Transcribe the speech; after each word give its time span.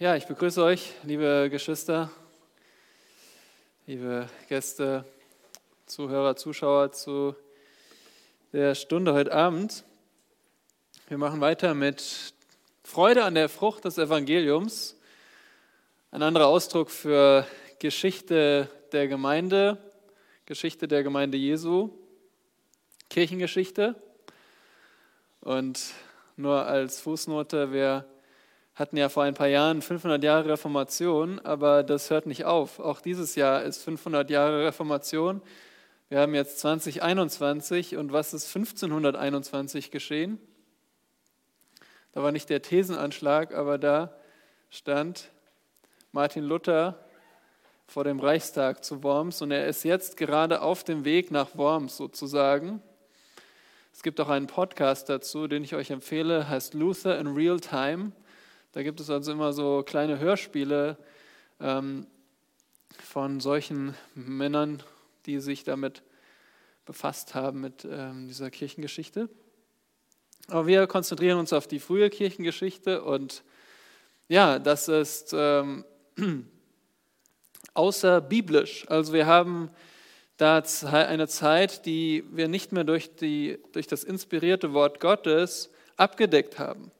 Ja, 0.00 0.14
ich 0.14 0.28
begrüße 0.28 0.62
euch, 0.62 0.92
liebe 1.02 1.48
Geschwister, 1.50 2.08
liebe 3.84 4.28
Gäste, 4.48 5.04
Zuhörer, 5.86 6.36
Zuschauer 6.36 6.92
zu 6.92 7.34
der 8.52 8.76
Stunde 8.76 9.12
heute 9.12 9.32
Abend. 9.32 9.82
Wir 11.08 11.18
machen 11.18 11.40
weiter 11.40 11.74
mit 11.74 12.32
Freude 12.84 13.24
an 13.24 13.34
der 13.34 13.48
Frucht 13.48 13.86
des 13.86 13.98
Evangeliums. 13.98 14.96
Ein 16.12 16.22
anderer 16.22 16.46
Ausdruck 16.46 16.92
für 16.92 17.44
Geschichte 17.80 18.70
der 18.92 19.08
Gemeinde, 19.08 19.78
Geschichte 20.46 20.86
der 20.86 21.02
Gemeinde 21.02 21.38
Jesu, 21.38 21.90
Kirchengeschichte. 23.10 23.96
Und 25.40 25.80
nur 26.36 26.66
als 26.66 27.00
Fußnote, 27.00 27.72
wir 27.72 28.04
hatten 28.78 28.96
ja 28.96 29.08
vor 29.08 29.24
ein 29.24 29.34
paar 29.34 29.48
Jahren 29.48 29.82
500 29.82 30.22
Jahre 30.22 30.50
Reformation, 30.50 31.40
aber 31.40 31.82
das 31.82 32.10
hört 32.10 32.26
nicht 32.26 32.44
auf. 32.44 32.78
Auch 32.78 33.00
dieses 33.00 33.34
Jahr 33.34 33.64
ist 33.64 33.82
500 33.82 34.30
Jahre 34.30 34.66
Reformation. 34.66 35.42
Wir 36.08 36.20
haben 36.20 36.32
jetzt 36.34 36.60
2021 36.60 37.96
und 37.96 38.12
was 38.12 38.32
ist 38.32 38.46
1521 38.54 39.90
geschehen? 39.90 40.38
Da 42.12 42.22
war 42.22 42.30
nicht 42.30 42.48
der 42.50 42.62
Thesenanschlag, 42.62 43.52
aber 43.52 43.78
da 43.78 44.16
stand 44.70 45.30
Martin 46.12 46.44
Luther 46.44 47.04
vor 47.88 48.04
dem 48.04 48.20
Reichstag 48.20 48.84
zu 48.84 49.02
Worms 49.02 49.42
und 49.42 49.50
er 49.50 49.66
ist 49.66 49.82
jetzt 49.82 50.16
gerade 50.16 50.62
auf 50.62 50.84
dem 50.84 51.04
Weg 51.04 51.32
nach 51.32 51.56
Worms 51.56 51.96
sozusagen. 51.96 52.80
Es 53.92 54.04
gibt 54.04 54.20
auch 54.20 54.28
einen 54.28 54.46
Podcast 54.46 55.08
dazu, 55.08 55.48
den 55.48 55.64
ich 55.64 55.74
euch 55.74 55.90
empfehle, 55.90 56.48
heißt 56.48 56.74
Luther 56.74 57.18
in 57.18 57.26
Real 57.26 57.58
Time. 57.58 58.12
Da 58.78 58.84
gibt 58.84 59.00
es 59.00 59.10
also 59.10 59.32
immer 59.32 59.52
so 59.52 59.82
kleine 59.82 60.20
Hörspiele 60.20 60.96
ähm, 61.58 62.06
von 62.96 63.40
solchen 63.40 63.96
Männern, 64.14 64.84
die 65.26 65.40
sich 65.40 65.64
damit 65.64 66.04
befasst 66.84 67.34
haben, 67.34 67.60
mit 67.60 67.84
ähm, 67.90 68.28
dieser 68.28 68.52
Kirchengeschichte. 68.52 69.28
Aber 70.46 70.68
wir 70.68 70.86
konzentrieren 70.86 71.40
uns 71.40 71.52
auf 71.52 71.66
die 71.66 71.80
frühe 71.80 72.08
Kirchengeschichte 72.08 73.02
und 73.02 73.42
ja, 74.28 74.60
das 74.60 74.86
ist 74.86 75.34
ähm, 75.36 75.84
außerbiblisch. 77.74 78.88
Also 78.88 79.12
wir 79.12 79.26
haben 79.26 79.70
da 80.36 80.62
eine 80.84 81.26
Zeit, 81.26 81.84
die 81.84 82.22
wir 82.30 82.46
nicht 82.46 82.70
mehr 82.70 82.84
durch, 82.84 83.16
die, 83.16 83.58
durch 83.72 83.88
das 83.88 84.04
inspirierte 84.04 84.72
Wort 84.72 85.00
Gottes 85.00 85.68
abgedeckt 85.96 86.60
haben. 86.60 86.92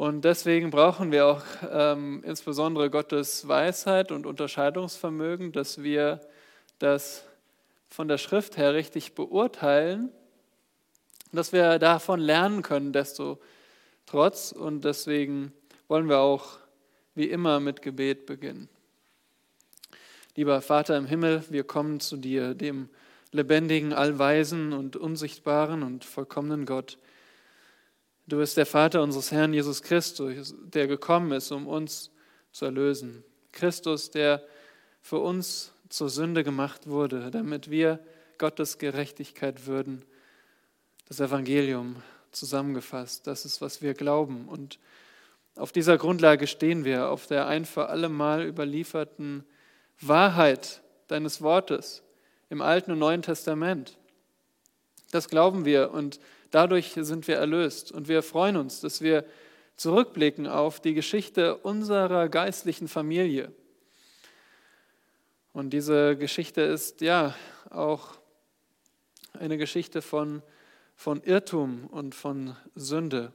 Und 0.00 0.24
deswegen 0.24 0.70
brauchen 0.70 1.12
wir 1.12 1.26
auch 1.26 1.42
ähm, 1.70 2.22
insbesondere 2.24 2.88
Gottes 2.88 3.46
Weisheit 3.46 4.10
und 4.12 4.24
Unterscheidungsvermögen, 4.24 5.52
dass 5.52 5.82
wir 5.82 6.22
das 6.78 7.26
von 7.90 8.08
der 8.08 8.16
Schrift 8.16 8.56
her 8.56 8.72
richtig 8.72 9.14
beurteilen, 9.14 10.10
dass 11.32 11.52
wir 11.52 11.78
davon 11.78 12.18
lernen 12.18 12.62
können, 12.62 12.94
desto 12.94 13.40
trotz. 14.06 14.52
Und 14.52 14.86
deswegen 14.86 15.52
wollen 15.86 16.08
wir 16.08 16.20
auch 16.20 16.56
wie 17.14 17.28
immer 17.28 17.60
mit 17.60 17.82
Gebet 17.82 18.24
beginnen. 18.24 18.70
Lieber 20.34 20.62
Vater 20.62 20.96
im 20.96 21.04
Himmel, 21.04 21.44
wir 21.50 21.64
kommen 21.64 22.00
zu 22.00 22.16
dir, 22.16 22.54
dem 22.54 22.88
lebendigen, 23.32 23.92
allweisen 23.92 24.72
und 24.72 24.96
unsichtbaren 24.96 25.82
und 25.82 26.06
vollkommenen 26.06 26.64
Gott. 26.64 26.96
Du 28.26 28.38
bist 28.38 28.56
der 28.56 28.66
Vater 28.66 29.02
unseres 29.02 29.32
Herrn 29.32 29.52
Jesus 29.52 29.82
Christus, 29.82 30.54
der 30.60 30.86
gekommen 30.86 31.32
ist, 31.32 31.50
um 31.50 31.66
uns 31.66 32.10
zu 32.52 32.64
erlösen. 32.64 33.24
Christus, 33.52 34.10
der 34.10 34.44
für 35.02 35.18
uns 35.18 35.72
zur 35.88 36.08
Sünde 36.08 36.44
gemacht 36.44 36.86
wurde, 36.86 37.30
damit 37.30 37.70
wir 37.70 37.98
Gottes 38.38 38.78
Gerechtigkeit 38.78 39.66
würden. 39.66 40.04
Das 41.08 41.20
Evangelium 41.20 41.96
zusammengefasst, 42.30 43.26
das 43.26 43.44
ist, 43.44 43.60
was 43.60 43.82
wir 43.82 43.94
glauben. 43.94 44.48
Und 44.48 44.78
auf 45.56 45.72
dieser 45.72 45.98
Grundlage 45.98 46.46
stehen 46.46 46.84
wir, 46.84 47.08
auf 47.08 47.26
der 47.26 47.46
ein 47.48 47.64
für 47.64 47.88
alle 47.88 48.08
Mal 48.08 48.46
überlieferten 48.46 49.44
Wahrheit 50.00 50.82
deines 51.08 51.42
Wortes 51.42 52.02
im 52.48 52.62
Alten 52.62 52.92
und 52.92 52.98
Neuen 52.98 53.22
Testament. 53.22 53.98
Das 55.10 55.28
glauben 55.28 55.64
wir 55.64 55.90
und 55.90 56.20
Dadurch 56.50 56.92
sind 56.96 57.28
wir 57.28 57.36
erlöst 57.36 57.92
und 57.92 58.08
wir 58.08 58.22
freuen 58.22 58.56
uns, 58.56 58.80
dass 58.80 59.00
wir 59.00 59.24
zurückblicken 59.76 60.46
auf 60.46 60.80
die 60.80 60.94
Geschichte 60.94 61.56
unserer 61.56 62.28
geistlichen 62.28 62.88
Familie. 62.88 63.52
Und 65.52 65.70
diese 65.70 66.16
Geschichte 66.16 66.60
ist 66.60 67.00
ja 67.00 67.34
auch 67.70 68.18
eine 69.38 69.58
Geschichte 69.58 70.02
von, 70.02 70.42
von 70.96 71.22
Irrtum 71.22 71.86
und 71.86 72.14
von 72.14 72.56
Sünde. 72.74 73.32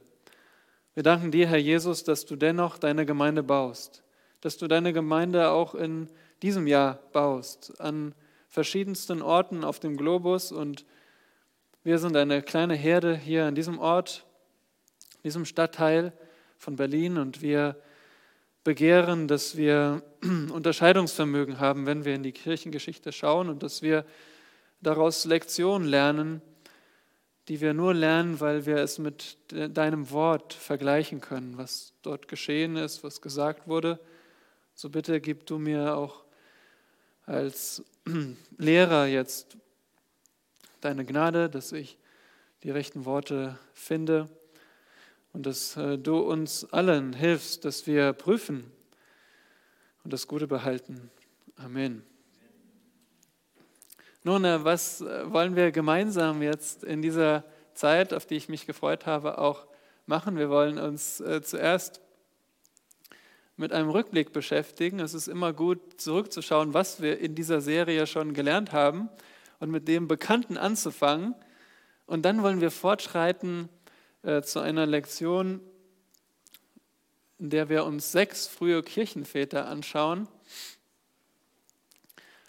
Wir 0.94 1.02
danken 1.02 1.30
dir, 1.30 1.46
Herr 1.46 1.58
Jesus, 1.58 2.04
dass 2.04 2.24
du 2.24 2.36
dennoch 2.36 2.78
deine 2.78 3.04
Gemeinde 3.06 3.42
baust, 3.42 4.02
dass 4.40 4.56
du 4.56 4.66
deine 4.66 4.92
Gemeinde 4.92 5.50
auch 5.50 5.74
in 5.74 6.08
diesem 6.42 6.66
Jahr 6.66 7.00
baust, 7.12 7.80
an 7.80 8.14
verschiedensten 8.48 9.20
Orten 9.20 9.64
auf 9.64 9.80
dem 9.80 9.96
Globus 9.96 10.52
und 10.52 10.84
wir 11.86 12.00
sind 12.00 12.16
eine 12.16 12.42
kleine 12.42 12.74
Herde 12.74 13.14
hier 13.14 13.44
an 13.44 13.54
diesem 13.54 13.78
Ort, 13.78 14.26
diesem 15.22 15.44
Stadtteil 15.44 16.12
von 16.58 16.74
Berlin 16.74 17.16
und 17.16 17.42
wir 17.42 17.80
begehren, 18.64 19.28
dass 19.28 19.56
wir 19.56 20.02
Unterscheidungsvermögen 20.52 21.60
haben, 21.60 21.86
wenn 21.86 22.04
wir 22.04 22.16
in 22.16 22.24
die 22.24 22.32
Kirchengeschichte 22.32 23.12
schauen 23.12 23.48
und 23.48 23.62
dass 23.62 23.82
wir 23.82 24.04
daraus 24.80 25.26
Lektionen 25.26 25.86
lernen, 25.86 26.42
die 27.46 27.60
wir 27.60 27.72
nur 27.72 27.94
lernen, 27.94 28.40
weil 28.40 28.66
wir 28.66 28.78
es 28.78 28.98
mit 28.98 29.36
deinem 29.52 30.10
Wort 30.10 30.54
vergleichen 30.54 31.20
können, 31.20 31.56
was 31.56 31.92
dort 32.02 32.26
geschehen 32.26 32.74
ist, 32.74 33.04
was 33.04 33.22
gesagt 33.22 33.68
wurde. 33.68 34.00
So 34.74 34.90
bitte 34.90 35.20
gib 35.20 35.46
du 35.46 35.60
mir 35.60 35.96
auch 35.96 36.24
als 37.26 37.84
Lehrer 38.58 39.06
jetzt 39.06 39.56
deine 40.80 41.04
Gnade, 41.04 41.48
dass 41.48 41.72
ich 41.72 41.98
die 42.62 42.70
rechten 42.70 43.04
Worte 43.04 43.58
finde 43.74 44.28
und 45.32 45.46
dass 45.46 45.76
äh, 45.76 45.98
du 45.98 46.18
uns 46.18 46.64
allen 46.72 47.12
hilfst, 47.12 47.64
dass 47.64 47.86
wir 47.86 48.12
prüfen 48.12 48.70
und 50.04 50.12
das 50.12 50.26
Gute 50.26 50.46
behalten. 50.46 51.10
Amen. 51.56 52.02
Nun, 54.22 54.44
äh, 54.44 54.64
was 54.64 55.00
äh, 55.00 55.30
wollen 55.32 55.56
wir 55.56 55.72
gemeinsam 55.72 56.42
jetzt 56.42 56.84
in 56.84 57.02
dieser 57.02 57.44
Zeit, 57.74 58.14
auf 58.14 58.26
die 58.26 58.36
ich 58.36 58.48
mich 58.48 58.66
gefreut 58.66 59.06
habe, 59.06 59.38
auch 59.38 59.66
machen? 60.06 60.36
Wir 60.36 60.48
wollen 60.48 60.78
uns 60.78 61.22
zuerst 61.42 62.00
mit 63.56 63.72
einem 63.72 63.90
Rückblick 63.90 64.32
beschäftigen. 64.32 65.00
Es 65.00 65.14
ist 65.14 65.28
immer 65.28 65.52
gut 65.52 66.00
zurückzuschauen, 66.00 66.74
was 66.74 67.02
wir 67.02 67.18
in 67.18 67.34
dieser 67.34 67.60
Serie 67.60 68.06
schon 68.06 68.34
gelernt 68.34 68.72
haben 68.72 69.10
und 69.58 69.70
mit 69.70 69.88
dem 69.88 70.08
Bekannten 70.08 70.56
anzufangen. 70.56 71.34
Und 72.06 72.22
dann 72.22 72.42
wollen 72.42 72.60
wir 72.60 72.70
fortschreiten 72.70 73.68
äh, 74.22 74.42
zu 74.42 74.60
einer 74.60 74.86
Lektion, 74.86 75.60
in 77.38 77.50
der 77.50 77.68
wir 77.68 77.84
uns 77.84 78.12
sechs 78.12 78.46
frühe 78.46 78.82
Kirchenväter 78.82 79.66
anschauen. 79.66 80.28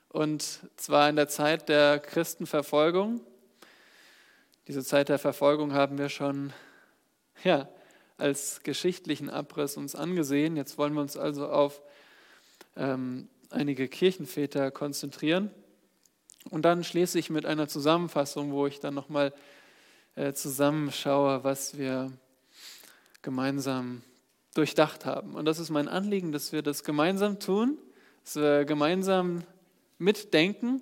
Und 0.09 0.62
zwar 0.78 1.09
in 1.09 1.16
der 1.16 1.28
Zeit 1.28 1.69
der 1.69 2.00
Christenverfolgung. 2.00 3.22
Diese 4.68 4.84
Zeit 4.84 5.09
der 5.09 5.19
Verfolgung 5.19 5.74
haben 5.74 5.97
wir 5.97 6.09
schon 6.09 6.53
ja, 7.44 7.69
als 8.18 8.63
geschichtlichen 8.63 9.29
Abriss 9.29 9.78
uns 9.78 9.95
angesehen. 9.95 10.57
Jetzt 10.57 10.77
wollen 10.77 10.94
wir 10.94 11.01
uns 11.01 11.18
also 11.18 11.48
auf 11.48 11.81
ähm, 12.75 13.30
einige 13.50 13.88
Kirchenväter 13.88 14.71
konzentrieren. 14.71 15.51
Und 16.50 16.64
dann 16.64 16.84
schließe 16.84 17.20
ich 17.20 17.30
mit 17.30 17.46
einer 17.46 17.68
Zusammenfassung, 17.68 18.52
wo 18.52 18.68
ich 18.68 18.80
dann 18.80 18.94
nochmal 18.94 19.34
äh, 20.16 20.34
zusammenschaue, 20.34 21.44
was 21.44 21.78
wir 21.78 22.12
gemeinsam 23.22 24.02
durchdacht 24.54 25.06
haben. 25.06 25.36
Und 25.36 25.46
das 25.46 25.60
ist 25.60 25.70
mein 25.70 25.88
Anliegen, 25.88 26.32
dass 26.32 26.52
wir 26.52 26.62
das 26.62 26.84
gemeinsam 26.84 27.40
tun, 27.40 27.78
dass 28.24 28.36
wir 28.36 28.66
gemeinsam 28.66 29.44
mitdenken 30.00 30.82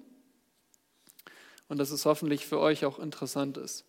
und 1.68 1.78
dass 1.78 1.92
es 1.92 2.06
hoffentlich 2.06 2.46
für 2.46 2.60
euch 2.60 2.86
auch 2.86 3.00
interessant 3.00 3.58
ist. 3.58 3.86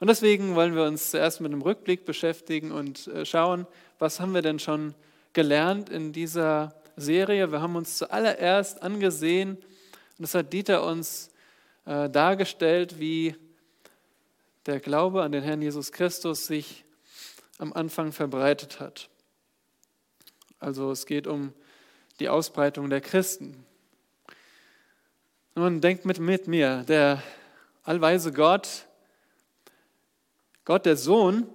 Und 0.00 0.08
deswegen 0.08 0.54
wollen 0.54 0.74
wir 0.74 0.84
uns 0.84 1.10
zuerst 1.10 1.40
mit 1.40 1.52
einem 1.52 1.62
Rückblick 1.62 2.04
beschäftigen 2.04 2.72
und 2.72 3.06
äh, 3.08 3.24
schauen, 3.24 3.66
was 3.98 4.18
haben 4.18 4.34
wir 4.34 4.42
denn 4.42 4.58
schon 4.58 4.94
gelernt 5.32 5.90
in 5.90 6.12
dieser 6.12 6.74
Serie. 6.96 7.52
Wir 7.52 7.60
haben 7.60 7.76
uns 7.76 7.98
zuallererst 7.98 8.82
angesehen, 8.82 9.58
und 10.22 10.26
das 10.26 10.36
hat 10.36 10.52
Dieter 10.52 10.86
uns 10.86 11.30
äh, 11.84 12.08
dargestellt, 12.08 13.00
wie 13.00 13.34
der 14.66 14.78
Glaube 14.78 15.24
an 15.24 15.32
den 15.32 15.42
Herrn 15.42 15.60
Jesus 15.60 15.90
Christus 15.90 16.46
sich 16.46 16.84
am 17.58 17.72
Anfang 17.72 18.12
verbreitet 18.12 18.78
hat. 18.78 19.10
Also 20.60 20.92
es 20.92 21.06
geht 21.06 21.26
um 21.26 21.52
die 22.20 22.28
Ausbreitung 22.28 22.88
der 22.88 23.00
Christen. 23.00 23.66
Nun 25.56 25.80
denkt 25.80 26.04
mit, 26.04 26.20
mit 26.20 26.46
mir, 26.46 26.84
der 26.84 27.20
allweise 27.82 28.30
Gott, 28.30 28.86
Gott 30.64 30.86
der 30.86 30.96
Sohn, 30.96 31.48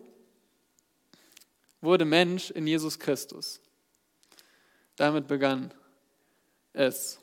wurde 1.80 2.04
Mensch 2.04 2.52
in 2.52 2.68
Jesus 2.68 3.00
Christus. 3.00 3.62
Damit 4.98 5.26
begann 5.26 5.74
es. 6.74 7.22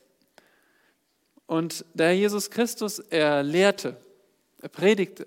Und 1.46 1.84
der 1.94 2.16
Jesus 2.16 2.50
Christus, 2.50 2.98
er 2.98 3.42
lehrte, 3.42 3.96
er 4.60 4.68
predigte 4.68 5.26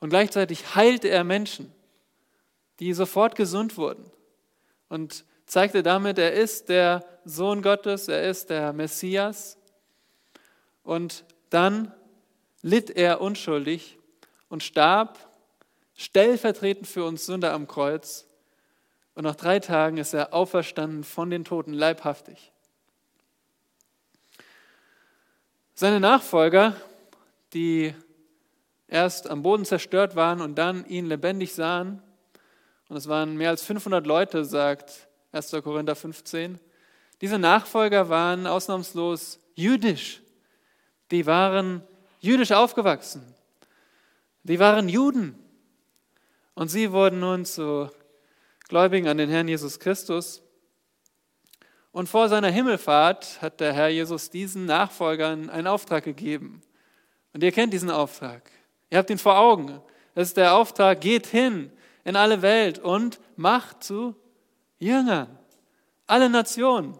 und 0.00 0.10
gleichzeitig 0.10 0.74
heilte 0.74 1.08
er 1.08 1.22
Menschen, 1.22 1.72
die 2.80 2.92
sofort 2.92 3.36
gesund 3.36 3.76
wurden 3.76 4.04
und 4.88 5.24
zeigte 5.46 5.82
damit, 5.82 6.18
er 6.18 6.32
ist 6.32 6.68
der 6.68 7.04
Sohn 7.24 7.62
Gottes, 7.62 8.08
er 8.08 8.28
ist 8.28 8.50
der 8.50 8.72
Messias. 8.72 9.58
Und 10.82 11.24
dann 11.50 11.92
litt 12.62 12.90
er 12.90 13.20
unschuldig 13.20 13.98
und 14.48 14.62
starb 14.62 15.18
stellvertretend 15.94 16.86
für 16.86 17.04
uns 17.04 17.26
Sünder 17.26 17.52
am 17.52 17.68
Kreuz. 17.68 18.26
Und 19.14 19.24
nach 19.24 19.36
drei 19.36 19.60
Tagen 19.60 19.98
ist 19.98 20.14
er 20.14 20.32
auferstanden 20.32 21.04
von 21.04 21.30
den 21.30 21.44
Toten, 21.44 21.72
leibhaftig. 21.72 22.51
Seine 25.74 26.00
Nachfolger, 26.00 26.76
die 27.54 27.94
erst 28.88 29.28
am 29.28 29.42
Boden 29.42 29.64
zerstört 29.64 30.16
waren 30.16 30.40
und 30.40 30.56
dann 30.56 30.84
ihn 30.86 31.06
lebendig 31.06 31.54
sahen, 31.54 32.02
und 32.88 32.98
es 32.98 33.08
waren 33.08 33.36
mehr 33.36 33.48
als 33.48 33.62
500 33.62 34.06
Leute, 34.06 34.44
sagt 34.44 35.08
1. 35.32 35.50
Korinther 35.62 35.96
15, 35.96 36.60
diese 37.22 37.38
Nachfolger 37.38 38.10
waren 38.10 38.46
ausnahmslos 38.46 39.38
jüdisch. 39.54 40.20
Die 41.10 41.24
waren 41.24 41.82
jüdisch 42.20 42.52
aufgewachsen. 42.52 43.22
Die 44.42 44.58
waren 44.58 44.88
Juden. 44.88 45.38
Und 46.54 46.68
sie 46.68 46.92
wurden 46.92 47.20
nun 47.20 47.44
zu 47.44 47.88
Gläubigen 48.68 49.08
an 49.08 49.18
den 49.18 49.30
Herrn 49.30 49.48
Jesus 49.48 49.78
Christus. 49.78 50.41
Und 51.92 52.08
vor 52.08 52.30
seiner 52.30 52.48
Himmelfahrt 52.48 53.42
hat 53.42 53.60
der 53.60 53.74
Herr 53.74 53.88
Jesus 53.88 54.30
diesen 54.30 54.64
Nachfolgern 54.64 55.50
einen 55.50 55.66
Auftrag 55.66 56.04
gegeben. 56.04 56.62
Und 57.34 57.42
ihr 57.42 57.52
kennt 57.52 57.72
diesen 57.72 57.90
Auftrag. 57.90 58.50
Ihr 58.90 58.98
habt 58.98 59.10
ihn 59.10 59.18
vor 59.18 59.38
Augen. 59.38 59.80
Das 60.14 60.28
ist 60.28 60.36
der 60.38 60.54
Auftrag, 60.54 61.00
geht 61.02 61.26
hin 61.26 61.70
in 62.04 62.16
alle 62.16 62.42
Welt 62.42 62.78
und 62.78 63.20
macht 63.36 63.84
zu 63.84 64.14
Jüngern. 64.78 65.38
Alle 66.06 66.28
Nationen. 66.28 66.96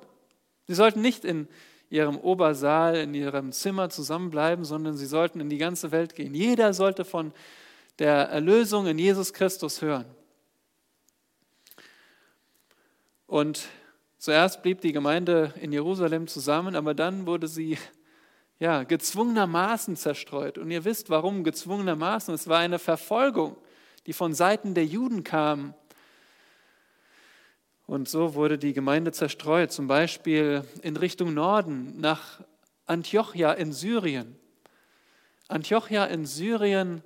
Sie 0.69 0.75
sollten 0.75 1.01
nicht 1.01 1.25
in 1.25 1.49
ihrem 1.91 2.19
Obersaal, 2.19 2.97
in 2.97 3.15
ihrem 3.15 3.53
Zimmer 3.53 3.91
zusammenbleiben, 3.91 4.65
sondern 4.65 4.97
sie 4.97 5.07
sollten 5.07 5.41
in 5.41 5.51
die 5.51 5.59
ganze 5.59 5.91
Welt 5.91 6.15
gehen. 6.15 6.35
Jeder 6.35 6.73
sollte 6.73 7.05
von 7.05 7.33
der 7.99 8.29
Erlösung 8.29 8.87
in 8.87 8.99
Jesus 8.99 9.33
Christus 9.33 9.83
hören. 9.83 10.07
Und 13.27 13.69
Zuerst 14.23 14.63
blieb 14.63 14.81
die 14.83 14.93
Gemeinde 14.93 15.53
in 15.61 15.73
Jerusalem 15.73 16.29
zusammen, 16.29 16.77
aber 16.77 16.95
dann 16.95 17.27
wurde 17.27 17.49
sie 17.49 17.77
ja, 18.61 18.85
gezwungenermaßen 18.85 19.97
zerstreut. 19.97 20.59
Und 20.59 20.71
ihr 20.71 20.85
wisst, 20.85 21.11
warum 21.11 21.43
gezwungenermaßen. 21.43 22.33
Es 22.33 22.47
war 22.47 22.61
eine 22.61 22.79
Verfolgung, 22.79 23.57
die 24.07 24.13
von 24.13 24.33
Seiten 24.33 24.75
der 24.75 24.87
Juden 24.87 25.25
kam. 25.25 25.75
Und 27.89 28.09
so 28.09 28.37
wurde 28.37 28.59
die 28.59 28.73
Gemeinde 28.75 29.11
zerstreut, 29.11 29.73
zum 29.73 29.89
Beispiel 29.89 30.63
in 30.83 30.97
Richtung 30.97 31.35
Norden, 31.35 31.99
nach 31.99 32.43
Antiochia 32.87 33.51
in 33.55 33.73
Syrien. 33.73 34.37
Antiochia 35.49 36.05
in 36.05 36.27
Syrien, 36.27 37.03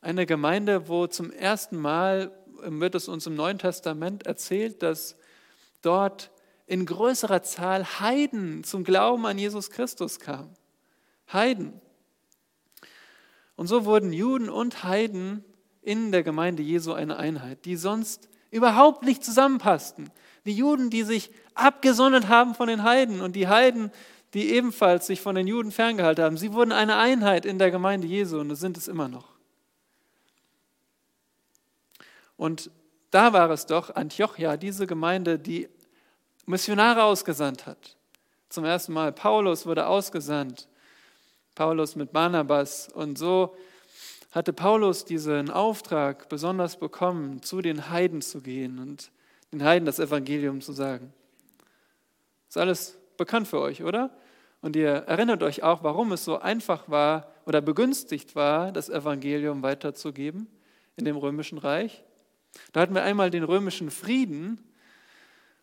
eine 0.00 0.26
Gemeinde, 0.26 0.88
wo 0.88 1.06
zum 1.06 1.30
ersten 1.30 1.76
Mal, 1.76 2.32
wird 2.60 2.96
es 2.96 3.06
uns 3.06 3.24
im 3.28 3.36
Neuen 3.36 3.60
Testament 3.60 4.26
erzählt, 4.26 4.82
dass 4.82 5.14
dort 5.80 6.32
in 6.66 6.84
größerer 6.84 7.42
Zahl 7.42 7.84
Heiden 8.00 8.64
zum 8.64 8.84
Glauben 8.84 9.24
an 9.26 9.38
Jesus 9.38 9.70
Christus 9.70 10.18
kamen. 10.18 10.50
Heiden. 11.32 11.80
Und 13.56 13.68
so 13.68 13.84
wurden 13.84 14.12
Juden 14.12 14.48
und 14.48 14.84
Heiden 14.84 15.44
in 15.82 16.12
der 16.12 16.22
Gemeinde 16.22 16.62
Jesu 16.62 16.92
eine 16.92 17.16
Einheit, 17.16 17.64
die 17.64 17.76
sonst 17.76 18.28
überhaupt 18.50 19.02
nicht 19.04 19.24
zusammenpassten. 19.24 20.10
Die 20.44 20.54
Juden, 20.54 20.90
die 20.90 21.04
sich 21.04 21.30
abgesondert 21.54 22.28
haben 22.28 22.54
von 22.54 22.68
den 22.68 22.82
Heiden 22.82 23.20
und 23.20 23.34
die 23.34 23.48
Heiden, 23.48 23.90
die 24.34 24.50
ebenfalls 24.50 25.06
sich 25.06 25.20
von 25.20 25.34
den 25.34 25.46
Juden 25.46 25.70
ferngehalten 25.70 26.24
haben, 26.24 26.36
sie 26.36 26.52
wurden 26.52 26.72
eine 26.72 26.96
Einheit 26.96 27.46
in 27.46 27.58
der 27.58 27.70
Gemeinde 27.70 28.06
Jesu 28.06 28.38
und 28.38 28.48
das 28.48 28.60
sind 28.60 28.76
es 28.76 28.88
immer 28.88 29.08
noch. 29.08 29.36
Und 32.36 32.70
da 33.10 33.32
war 33.32 33.48
es 33.50 33.66
doch 33.66 33.94
Antiochia, 33.94 34.56
diese 34.56 34.86
Gemeinde, 34.86 35.38
die 35.38 35.68
Missionare 36.46 37.02
ausgesandt 37.02 37.66
hat. 37.66 37.96
Zum 38.48 38.64
ersten 38.64 38.92
Mal 38.92 39.12
Paulus 39.12 39.66
wurde 39.66 39.86
ausgesandt. 39.86 40.68
Paulus 41.56 41.96
mit 41.96 42.12
Barnabas. 42.12 42.88
Und 42.88 43.18
so 43.18 43.56
hatte 44.30 44.52
Paulus 44.52 45.04
diesen 45.04 45.50
Auftrag 45.50 46.28
besonders 46.28 46.78
bekommen, 46.78 47.42
zu 47.42 47.62
den 47.62 47.90
Heiden 47.90 48.22
zu 48.22 48.40
gehen 48.40 48.78
und 48.78 49.10
den 49.52 49.64
Heiden 49.64 49.86
das 49.86 49.98
Evangelium 49.98 50.60
zu 50.60 50.72
sagen. 50.72 51.12
Ist 52.48 52.58
alles 52.58 52.96
bekannt 53.16 53.48
für 53.48 53.60
euch, 53.60 53.82
oder? 53.82 54.10
Und 54.62 54.76
ihr 54.76 54.88
erinnert 54.88 55.42
euch 55.42 55.62
auch, 55.62 55.82
warum 55.82 56.12
es 56.12 56.24
so 56.24 56.38
einfach 56.38 56.88
war 56.88 57.32
oder 57.44 57.60
begünstigt 57.60 58.36
war, 58.36 58.72
das 58.72 58.88
Evangelium 58.88 59.62
weiterzugeben 59.62 60.46
in 60.96 61.04
dem 61.04 61.16
römischen 61.16 61.58
Reich. 61.58 62.04
Da 62.72 62.80
hatten 62.80 62.94
wir 62.94 63.02
einmal 63.02 63.30
den 63.30 63.44
römischen 63.44 63.90
Frieden, 63.90 64.58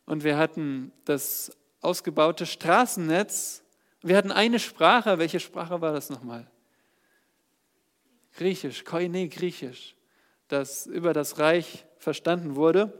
und 0.05 0.23
wir 0.23 0.37
hatten 0.37 0.91
das 1.05 1.55
ausgebaute 1.81 2.45
Straßennetz. 2.45 3.63
Wir 4.01 4.17
hatten 4.17 4.31
eine 4.31 4.59
Sprache. 4.59 5.17
Welche 5.17 5.39
Sprache 5.39 5.81
war 5.81 5.93
das 5.93 6.09
nochmal? 6.09 6.49
Griechisch, 8.33 8.83
Koine 8.83 9.29
Griechisch, 9.29 9.95
das 10.47 10.87
über 10.87 11.13
das 11.13 11.39
Reich 11.39 11.85
verstanden 11.97 12.55
wurde. 12.55 12.91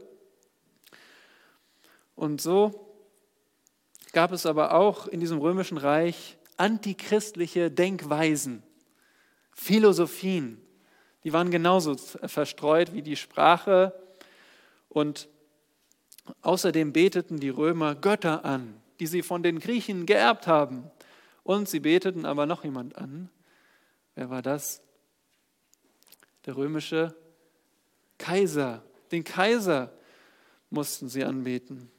Und 2.14 2.40
so 2.40 2.94
gab 4.12 4.32
es 4.32 4.46
aber 4.46 4.74
auch 4.74 5.08
in 5.08 5.20
diesem 5.20 5.38
römischen 5.38 5.76
Reich 5.76 6.38
antichristliche 6.56 7.70
Denkweisen, 7.70 8.62
Philosophien. 9.50 10.60
Die 11.24 11.32
waren 11.32 11.50
genauso 11.50 11.96
verstreut 11.96 12.92
wie 12.92 13.02
die 13.02 13.16
Sprache. 13.16 13.92
Und 14.88 15.28
Außerdem 16.42 16.92
beteten 16.92 17.38
die 17.38 17.48
Römer 17.48 17.94
Götter 17.94 18.44
an, 18.44 18.80
die 19.00 19.06
sie 19.06 19.22
von 19.22 19.42
den 19.42 19.58
Griechen 19.58 20.06
geerbt 20.06 20.46
haben. 20.46 20.90
Und 21.42 21.68
sie 21.68 21.80
beteten 21.80 22.24
aber 22.24 22.46
noch 22.46 22.64
jemand 22.64 22.96
an. 22.96 23.28
Wer 24.14 24.30
war 24.30 24.42
das? 24.42 24.82
Der 26.46 26.56
römische 26.56 27.14
Kaiser. 28.18 28.82
Den 29.10 29.24
Kaiser 29.24 29.92
mussten 30.70 31.08
sie 31.08 31.24
anbeten. 31.24 31.90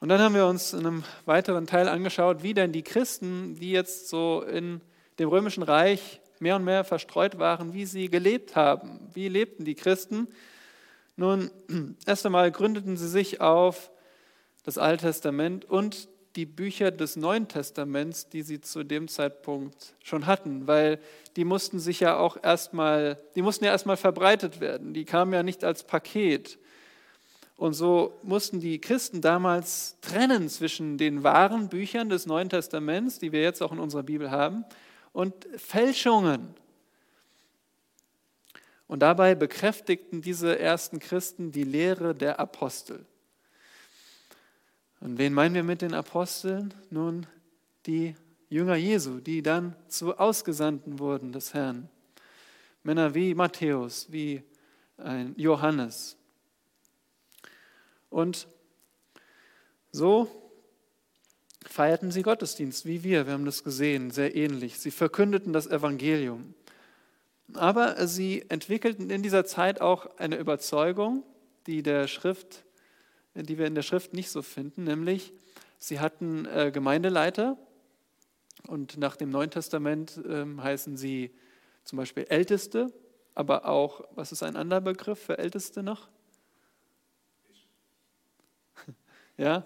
Und 0.00 0.08
dann 0.08 0.20
haben 0.20 0.34
wir 0.34 0.46
uns 0.46 0.72
in 0.72 0.80
einem 0.80 1.04
weiteren 1.26 1.66
Teil 1.66 1.88
angeschaut, 1.88 2.42
wie 2.42 2.54
denn 2.54 2.72
die 2.72 2.82
Christen, 2.82 3.54
die 3.54 3.70
jetzt 3.70 4.08
so 4.08 4.42
in 4.42 4.80
dem 5.18 5.28
römischen 5.28 5.62
Reich 5.62 6.20
mehr 6.40 6.56
und 6.56 6.64
mehr 6.64 6.82
verstreut 6.82 7.38
waren, 7.38 7.72
wie 7.72 7.86
sie 7.86 8.08
gelebt 8.08 8.56
haben. 8.56 9.08
Wie 9.14 9.28
lebten 9.28 9.64
die 9.64 9.76
Christen? 9.76 10.26
Nun, 11.16 11.50
erst 12.06 12.26
einmal 12.26 12.50
gründeten 12.50 12.96
sie 12.96 13.08
sich 13.08 13.40
auf 13.40 13.90
das 14.64 14.78
Alte 14.78 15.06
Testament 15.06 15.64
und 15.64 16.08
die 16.36 16.46
Bücher 16.46 16.90
des 16.90 17.16
Neuen 17.16 17.48
Testaments, 17.48 18.28
die 18.28 18.42
sie 18.42 18.60
zu 18.60 18.84
dem 18.84 19.08
Zeitpunkt 19.08 19.94
schon 20.02 20.26
hatten, 20.26 20.66
weil 20.66 20.98
die 21.36 21.44
mussten 21.44 21.78
sich 21.78 22.00
ja 22.00 22.16
auch 22.16 22.38
erstmal, 22.42 23.18
die 23.34 23.42
mussten 23.42 23.64
ja 23.64 23.70
erstmal 23.70 23.98
verbreitet 23.98 24.60
werden. 24.60 24.94
Die 24.94 25.04
kamen 25.04 25.32
ja 25.32 25.42
nicht 25.42 25.62
als 25.64 25.84
Paket. 25.84 26.58
Und 27.56 27.74
so 27.74 28.18
mussten 28.22 28.60
die 28.60 28.80
Christen 28.80 29.20
damals 29.20 29.98
trennen 30.00 30.48
zwischen 30.48 30.96
den 30.96 31.22
wahren 31.22 31.68
Büchern 31.68 32.08
des 32.08 32.26
Neuen 32.26 32.48
Testaments, 32.48 33.18
die 33.18 33.30
wir 33.30 33.42
jetzt 33.42 33.62
auch 33.62 33.72
in 33.72 33.78
unserer 33.78 34.02
Bibel 34.02 34.30
haben, 34.30 34.64
und 35.12 35.34
Fälschungen. 35.56 36.54
Und 38.86 39.00
dabei 39.00 39.34
bekräftigten 39.34 40.20
diese 40.20 40.58
ersten 40.58 40.98
Christen 40.98 41.52
die 41.52 41.64
Lehre 41.64 42.14
der 42.14 42.38
Apostel. 42.38 43.06
Und 45.00 45.18
wen 45.18 45.32
meinen 45.32 45.54
wir 45.54 45.64
mit 45.64 45.82
den 45.82 45.94
Aposteln? 45.94 46.74
Nun, 46.90 47.26
die 47.86 48.14
Jünger 48.48 48.76
Jesu, 48.76 49.18
die 49.18 49.42
dann 49.42 49.74
zu 49.88 50.18
Ausgesandten 50.18 50.98
wurden 50.98 51.32
des 51.32 51.54
Herrn. 51.54 51.88
Männer 52.82 53.14
wie 53.14 53.34
Matthäus, 53.34 54.12
wie 54.12 54.42
Johannes. 55.36 56.16
Und 58.10 58.46
so 59.90 60.28
feierten 61.66 62.10
sie 62.10 62.22
Gottesdienst, 62.22 62.86
wie 62.86 63.02
wir, 63.02 63.26
wir 63.26 63.32
haben 63.32 63.44
das 63.44 63.64
gesehen, 63.64 64.10
sehr 64.10 64.36
ähnlich. 64.36 64.78
Sie 64.78 64.90
verkündeten 64.90 65.52
das 65.52 65.66
Evangelium. 65.66 66.54
Aber 67.54 68.06
sie 68.06 68.44
entwickelten 68.48 69.10
in 69.10 69.22
dieser 69.22 69.44
Zeit 69.44 69.80
auch 69.80 70.18
eine 70.18 70.36
Überzeugung, 70.36 71.22
die, 71.66 71.82
der 71.82 72.08
Schrift, 72.08 72.64
die 73.34 73.58
wir 73.58 73.66
in 73.66 73.74
der 73.74 73.82
Schrift 73.82 74.14
nicht 74.14 74.30
so 74.30 74.42
finden, 74.42 74.84
nämlich 74.84 75.32
sie 75.78 76.00
hatten 76.00 76.46
äh, 76.46 76.70
Gemeindeleiter 76.72 77.56
und 78.68 78.96
nach 78.96 79.16
dem 79.16 79.30
Neuen 79.30 79.50
Testament 79.50 80.18
äh, 80.24 80.44
heißen 80.58 80.96
sie 80.96 81.34
zum 81.84 81.98
Beispiel 81.98 82.24
Älteste, 82.28 82.92
aber 83.34 83.66
auch, 83.66 84.04
was 84.14 84.32
ist 84.32 84.42
ein 84.42 84.56
anderer 84.56 84.80
Begriff 84.80 85.18
für 85.20 85.38
Älteste 85.38 85.82
noch? 85.82 86.08
Ja, 89.38 89.64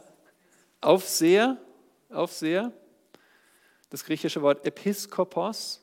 Aufseher, 0.80 1.58
Aufseher. 2.10 2.72
Das 3.90 4.04
griechische 4.04 4.40
Wort 4.42 4.64
Episkopos, 4.64 5.82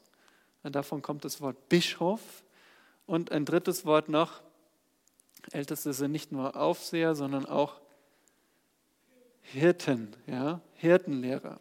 davon 0.72 1.02
kommt 1.02 1.26
das 1.26 1.42
Wort 1.42 1.70
Bischof. 1.70 2.22
Und 3.06 3.32
ein 3.32 3.46
drittes 3.46 3.86
Wort 3.86 4.08
noch, 4.10 4.42
Älteste 5.52 5.92
sind 5.94 6.12
nicht 6.12 6.32
nur 6.32 6.56
Aufseher, 6.56 7.16
sondern 7.16 7.46
auch 7.46 7.82
Hirten, 9.42 10.16
ja, 10.26 10.62
Hirtenlehrer. 10.76 11.60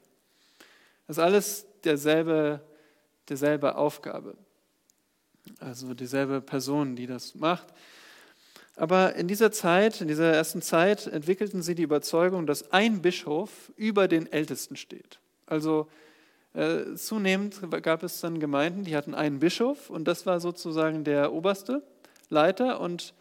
Das 1.07 1.19
ist 1.19 1.23
alles 1.23 1.67
derselbe, 1.85 2.61
derselbe 3.29 3.75
Aufgabe. 3.75 4.37
Also 5.59 5.95
dieselbe 5.95 6.41
Person, 6.41 6.95
die 6.95 7.07
das 7.07 7.35
macht. 7.35 7.67
Aber 8.77 9.17
in 9.17 9.29
dieser 9.29 9.53
Zeit, 9.53 10.01
in 10.01 10.09
dieser 10.09 10.33
ersten 10.33 10.63
Zeit, 10.63 11.07
entwickelten 11.07 11.63
sie 11.63 11.75
die 11.75 11.83
Überzeugung, 11.83 12.47
dass 12.47 12.71
ein 12.73 13.03
Bischof 13.03 13.73
über 13.77 14.09
den 14.09 14.31
Ältesten 14.31 14.77
steht. 14.77 15.19
Also 15.47 15.89
äh, 16.55 16.95
zunehmend 16.95 17.61
gab 17.83 18.03
es 18.03 18.21
dann 18.21 18.39
Gemeinden, 18.39 18.85
die 18.85 18.97
hatten 18.97 19.15
einen 19.15 19.39
Bischof 19.39 19.89
und 19.89 20.07
das 20.07 20.27
war 20.27 20.41
sozusagen 20.41 21.05
der 21.05 21.33
oberste 21.33 21.83
Leiter 22.29 22.81
und 22.81 23.15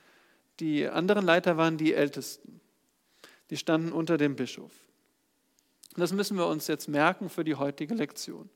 die 0.59 0.87
anderen 0.87 1.25
Leiter 1.25 1.57
waren 1.57 1.77
die 1.77 1.93
Ältesten. 1.93 2.59
Die 3.49 3.57
standen 3.57 3.91
unter 3.91 4.17
dem 4.17 4.35
Bischof. 4.35 4.71
Das 5.95 6.13
müssen 6.13 6.37
wir 6.37 6.47
uns 6.47 6.67
jetzt 6.67 6.87
merken 6.87 7.29
für 7.29 7.43
die 7.43 7.55
heutige 7.55 7.93
Lektion. 7.93 8.49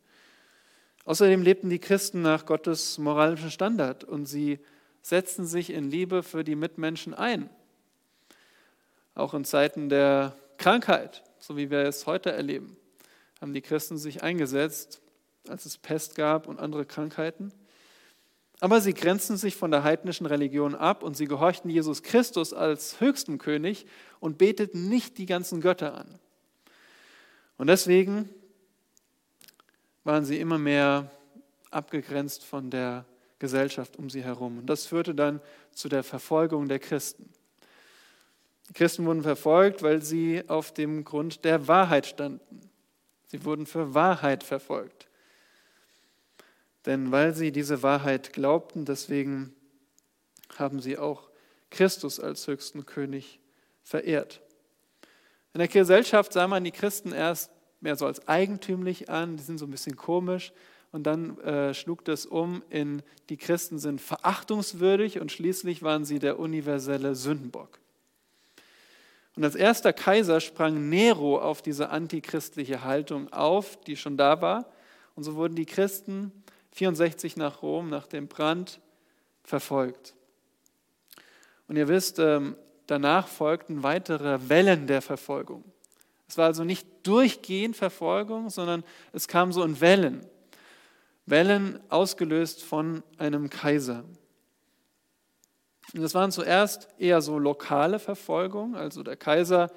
Außerdem 1.06 1.42
lebten 1.42 1.70
die 1.70 1.80
Christen 1.80 2.22
nach 2.22 2.46
Gottes 2.46 2.98
moralischem 2.98 3.50
Standard 3.50 4.04
und 4.04 4.26
sie 4.26 4.60
setzen 5.02 5.46
sich 5.46 5.70
in 5.70 5.90
Liebe 5.90 6.24
für 6.24 6.44
die 6.44 6.56
Mitmenschen 6.56 7.14
ein. 7.14 7.50
Auch 9.14 9.34
in 9.34 9.46
Zeiten 9.46 9.88
der 9.88 10.36
Krankheit, 10.58 11.24
so 11.38 11.58
wie 11.58 11.70
wir 11.70 11.80
es 11.80 12.08
heute 12.08 12.32
erleben, 12.32 12.78
haben 13.46 13.54
die 13.54 13.62
Christen 13.62 14.00
sich 14.00 14.24
eingesetzt, 14.24 15.04
als 15.48 15.68
es 15.68 15.78
Pest 15.78 16.16
gab 16.16 16.48
und 16.48 16.60
andere 16.60 16.84
Krankheiten. 16.84 17.54
Aber 18.60 18.82
sie 18.82 18.96
grenzen 18.96 19.38
sich 19.38 19.56
von 19.56 19.70
der 19.70 19.84
heidnischen 19.84 20.26
Religion 20.26 20.74
ab 20.74 21.04
und 21.04 21.16
sie 21.16 21.28
gehorchten 21.28 21.70
Jesus 21.70 22.02
Christus 22.02 22.54
als 22.54 23.00
höchsten 23.02 23.38
König 23.38 23.86
und 24.20 24.40
beteten 24.40 24.90
nicht 24.90 25.20
die 25.20 25.28
ganzen 25.28 25.62
Götter 25.62 25.94
an. 25.94 26.18
Und 27.60 27.68
deswegen 27.68 28.30
waren 30.04 30.26
sie 30.26 30.40
immer 30.40 30.58
mehr 30.58 31.12
abgegrenzt 31.70 32.44
von 32.44 32.72
der 32.72 33.06
Gesellschaft 33.38 33.96
um 33.98 34.10
sie 34.10 34.24
herum. 34.24 34.58
Und 34.58 34.66
das 34.66 34.88
führte 34.88 35.14
dann 35.14 35.40
zu 35.72 35.88
der 35.88 36.02
Verfolgung 36.02 36.68
der 36.68 36.80
Christen. 36.80 37.30
Die 38.70 38.74
Christen 38.74 39.06
wurden 39.06 39.22
verfolgt, 39.22 39.84
weil 39.84 40.02
sie 40.02 40.42
auf 40.48 40.74
dem 40.74 41.04
Grund 41.04 41.46
der 41.46 41.68
Wahrheit 41.68 42.08
standen. 42.08 42.72
Sie 43.28 43.44
wurden 43.44 43.66
für 43.66 43.94
Wahrheit 43.94 44.44
verfolgt. 44.44 45.08
Denn 46.86 47.12
weil 47.12 47.34
sie 47.34 47.52
diese 47.52 47.82
Wahrheit 47.84 48.34
glaubten, 48.34 48.86
deswegen 48.86 49.56
haben 50.58 50.80
sie 50.80 50.98
auch 50.98 51.30
Christus 51.72 52.20
als 52.20 52.48
höchsten 52.48 52.86
König 52.86 53.40
verehrt. 53.84 54.42
In 55.54 55.60
der 55.60 55.68
Gesellschaft 55.68 56.34
sah 56.34 56.48
man 56.48 56.64
die 56.64 56.72
Christen 56.72 57.12
erst 57.12 57.52
mehr 57.82 57.96
so 57.96 58.06
als 58.06 58.28
eigentümlich 58.28 59.10
an, 59.10 59.38
die 59.38 59.44
sind 59.44 59.58
so 59.58 59.66
ein 59.66 59.72
bisschen 59.72 59.96
komisch, 59.96 60.54
und 60.92 61.04
dann 61.04 61.38
äh, 61.40 61.74
schlug 61.74 62.06
das 62.06 62.26
um 62.26 62.64
in, 62.70 63.02
die 63.28 63.36
Christen 63.36 63.80
sind 63.80 64.00
verachtungswürdig 64.00 65.20
und 65.20 65.30
schließlich 65.30 65.84
waren 65.84 66.06
sie 66.06 66.20
der 66.20 66.40
universelle 66.40 67.16
Sündenbock. 67.16 67.80
Und 69.36 69.44
als 69.44 69.56
erster 69.56 69.92
Kaiser 69.92 70.40
sprang 70.40 70.90
Nero 70.90 71.40
auf 71.40 71.62
diese 71.62 71.90
antichristliche 71.90 72.84
Haltung 72.84 73.32
auf, 73.34 73.80
die 73.82 73.98
schon 73.98 74.18
da 74.18 74.42
war. 74.42 74.66
Und 75.16 75.24
so 75.24 75.36
wurden 75.36 75.56
die 75.56 75.66
Christen 75.66 76.32
64 76.72 77.38
nach 77.38 77.62
Rom, 77.62 77.90
nach 77.90 78.08
dem 78.08 78.28
Brand, 78.28 78.80
verfolgt. 79.44 80.14
Und 81.68 81.76
ihr 81.76 81.88
wisst, 81.88 82.20
ähm, 82.20 82.56
danach 82.88 83.28
folgten 83.28 83.84
weitere 83.84 84.50
Wellen 84.50 84.88
der 84.88 85.02
Verfolgung. 85.02 85.64
Es 86.28 86.38
war 86.38 86.46
also 86.46 86.64
nicht 86.64 86.88
durchgehend 87.04 87.76
Verfolgung, 87.76 88.50
sondern 88.50 88.84
es 89.14 89.28
kam 89.28 89.52
so 89.52 89.64
in 89.64 89.80
Wellen. 89.80 90.26
Wellen 91.26 91.80
ausgelöst 91.90 92.64
von 92.64 93.04
einem 93.18 93.50
Kaiser. 93.50 94.04
Und 95.96 96.02
das 96.02 96.14
waren 96.14 96.30
zuerst 96.30 96.90
eher 97.00 97.22
so 97.22 97.40
lokale 97.40 98.00
Verfolgungen. 98.00 98.76
Also 98.76 99.02
der 99.02 99.16
Kaiser 99.16 99.72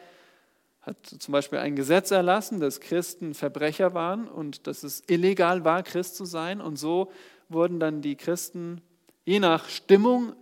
hat 0.81 0.97
zum 1.07 1.31
Beispiel 1.31 1.61
ein 1.61 1.77
Gesetz 1.77 2.11
erlassen, 2.11 2.59
dass 2.59 2.81
Christen 2.81 3.35
Verbrecher 3.35 3.95
waren 3.95 4.27
und 4.27 4.67
dass 4.67 4.83
es 4.83 5.05
illegal 5.07 5.65
war, 5.65 5.85
Christ 5.85 6.17
zu 6.17 6.25
sein. 6.25 6.61
Und 6.61 6.77
so 6.77 7.13
wurden 7.49 7.79
dann 7.79 8.03
die 8.03 8.17
Christen 8.17 8.81
je 9.27 9.39
nach 9.39 9.69
Stimmung 9.69 10.35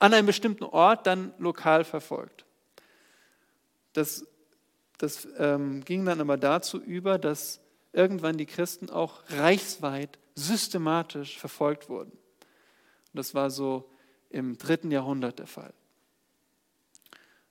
an 0.00 0.12
einem 0.12 0.26
bestimmten 0.26 0.64
Ort 0.64 1.06
dann 1.06 1.32
lokal 1.38 1.84
verfolgt. 1.84 2.44
Das, 3.92 4.26
das 4.98 5.28
ähm, 5.38 5.84
ging 5.84 6.04
dann 6.04 6.20
aber 6.20 6.36
dazu 6.36 6.82
über, 6.82 7.16
dass 7.18 7.60
irgendwann 7.92 8.38
die 8.38 8.46
Christen 8.46 8.90
auch 8.90 9.22
reichsweit 9.28 10.18
systematisch 10.34 11.38
verfolgt 11.38 11.88
wurden. 11.88 12.10
Und 12.10 13.14
das 13.14 13.32
war 13.32 13.50
so 13.50 13.88
im 14.30 14.58
dritten 14.58 14.90
Jahrhundert 14.90 15.38
der 15.38 15.46
Fall. 15.46 15.72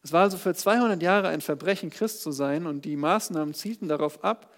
Es 0.03 0.12
war 0.12 0.22
also 0.22 0.38
für 0.38 0.53
200 0.53 1.01
Jahre 1.01 1.29
ein 1.29 1.41
Verbrechen, 1.41 1.89
Christ 1.89 2.22
zu 2.22 2.32
sein, 2.32 2.67
und 2.67 2.86
die 2.86 2.96
Maßnahmen 2.96 3.53
zielten 3.53 3.88
darauf 3.88 4.24
ab, 4.24 4.53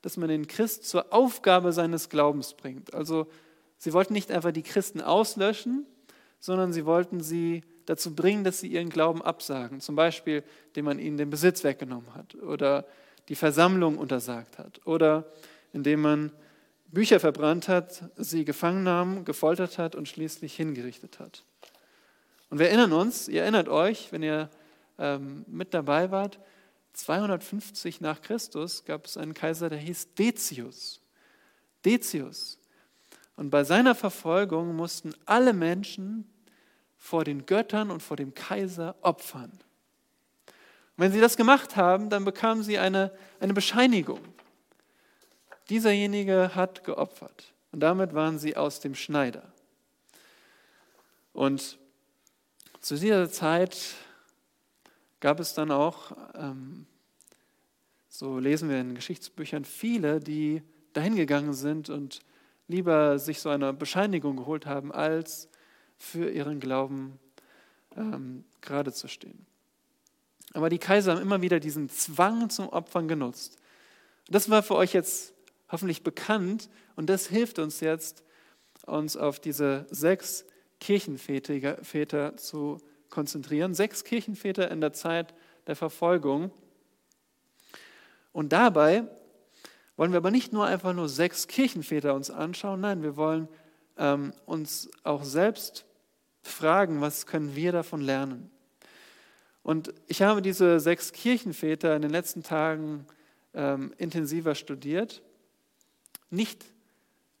dass 0.00 0.16
man 0.16 0.28
den 0.28 0.46
Christ 0.46 0.88
zur 0.88 1.12
Aufgabe 1.12 1.72
seines 1.72 2.08
Glaubens 2.08 2.54
bringt. 2.54 2.94
Also 2.94 3.26
sie 3.76 3.92
wollten 3.92 4.12
nicht 4.12 4.30
einfach 4.30 4.52
die 4.52 4.62
Christen 4.62 5.00
auslöschen, 5.00 5.84
sondern 6.38 6.72
sie 6.72 6.86
wollten 6.86 7.20
sie 7.20 7.62
dazu 7.86 8.14
bringen, 8.14 8.44
dass 8.44 8.60
sie 8.60 8.68
ihren 8.68 8.88
Glauben 8.88 9.20
absagen. 9.22 9.80
Zum 9.80 9.96
Beispiel, 9.96 10.42
indem 10.68 10.84
man 10.86 10.98
ihnen 10.98 11.16
den 11.16 11.30
Besitz 11.30 11.64
weggenommen 11.64 12.14
hat 12.14 12.34
oder 12.36 12.86
die 13.28 13.34
Versammlung 13.34 13.98
untersagt 13.98 14.58
hat 14.58 14.80
oder 14.86 15.26
indem 15.72 16.00
man 16.02 16.32
Bücher 16.96 17.20
verbrannt 17.20 17.68
hat, 17.68 18.04
sie 18.16 18.46
gefangen 18.46 18.82
nahm, 18.82 19.26
gefoltert 19.26 19.76
hat 19.76 19.94
und 19.94 20.08
schließlich 20.08 20.56
hingerichtet 20.56 21.20
hat. 21.20 21.44
Und 22.48 22.58
wir 22.58 22.68
erinnern 22.68 22.94
uns, 22.94 23.28
ihr 23.28 23.42
erinnert 23.42 23.68
euch, 23.68 24.12
wenn 24.12 24.22
ihr 24.22 24.48
ähm, 24.98 25.44
mit 25.46 25.74
dabei 25.74 26.10
wart, 26.10 26.38
250 26.94 28.00
nach 28.00 28.22
Christus 28.22 28.86
gab 28.86 29.04
es 29.04 29.18
einen 29.18 29.34
Kaiser, 29.34 29.68
der 29.68 29.78
hieß 29.78 30.14
Decius. 30.14 31.02
Decius. 31.84 32.58
Und 33.36 33.50
bei 33.50 33.62
seiner 33.62 33.94
Verfolgung 33.94 34.74
mussten 34.74 35.12
alle 35.26 35.52
Menschen 35.52 36.26
vor 36.96 37.24
den 37.24 37.44
Göttern 37.44 37.90
und 37.90 38.02
vor 38.02 38.16
dem 38.16 38.32
Kaiser 38.32 38.96
opfern. 39.02 39.52
Und 40.46 40.96
wenn 40.96 41.12
sie 41.12 41.20
das 41.20 41.36
gemacht 41.36 41.76
haben, 41.76 42.08
dann 42.08 42.24
bekamen 42.24 42.62
sie 42.62 42.78
eine, 42.78 43.12
eine 43.38 43.52
Bescheinigung. 43.52 44.20
Dieserjenige 45.68 46.54
hat 46.54 46.84
geopfert. 46.84 47.52
Und 47.72 47.80
damit 47.80 48.14
waren 48.14 48.38
sie 48.38 48.56
aus 48.56 48.80
dem 48.80 48.94
Schneider. 48.94 49.42
Und 51.32 51.78
zu 52.80 52.96
dieser 52.96 53.30
Zeit 53.30 53.76
gab 55.20 55.40
es 55.40 55.54
dann 55.54 55.70
auch, 55.70 56.12
ähm, 56.34 56.86
so 58.08 58.38
lesen 58.38 58.70
wir 58.70 58.80
in 58.80 58.94
Geschichtsbüchern, 58.94 59.64
viele, 59.64 60.20
die 60.20 60.62
dahingegangen 60.92 61.52
sind 61.52 61.90
und 61.90 62.20
lieber 62.68 63.18
sich 63.18 63.40
so 63.40 63.50
eine 63.50 63.72
Bescheinigung 63.72 64.36
geholt 64.36 64.66
haben, 64.66 64.92
als 64.92 65.48
für 65.98 66.30
ihren 66.30 66.60
Glauben 66.60 67.18
ähm, 67.96 68.44
gerade 68.60 68.92
zu 68.92 69.08
stehen. 69.08 69.46
Aber 70.54 70.70
die 70.70 70.78
Kaiser 70.78 71.12
haben 71.12 71.22
immer 71.22 71.42
wieder 71.42 71.60
diesen 71.60 71.90
Zwang 71.90 72.48
zum 72.48 72.68
Opfern 72.68 73.08
genutzt. 73.08 73.58
Das 74.28 74.48
war 74.48 74.62
für 74.62 74.76
euch 74.76 74.94
jetzt 74.94 75.34
hoffentlich 75.70 76.02
bekannt 76.02 76.68
und 76.94 77.08
das 77.08 77.26
hilft 77.26 77.58
uns 77.58 77.80
jetzt, 77.80 78.22
uns 78.86 79.16
auf 79.16 79.40
diese 79.40 79.86
sechs 79.90 80.44
Kirchenväter 80.80 82.36
zu 82.36 82.78
konzentrieren. 83.10 83.74
Sechs 83.74 84.04
Kirchenväter 84.04 84.70
in 84.70 84.80
der 84.80 84.92
Zeit 84.92 85.34
der 85.66 85.76
Verfolgung. 85.76 86.50
Und 88.32 88.52
dabei 88.52 89.04
wollen 89.96 90.12
wir 90.12 90.18
aber 90.18 90.30
nicht 90.30 90.52
nur 90.52 90.66
einfach 90.66 90.92
nur 90.92 91.08
sechs 91.08 91.48
Kirchenväter 91.48 92.14
uns 92.14 92.30
anschauen, 92.30 92.80
nein, 92.80 93.02
wir 93.02 93.16
wollen 93.16 93.48
ähm, 93.96 94.32
uns 94.44 94.90
auch 95.02 95.24
selbst 95.24 95.86
fragen, 96.42 97.00
was 97.00 97.26
können 97.26 97.56
wir 97.56 97.72
davon 97.72 98.00
lernen. 98.00 98.50
Und 99.62 99.92
ich 100.06 100.22
habe 100.22 100.42
diese 100.42 100.78
sechs 100.78 101.12
Kirchenväter 101.12 101.96
in 101.96 102.02
den 102.02 102.10
letzten 102.10 102.42
Tagen 102.42 103.06
ähm, 103.54 103.92
intensiver 103.98 104.54
studiert. 104.54 105.22
Nicht, 106.30 106.64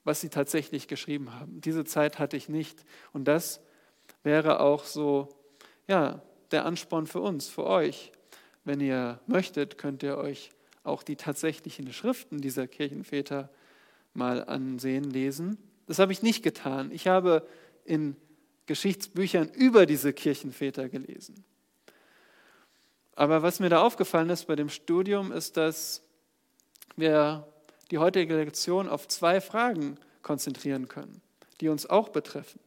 was 0.04 0.20
sie 0.20 0.28
tatsächlich 0.28 0.88
geschrieben 0.88 1.34
haben. 1.34 1.60
Diese 1.60 1.84
Zeit 1.84 2.18
hatte 2.18 2.36
ich 2.36 2.48
nicht. 2.48 2.84
Und 3.12 3.26
das 3.26 3.60
wäre 4.22 4.60
auch 4.60 4.84
so, 4.84 5.28
ja, 5.88 6.22
der 6.52 6.64
Ansporn 6.64 7.06
für 7.06 7.20
uns, 7.20 7.48
für 7.48 7.64
euch. 7.64 8.12
Wenn 8.64 8.80
ihr 8.80 9.20
möchtet, 9.26 9.78
könnt 9.78 10.02
ihr 10.02 10.16
euch 10.16 10.50
auch 10.84 11.02
die 11.02 11.16
tatsächlichen 11.16 11.92
Schriften 11.92 12.40
dieser 12.40 12.66
Kirchenväter 12.68 13.50
mal 14.14 14.44
ansehen, 14.44 15.04
lesen. 15.04 15.58
Das 15.86 15.98
habe 15.98 16.12
ich 16.12 16.22
nicht 16.22 16.42
getan. 16.42 16.90
Ich 16.92 17.06
habe 17.06 17.46
in 17.84 18.16
Geschichtsbüchern 18.66 19.48
über 19.48 19.86
diese 19.86 20.12
Kirchenväter 20.12 20.88
gelesen. 20.88 21.44
Aber 23.14 23.42
was 23.42 23.60
mir 23.60 23.68
da 23.68 23.80
aufgefallen 23.82 24.30
ist 24.30 24.46
bei 24.46 24.56
dem 24.56 24.68
Studium, 24.68 25.32
ist, 25.32 25.56
dass 25.56 26.02
wir 26.96 27.46
die 27.90 27.98
heutige 27.98 28.36
Lektion 28.36 28.88
auf 28.88 29.08
zwei 29.08 29.40
Fragen 29.40 29.98
konzentrieren 30.22 30.88
können, 30.88 31.22
die 31.60 31.68
uns 31.68 31.88
auch 31.88 32.08
betreffen. 32.08 32.60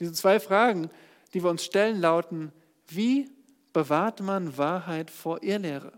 Diese 0.00 0.12
zwei 0.12 0.40
Fragen, 0.40 0.90
die 1.32 1.42
wir 1.42 1.50
uns 1.50 1.64
stellen, 1.64 2.00
lauten, 2.00 2.52
wie 2.88 3.30
bewahrt 3.72 4.20
man 4.20 4.56
Wahrheit 4.58 5.10
vor 5.10 5.42
Irrlehre? 5.42 5.92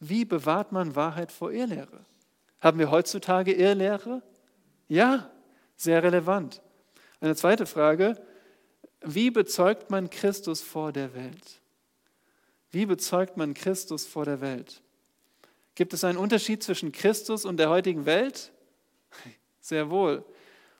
Wie 0.00 0.24
bewahrt 0.24 0.72
man 0.72 0.96
Wahrheit 0.96 1.32
vor 1.32 1.52
Irrlehre? 1.52 2.04
Haben 2.60 2.78
wir 2.78 2.90
heutzutage 2.90 3.52
Irrlehre? 3.52 4.22
Ja, 4.88 5.30
sehr 5.76 6.02
relevant. 6.02 6.62
Eine 7.20 7.36
zweite 7.36 7.66
Frage, 7.66 8.16
wie 9.02 9.30
bezeugt 9.30 9.90
man 9.90 10.10
Christus 10.10 10.62
vor 10.62 10.92
der 10.92 11.14
Welt? 11.14 11.60
Wie 12.70 12.86
bezeugt 12.86 13.36
man 13.36 13.54
Christus 13.54 14.06
vor 14.06 14.24
der 14.24 14.40
Welt? 14.40 14.82
Gibt 15.78 15.94
es 15.94 16.02
einen 16.02 16.18
Unterschied 16.18 16.60
zwischen 16.64 16.90
Christus 16.90 17.44
und 17.44 17.56
der 17.56 17.70
heutigen 17.70 18.04
Welt? 18.04 18.50
Sehr 19.60 19.90
wohl. 19.90 20.24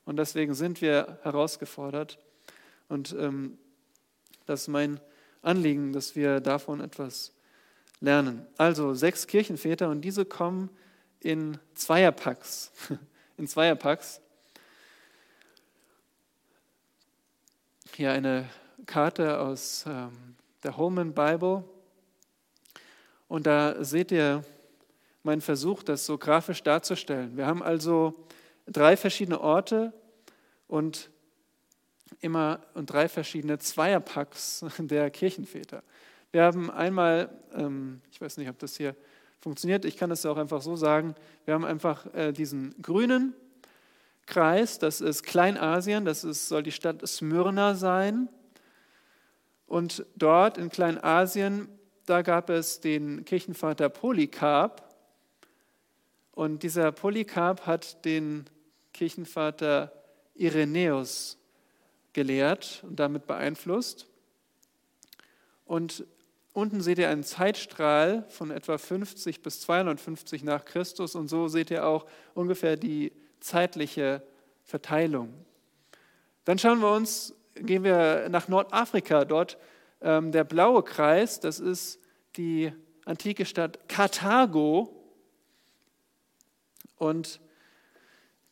Und 0.04 0.16
deswegen 0.16 0.54
sind 0.54 0.82
wir 0.82 1.20
herausgefordert. 1.22 2.18
Und 2.88 3.14
ähm, 3.16 3.58
das 4.44 4.62
ist 4.62 4.66
mein 4.66 4.98
Anliegen, 5.40 5.92
dass 5.92 6.16
wir 6.16 6.40
davon 6.40 6.80
etwas 6.80 7.32
lernen. 8.00 8.44
Also 8.56 8.92
sechs 8.92 9.28
Kirchenväter 9.28 9.88
und 9.88 10.00
diese 10.00 10.24
kommen 10.24 10.68
in 11.20 11.58
Zweierpacks. 11.74 12.72
In 13.36 13.46
Zweierpacks. 13.46 14.20
Hier 17.94 18.10
eine 18.10 18.48
Karte 18.84 19.38
aus 19.38 19.84
ähm, 19.86 20.34
der 20.64 20.76
Holman 20.76 21.14
Bible. 21.14 21.62
Und 23.28 23.46
da 23.46 23.84
seht 23.84 24.10
ihr 24.10 24.42
meinen 25.22 25.40
Versuch, 25.40 25.82
das 25.82 26.06
so 26.06 26.18
grafisch 26.18 26.62
darzustellen. 26.62 27.36
Wir 27.36 27.46
haben 27.46 27.62
also 27.62 28.14
drei 28.66 28.96
verschiedene 28.96 29.40
Orte 29.40 29.92
und 30.66 31.10
immer 32.20 32.60
und 32.74 32.86
drei 32.86 33.08
verschiedene 33.08 33.58
Zweierpacks 33.58 34.64
der 34.78 35.10
Kirchenväter. 35.10 35.82
Wir 36.30 36.42
haben 36.42 36.70
einmal, 36.70 37.30
ähm, 37.54 38.02
ich 38.10 38.20
weiß 38.20 38.36
nicht, 38.36 38.48
ob 38.48 38.58
das 38.58 38.76
hier 38.76 38.94
funktioniert, 39.40 39.84
ich 39.84 39.96
kann 39.96 40.10
es 40.10 40.26
auch 40.26 40.36
einfach 40.36 40.62
so 40.62 40.76
sagen, 40.76 41.14
wir 41.44 41.54
haben 41.54 41.64
einfach 41.64 42.12
äh, 42.14 42.32
diesen 42.32 42.74
grünen 42.82 43.34
Kreis, 44.26 44.78
das 44.78 45.00
ist 45.00 45.22
Kleinasien, 45.22 46.04
das 46.04 46.24
ist, 46.24 46.48
soll 46.48 46.62
die 46.62 46.72
Stadt 46.72 47.06
Smyrna 47.06 47.74
sein. 47.74 48.28
Und 49.66 50.04
dort 50.16 50.58
in 50.58 50.68
Kleinasien, 50.70 51.68
da 52.06 52.22
gab 52.22 52.50
es 52.50 52.80
den 52.80 53.24
Kirchenvater 53.24 53.88
Polycarp. 53.88 54.82
Und 56.38 56.62
dieser 56.62 56.92
Polycarp 56.92 57.66
hat 57.66 58.04
den 58.04 58.44
Kirchenvater 58.92 59.90
Irenäus 60.36 61.36
gelehrt 62.12 62.84
und 62.86 63.00
damit 63.00 63.26
beeinflusst. 63.26 64.06
Und 65.64 66.06
unten 66.52 66.80
seht 66.80 67.00
ihr 67.00 67.10
einen 67.10 67.24
Zeitstrahl 67.24 68.24
von 68.28 68.52
etwa 68.52 68.78
50 68.78 69.42
bis 69.42 69.62
250 69.62 70.44
nach 70.44 70.64
Christus 70.64 71.16
und 71.16 71.26
so 71.26 71.48
seht 71.48 71.72
ihr 71.72 71.84
auch 71.84 72.06
ungefähr 72.34 72.76
die 72.76 73.10
zeitliche 73.40 74.22
Verteilung. 74.62 75.34
Dann 76.44 76.60
schauen 76.60 76.78
wir 76.78 76.92
uns, 76.92 77.34
gehen 77.56 77.82
wir 77.82 78.28
nach 78.28 78.46
Nordafrika, 78.46 79.24
dort 79.24 79.58
ähm, 80.00 80.30
der 80.30 80.44
blaue 80.44 80.84
Kreis, 80.84 81.40
das 81.40 81.58
ist 81.58 81.98
die 82.36 82.72
antike 83.06 83.44
Stadt 83.44 83.88
Karthago. 83.88 84.97
Und 86.98 87.40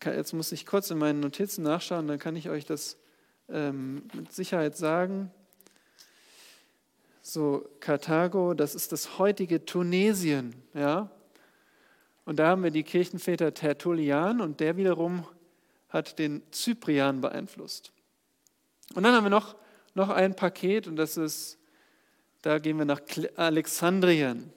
jetzt 0.05 0.33
muss 0.33 0.53
ich 0.53 0.67
kurz 0.67 0.91
in 0.91 0.99
meinen 0.99 1.21
Notizen 1.21 1.63
nachschauen, 1.63 2.07
dann 2.09 2.19
kann 2.19 2.37
ich 2.37 2.49
euch 2.49 2.65
das 2.65 2.97
ähm, 3.49 4.09
mit 4.15 4.33
Sicherheit 4.33 4.77
sagen. 4.77 5.31
So, 7.23 7.69
Karthago, 7.81 8.55
das 8.55 8.75
ist 8.75 8.93
das 8.93 9.19
heutige 9.19 9.65
Tunesien, 9.65 10.55
ja. 10.75 11.11
Und 12.25 12.39
da 12.39 12.49
haben 12.49 12.63
wir 12.63 12.71
die 12.71 12.83
Kirchenväter 12.83 13.55
Tertullian 13.55 14.41
und 14.41 14.61
der 14.61 14.77
wiederum 14.77 15.27
hat 15.89 16.19
den 16.19 16.43
Cyprian 16.53 17.21
beeinflusst. 17.21 17.93
Und 18.95 19.05
dann 19.05 19.15
haben 19.15 19.25
wir 19.25 19.31
noch, 19.31 19.57
noch 19.95 20.11
ein 20.11 20.35
Paket 20.35 20.87
und 20.87 20.97
das 20.97 21.17
ist, 21.17 21.59
da 22.43 22.59
gehen 22.59 22.79
wir 22.79 22.85
nach 22.85 23.01
Alexandrien. 23.37 24.53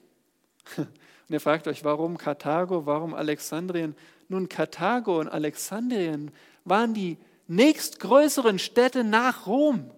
Und 1.29 1.33
ihr 1.33 1.39
fragt 1.39 1.67
euch, 1.67 1.83
warum 1.83 2.17
Karthago, 2.17 2.87
warum 2.87 3.13
Alexandrien? 3.13 3.95
Nun, 4.29 4.49
Karthago 4.49 5.19
und 5.19 5.27
Alexandrien 5.27 6.31
waren 6.65 6.95
die 6.95 7.17
nächstgrößeren 7.47 8.57
Städte 8.57 9.03
nach 9.03 9.45
Rom. 9.45 9.91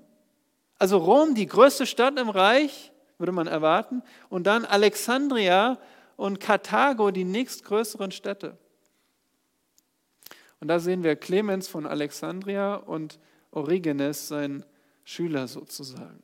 Also 0.78 0.98
Rom, 0.98 1.34
die 1.34 1.48
größte 1.48 1.86
Stadt 1.86 2.20
im 2.20 2.30
Reich, 2.30 2.92
würde 3.18 3.32
man 3.32 3.48
erwarten, 3.48 4.04
und 4.30 4.46
dann 4.46 4.66
Alexandria, 4.66 5.80
und 6.18 6.40
Karthago 6.40 7.12
die 7.12 7.24
nächstgrößeren 7.24 8.12
Städte. 8.12 8.58
Und 10.60 10.68
da 10.68 10.80
sehen 10.80 11.02
wir 11.02 11.16
Clemens 11.16 11.68
von 11.68 11.88
Alexandria 11.88 12.76
und 12.76 13.20
Origenes, 13.52 14.28
sein 14.28 14.66
Schüler 15.04 15.48
sozusagen. 15.48 16.22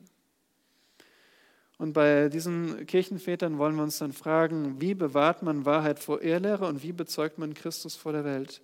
Und 1.78 1.92
bei 1.92 2.28
diesen 2.28 2.86
Kirchenvätern 2.86 3.56
wollen 3.56 3.76
wir 3.76 3.84
uns 3.84 3.98
dann 3.98 4.12
fragen, 4.12 4.80
wie 4.80 4.94
bewahrt 4.94 5.42
man 5.42 5.64
Wahrheit 5.64 6.00
vor 6.00 6.20
Irrlehre 6.22 6.66
und 6.66 6.82
wie 6.82 6.92
bezeugt 6.92 7.38
man 7.38 7.54
Christus 7.54 7.94
vor 7.94 8.12
der 8.12 8.24
Welt? 8.24 8.60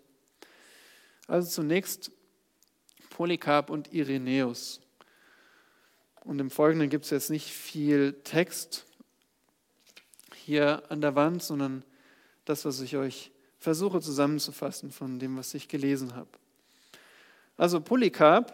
Also 1.29 1.49
zunächst 1.49 2.11
Polycarp 3.11 3.71
und 3.71 3.93
Irenäus. 3.93 4.81
Und 6.25 6.41
im 6.41 6.51
Folgenden 6.51 6.91
gibt 6.91 7.05
es 7.05 7.11
jetzt 7.11 7.31
nicht 7.31 7.51
viel 7.51 8.15
Text, 8.25 8.85
hier 10.35 10.83
an 10.91 11.01
der 11.01 11.15
Wand, 11.15 11.43
sondern 11.43 11.85
das, 12.45 12.65
was 12.65 12.81
ich 12.81 12.97
euch 12.97 13.31
versuche 13.59 14.01
zusammenzufassen 14.01 14.91
von 14.91 15.19
dem, 15.19 15.39
was 15.39 15.55
ich 15.55 15.69
gelesen 15.69 16.15
habe. 16.15 16.29
Also 17.57 17.81
Polycarp, 17.81 18.53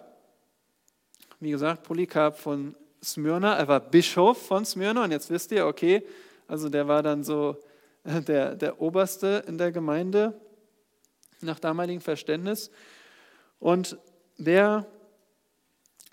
wie 1.40 1.50
gesagt, 1.50 1.82
Polycarp 1.82 2.38
von 2.38 2.76
Smyrna, 3.02 3.56
er 3.56 3.68
war 3.68 3.80
Bischof 3.80 4.46
von 4.46 4.64
Smyrna 4.64 5.04
und 5.04 5.10
jetzt 5.10 5.30
wisst 5.30 5.52
ihr, 5.52 5.66
okay, 5.66 6.04
also 6.46 6.68
der 6.68 6.86
war 6.86 7.02
dann 7.02 7.24
so 7.24 7.56
äh, 8.04 8.20
der, 8.20 8.56
der 8.56 8.80
Oberste 8.80 9.44
in 9.46 9.58
der 9.58 9.72
Gemeinde 9.72 10.38
nach 11.40 11.58
damaligem 11.58 12.00
Verständnis. 12.00 12.70
Und 13.58 13.98
der, 14.36 14.86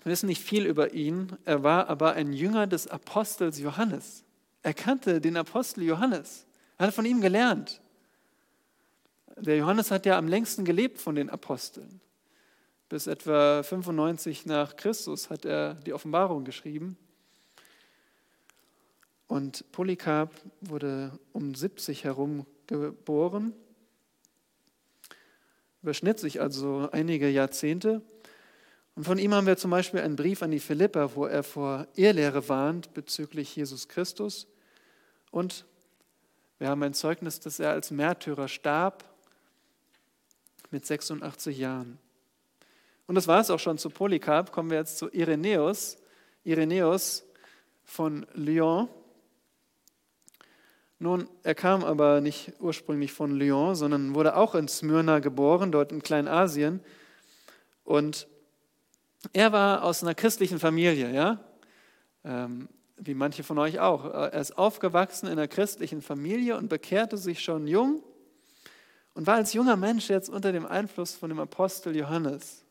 wir 0.02 0.12
wissen 0.12 0.26
nicht 0.26 0.42
viel 0.42 0.66
über 0.66 0.92
ihn, 0.94 1.36
er 1.44 1.62
war 1.62 1.88
aber 1.88 2.14
ein 2.14 2.32
Jünger 2.32 2.66
des 2.66 2.86
Apostels 2.86 3.58
Johannes. 3.58 4.24
Er 4.62 4.74
kannte 4.74 5.20
den 5.20 5.36
Apostel 5.36 5.84
Johannes. 5.84 6.46
Er 6.78 6.88
hat 6.88 6.94
von 6.94 7.04
ihm 7.04 7.20
gelernt. 7.20 7.80
Der 9.36 9.56
Johannes 9.56 9.90
hat 9.90 10.06
ja 10.06 10.18
am 10.18 10.28
längsten 10.28 10.64
gelebt 10.64 11.00
von 11.00 11.14
den 11.14 11.30
Aposteln. 11.30 12.00
Bis 12.88 13.06
etwa 13.06 13.62
95 13.62 14.46
nach 14.46 14.76
Christus 14.76 15.28
hat 15.28 15.44
er 15.44 15.74
die 15.74 15.92
Offenbarung 15.92 16.44
geschrieben. 16.44 16.96
Und 19.26 19.70
Polycarp 19.72 20.32
wurde 20.62 21.18
um 21.32 21.54
70 21.54 22.04
herum 22.04 22.46
geboren, 22.66 23.52
überschnitt 25.82 26.18
sich 26.18 26.40
also 26.40 26.88
einige 26.92 27.28
Jahrzehnte. 27.28 28.00
Und 28.94 29.04
von 29.04 29.18
ihm 29.18 29.34
haben 29.34 29.46
wir 29.46 29.58
zum 29.58 29.70
Beispiel 29.70 30.00
einen 30.00 30.16
Brief 30.16 30.42
an 30.42 30.50
die 30.50 30.58
Philipper, 30.58 31.14
wo 31.14 31.26
er 31.26 31.42
vor 31.42 31.86
Irrlehre 31.94 32.48
warnt 32.48 32.94
bezüglich 32.94 33.54
Jesus 33.54 33.86
Christus. 33.88 34.48
Und 35.30 35.66
wir 36.58 36.68
haben 36.68 36.82
ein 36.82 36.94
Zeugnis, 36.94 37.38
dass 37.38 37.60
er 37.60 37.70
als 37.70 37.90
Märtyrer 37.90 38.48
starb 38.48 39.04
mit 40.70 40.86
86 40.86 41.58
Jahren. 41.58 41.98
Und 43.08 43.14
das 43.14 43.26
war 43.26 43.40
es 43.40 43.50
auch 43.50 43.58
schon 43.58 43.78
zu 43.78 43.88
Polycarp. 43.88 44.52
Kommen 44.52 44.70
wir 44.70 44.76
jetzt 44.76 44.98
zu 44.98 45.08
Irenäus. 45.08 45.96
Irenäus 46.44 47.24
von 47.82 48.26
Lyon. 48.34 48.88
Nun, 50.98 51.26
er 51.42 51.54
kam 51.54 51.84
aber 51.84 52.20
nicht 52.20 52.52
ursprünglich 52.60 53.12
von 53.12 53.34
Lyon, 53.34 53.74
sondern 53.74 54.14
wurde 54.14 54.36
auch 54.36 54.54
in 54.54 54.68
Smyrna 54.68 55.20
geboren, 55.20 55.72
dort 55.72 55.90
in 55.90 56.02
Kleinasien. 56.02 56.80
Und 57.82 58.28
er 59.32 59.52
war 59.52 59.84
aus 59.84 60.02
einer 60.02 60.14
christlichen 60.14 60.58
Familie, 60.58 61.10
ja, 61.10 61.40
ähm, 62.24 62.68
wie 62.98 63.14
manche 63.14 63.42
von 63.42 63.58
euch 63.58 63.80
auch. 63.80 64.04
Er 64.04 64.34
ist 64.34 64.58
aufgewachsen 64.58 65.28
in 65.28 65.32
einer 65.32 65.48
christlichen 65.48 66.02
Familie 66.02 66.58
und 66.58 66.68
bekehrte 66.68 67.16
sich 67.16 67.40
schon 67.40 67.66
jung 67.66 68.02
und 69.14 69.26
war 69.26 69.36
als 69.36 69.54
junger 69.54 69.76
Mensch 69.76 70.10
jetzt 70.10 70.28
unter 70.28 70.52
dem 70.52 70.66
Einfluss 70.66 71.14
von 71.14 71.30
dem 71.30 71.40
Apostel 71.40 71.96
Johannes. 71.96 72.66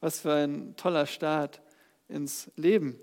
Was 0.00 0.20
für 0.20 0.32
ein 0.32 0.76
toller 0.76 1.06
Start 1.06 1.60
ins 2.08 2.50
Leben. 2.56 2.98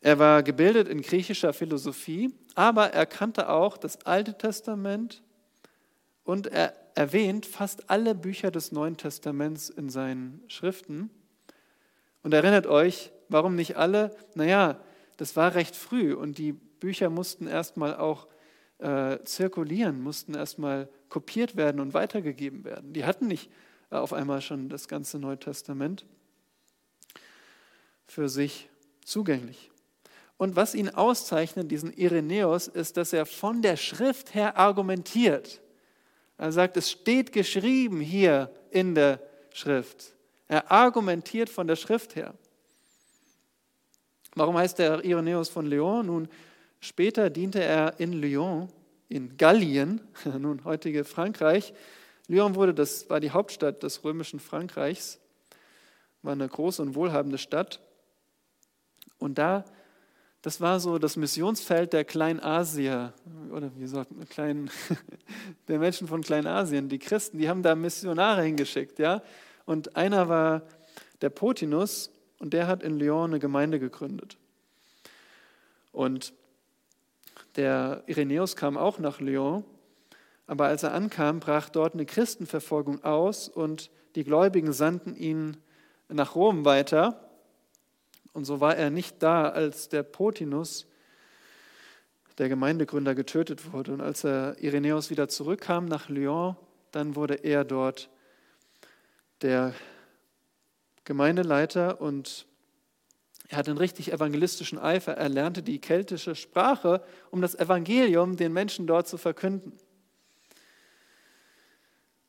Er 0.00 0.18
war 0.18 0.42
gebildet 0.42 0.88
in 0.88 1.02
griechischer 1.02 1.52
Philosophie, 1.52 2.34
aber 2.54 2.92
er 2.92 3.06
kannte 3.06 3.50
auch 3.50 3.76
das 3.76 4.06
Alte 4.06 4.36
Testament 4.36 5.22
und 6.24 6.46
er 6.46 6.74
erwähnt 6.94 7.46
fast 7.46 7.90
alle 7.90 8.14
Bücher 8.14 8.50
des 8.50 8.72
Neuen 8.72 8.96
Testaments 8.96 9.68
in 9.68 9.90
seinen 9.90 10.42
Schriften. 10.48 11.10
Und 12.22 12.34
erinnert 12.34 12.66
euch, 12.66 13.10
warum 13.28 13.56
nicht 13.56 13.76
alle? 13.76 14.14
Naja, 14.34 14.80
das 15.16 15.36
war 15.36 15.54
recht 15.54 15.76
früh 15.76 16.14
und 16.14 16.38
die 16.38 16.52
Bücher 16.52 17.10
mussten 17.10 17.46
erstmal 17.46 17.96
auch 17.96 18.26
äh, 18.78 19.18
zirkulieren, 19.24 20.02
mussten 20.02 20.34
erstmal 20.34 20.88
kopiert 21.08 21.56
werden 21.56 21.80
und 21.80 21.92
weitergegeben 21.92 22.64
werden. 22.64 22.92
Die 22.94 23.04
hatten 23.04 23.26
nicht 23.26 23.50
auf 23.90 24.12
einmal 24.12 24.40
schon 24.40 24.68
das 24.68 24.88
ganze 24.88 25.18
Neue 25.18 25.38
Testament 25.38 26.04
für 28.06 28.28
sich 28.28 28.68
zugänglich. 29.04 29.70
Und 30.36 30.56
was 30.56 30.74
ihn 30.74 30.88
auszeichnet, 30.88 31.70
diesen 31.70 31.92
Irenäus, 31.92 32.66
ist, 32.66 32.96
dass 32.96 33.12
er 33.12 33.26
von 33.26 33.60
der 33.60 33.76
Schrift 33.76 34.34
her 34.34 34.56
argumentiert. 34.56 35.60
Er 36.38 36.52
sagt, 36.52 36.76
es 36.76 36.90
steht 36.90 37.32
geschrieben 37.32 38.00
hier 38.00 38.50
in 38.70 38.94
der 38.94 39.20
Schrift. 39.52 40.14
Er 40.48 40.70
argumentiert 40.72 41.50
von 41.50 41.66
der 41.66 41.76
Schrift 41.76 42.16
her. 42.16 42.34
Warum 44.34 44.56
heißt 44.56 44.80
er 44.80 45.04
Irenäus 45.04 45.48
von 45.48 45.66
Lyon? 45.66 46.06
Nun, 46.06 46.28
später 46.80 47.28
diente 47.28 47.62
er 47.62 48.00
in 48.00 48.14
Lyon, 48.14 48.68
in 49.08 49.36
Gallien, 49.36 50.00
nun 50.38 50.64
heutige 50.64 51.04
Frankreich. 51.04 51.74
Lyon 52.30 52.54
wurde, 52.54 52.72
das 52.72 53.10
war 53.10 53.18
die 53.18 53.32
Hauptstadt 53.32 53.82
des 53.82 54.04
römischen 54.04 54.38
Frankreichs, 54.38 55.18
war 56.22 56.32
eine 56.32 56.48
große 56.48 56.80
und 56.80 56.94
wohlhabende 56.94 57.38
Stadt. 57.38 57.80
Und 59.18 59.38
da 59.38 59.64
das 60.42 60.60
war 60.60 60.80
so 60.80 60.98
das 60.98 61.16
Missionsfeld 61.16 61.92
der 61.92 62.04
Kleinasier 62.04 63.12
oder 63.52 63.70
wie 63.76 63.86
sagt 63.86 64.10
man, 64.12 64.26
Klein, 64.28 64.70
der 65.68 65.78
Menschen 65.78 66.08
von 66.08 66.22
Kleinasien, 66.22 66.88
die 66.88 66.98
Christen, 66.98 67.38
die 67.38 67.48
haben 67.48 67.62
da 67.62 67.74
Missionare 67.74 68.42
hingeschickt, 68.42 68.98
ja. 68.98 69.22
Und 69.66 69.96
einer 69.96 70.28
war 70.28 70.62
der 71.20 71.28
Potinus 71.28 72.10
und 72.38 72.54
der 72.54 72.66
hat 72.68 72.82
in 72.82 72.98
Lyon 72.98 73.30
eine 73.30 73.38
Gemeinde 73.38 73.78
gegründet. 73.78 74.38
Und 75.92 76.32
der 77.56 78.02
Irenäus 78.06 78.56
kam 78.56 78.78
auch 78.78 78.98
nach 78.98 79.20
Lyon, 79.20 79.64
aber 80.50 80.66
als 80.66 80.82
er 80.82 80.92
ankam, 80.94 81.38
brach 81.38 81.68
dort 81.68 81.94
eine 81.94 82.04
Christenverfolgung 82.04 83.04
aus 83.04 83.48
und 83.48 83.88
die 84.16 84.24
Gläubigen 84.24 84.72
sandten 84.72 85.14
ihn 85.14 85.56
nach 86.08 86.34
Rom 86.34 86.64
weiter. 86.64 87.30
Und 88.32 88.46
so 88.46 88.60
war 88.60 88.76
er 88.76 88.90
nicht 88.90 89.22
da, 89.22 89.48
als 89.48 89.90
der 89.90 90.02
Potinus, 90.02 90.88
der 92.38 92.48
Gemeindegründer, 92.48 93.14
getötet 93.14 93.72
wurde. 93.72 93.92
Und 93.92 94.00
als 94.00 94.24
er 94.24 94.56
Irenäus 94.58 95.08
wieder 95.08 95.28
zurückkam 95.28 95.84
nach 95.84 96.08
Lyon, 96.08 96.56
dann 96.90 97.14
wurde 97.14 97.34
er 97.34 97.62
dort 97.62 98.10
der 99.42 99.72
Gemeindeleiter 101.04 102.00
und 102.00 102.48
er 103.46 103.58
hatte 103.58 103.70
einen 103.70 103.78
richtig 103.78 104.12
evangelistischen 104.12 104.80
Eifer. 104.80 105.16
Er 105.16 105.28
lernte 105.28 105.62
die 105.62 105.80
keltische 105.80 106.34
Sprache, 106.34 107.04
um 107.30 107.40
das 107.40 107.54
Evangelium 107.54 108.36
den 108.36 108.52
Menschen 108.52 108.88
dort 108.88 109.06
zu 109.06 109.16
verkünden. 109.16 109.78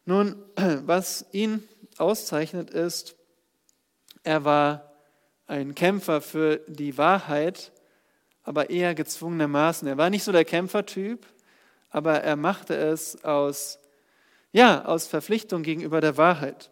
Nun, 0.05 0.35
was 0.85 1.25
ihn 1.31 1.67
auszeichnet, 1.97 2.69
ist, 2.69 3.15
er 4.23 4.45
war 4.45 4.91
ein 5.47 5.75
Kämpfer 5.75 6.21
für 6.21 6.61
die 6.67 6.97
Wahrheit, 6.97 7.71
aber 8.43 8.69
eher 8.69 8.95
gezwungenermaßen. 8.95 9.87
Er 9.87 9.97
war 9.97 10.09
nicht 10.09 10.23
so 10.23 10.31
der 10.31 10.45
Kämpfertyp, 10.45 11.25
aber 11.89 12.21
er 12.21 12.35
machte 12.35 12.75
es 12.75 13.23
aus, 13.23 13.79
ja, 14.51 14.85
aus 14.85 15.07
Verpflichtung 15.07 15.63
gegenüber 15.63 16.01
der 16.01 16.17
Wahrheit. 16.17 16.71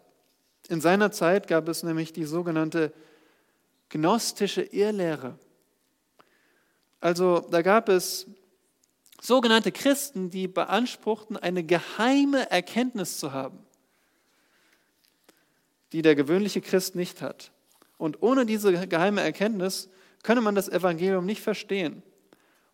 In 0.68 0.80
seiner 0.80 1.12
Zeit 1.12 1.46
gab 1.46 1.68
es 1.68 1.82
nämlich 1.82 2.12
die 2.12 2.24
sogenannte 2.24 2.92
gnostische 3.88 4.62
Irrlehre. 4.62 5.38
Also 7.00 7.40
da 7.50 7.62
gab 7.62 7.88
es 7.88 8.26
sogenannte 9.20 9.72
Christen, 9.72 10.30
die 10.30 10.48
beanspruchten, 10.48 11.36
eine 11.36 11.62
geheime 11.62 12.50
Erkenntnis 12.50 13.18
zu 13.18 13.32
haben, 13.32 13.58
die 15.92 16.02
der 16.02 16.14
gewöhnliche 16.14 16.60
Christ 16.60 16.94
nicht 16.94 17.20
hat. 17.22 17.52
Und 17.98 18.22
ohne 18.22 18.46
diese 18.46 18.88
geheime 18.88 19.20
Erkenntnis 19.20 19.90
könne 20.22 20.40
man 20.40 20.54
das 20.54 20.68
Evangelium 20.68 21.26
nicht 21.26 21.42
verstehen. 21.42 22.02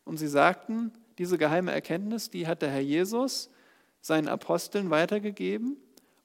Und 0.05 0.19
sie 0.19 0.29
sagten, 0.29 0.93
diese 1.19 1.39
geheime 1.39 1.73
Erkenntnis, 1.73 2.31
die 2.31 2.47
hat 2.47 2.63
der 2.63 2.71
Herr 2.71 2.81
Jesus 2.81 3.51
seinen 4.01 4.29
Aposteln 4.29 4.91
weitergegeben 4.91 5.77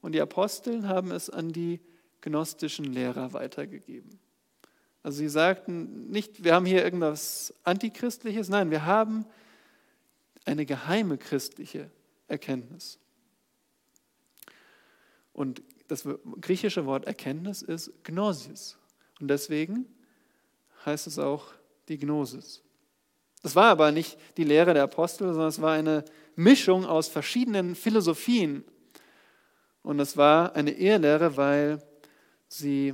und 0.02 0.14
die 0.14 0.22
Aposteln 0.22 0.88
haben 0.88 1.12
es 1.12 1.30
an 1.30 1.52
die 1.52 1.80
gnostischen 2.22 2.86
Lehrer 2.86 3.34
weitergegeben. 3.34 4.20
Also 5.04 5.18
sie 5.20 5.30
sagten 5.30 6.12
nicht, 6.12 6.44
wir 6.44 6.54
haben 6.54 6.66
hier 6.66 6.84
irgendwas 6.84 7.54
Antichristliches, 7.64 8.50
nein, 8.50 8.70
wir 8.70 8.86
haben 8.86 9.26
eine 10.46 10.66
geheime 10.66 11.18
christliche 11.18 11.90
Erkenntnis. 12.28 13.00
Und 15.34 15.62
das 15.88 16.08
griechische 16.40 16.86
Wort 16.86 17.06
Erkenntnis 17.06 17.62
ist 17.62 17.92
Gnosis. 18.04 18.78
Und 19.20 19.28
deswegen 19.28 19.86
heißt 20.86 21.08
es 21.08 21.20
auch 21.20 21.54
die 21.88 21.98
Gnosis. 21.98 22.62
Das 23.44 23.56
war 23.56 23.66
aber 23.66 23.92
nicht 23.92 24.18
die 24.38 24.44
Lehre 24.44 24.74
der 24.74 24.84
Apostel, 24.84 25.28
sondern 25.30 25.50
es 25.50 25.62
war 25.62 25.74
eine 25.74 26.06
Mischung 26.36 26.86
aus 26.86 27.08
verschiedenen 27.08 27.76
Philosophien. 27.76 28.64
Und 29.84 30.00
es 30.00 30.16
war 30.16 30.56
eine 30.56 30.72
Ehelehre, 30.72 31.38
weil 31.38 31.82
sie 32.48 32.94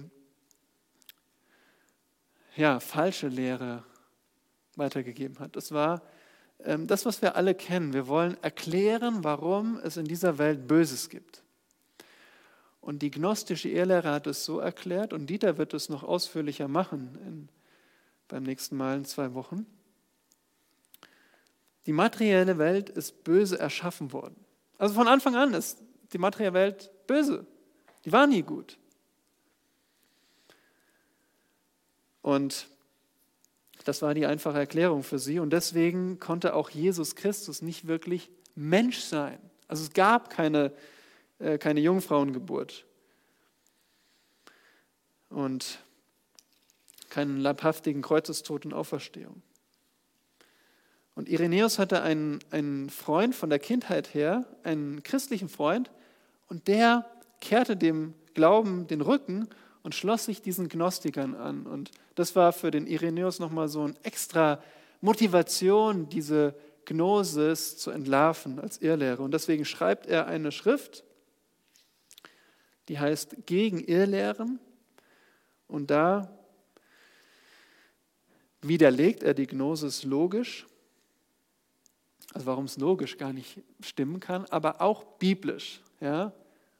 ja, 2.55 2.79
falsche 2.79 3.27
Lehre 3.27 3.83
weitergegeben 4.75 5.39
hat. 5.39 5.55
Es 5.55 5.71
war 5.71 6.01
das, 6.59 7.05
was 7.05 7.21
wir 7.21 7.35
alle 7.35 7.55
kennen. 7.55 7.93
Wir 7.93 8.07
wollen 8.07 8.37
erklären, 8.41 9.23
warum 9.23 9.79
es 9.83 9.97
in 9.97 10.05
dieser 10.05 10.37
Welt 10.37 10.67
Böses 10.67 11.09
gibt. 11.09 11.43
Und 12.81 13.01
die 13.01 13.11
gnostische 13.11 13.69
Ehrlehre 13.69 14.11
hat 14.11 14.27
es 14.27 14.45
so 14.45 14.59
erklärt, 14.59 15.13
und 15.13 15.27
Dieter 15.27 15.57
wird 15.57 15.73
es 15.73 15.89
noch 15.89 16.03
ausführlicher 16.03 16.67
machen 16.67 17.17
in, 17.25 17.49
beim 18.27 18.43
nächsten 18.43 18.77
Mal 18.77 18.97
in 18.97 19.05
zwei 19.05 19.33
Wochen. 19.33 19.65
Die 21.85 21.93
materielle 21.93 22.57
Welt 22.57 22.89
ist 22.89 23.23
böse 23.23 23.59
erschaffen 23.59 24.11
worden. 24.13 24.35
Also 24.77 24.95
von 24.95 25.07
Anfang 25.07 25.35
an 25.35 25.53
ist 25.53 25.81
die 26.13 26.17
materielle 26.17 26.53
Welt 26.53 26.91
böse. 27.07 27.45
Die 28.05 28.11
war 28.11 28.27
nie 28.27 28.41
gut. 28.41 28.77
Und 32.21 32.67
das 33.88 34.02
war 34.02 34.13
die 34.13 34.26
einfache 34.26 34.58
Erklärung 34.58 35.04
für 35.04 35.19
sie. 35.19 35.39
Und 35.39 35.52
deswegen 35.52 36.19
konnte 36.19 36.54
auch 36.54 36.69
Jesus 36.69 37.15
Christus 37.15 37.62
nicht 37.62 37.88
wirklich 37.88 38.30
Mensch 38.56 39.00
sein. 39.00 39.39
Also 39.67 39.84
es 39.84 39.93
gab 39.93 40.30
keine 40.30 40.71
äh, 41.39 41.58
keine 41.58 41.80
Jungfrauengeburt 41.82 42.86
und 45.30 45.80
keinen 47.10 47.38
leibhaftigen 47.39 48.02
Kreuzestod 48.02 48.65
und 48.65 48.73
Auferstehung. 48.73 49.43
Und 51.13 51.30
Irenäus 51.30 51.80
hatte 51.80 52.02
einen, 52.02 52.39
einen 52.52 52.89
Freund 52.89 53.36
von 53.36 53.50
der 53.50 53.60
Kindheit 53.60 54.13
her, 54.13 54.45
einen 54.63 55.04
christlichen 55.04 55.50
Freund, 55.50 55.91
und 56.47 56.67
der 56.67 57.06
kehrte 57.41 57.76
dem 57.76 58.13
Glauben 58.34 58.88
den 58.88 59.02
Rücken 59.02 59.47
und 59.88 59.95
schloss 59.95 60.26
sich 60.26 60.41
diesen 60.41 60.67
Gnostikern 60.67 61.34
an. 61.34 61.65
Und 61.65 61.91
das 62.15 62.36
war 62.36 62.52
für 62.52 62.71
den 62.71 62.88
Irenäus 62.88 63.39
nochmal 63.39 63.69
so 63.69 63.88
ein 63.88 63.95
extra 64.04 64.62
Motivation, 65.00 66.10
diese 66.10 66.56
Gnosis 66.84 67.78
zu 67.78 67.91
entlarven 67.91 68.60
als 68.60 68.82
Irrlehre. 68.82 69.23
Und 69.23 69.34
deswegen 69.34 69.63
schreibt 69.63 70.06
er 70.06 70.28
eine 70.28 70.52
Schrift, 70.52 71.06
die 72.89 73.00
heißt 73.00 73.45
Gegen 73.45 73.80
Irrlehren. 73.80 74.60
Und 75.69 75.89
da 75.89 76.38
widerlegt 78.62 79.23
er 79.23 79.34
die 79.34 79.47
Gnosis 79.47 80.04
logisch, 80.04 80.67
also 82.34 82.45
warum 82.45 82.65
es 82.65 82.78
logisch 82.78 83.17
gar 83.17 83.32
nicht 83.32 83.62
stimmen 83.80 84.19
kann, 84.19 84.43
aber 84.47 84.82
auch 84.82 85.06
biblisch. 85.17 85.80
Ja? 86.02 86.34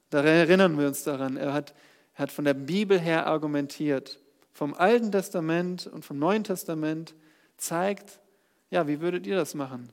Da 0.10 0.24
erinnern 0.24 0.78
wir 0.78 0.88
uns 0.88 1.06
daran. 1.06 1.38
Er 1.38 1.54
hat, 1.54 1.74
er 2.18 2.24
hat 2.24 2.32
von 2.32 2.46
der 2.46 2.56
Bibel 2.56 3.00
her 3.00 3.28
argumentiert. 3.28 4.20
Vom 4.52 4.74
Alten 4.74 5.12
Testament 5.12 5.86
und 5.86 6.04
vom 6.04 6.18
Neuen 6.18 6.44
Testament 6.44 7.14
zeigt, 7.58 8.20
ja, 8.72 8.88
wie 8.88 9.02
würdet 9.02 9.28
ihr 9.28 9.36
das 9.36 9.54
machen? 9.54 9.92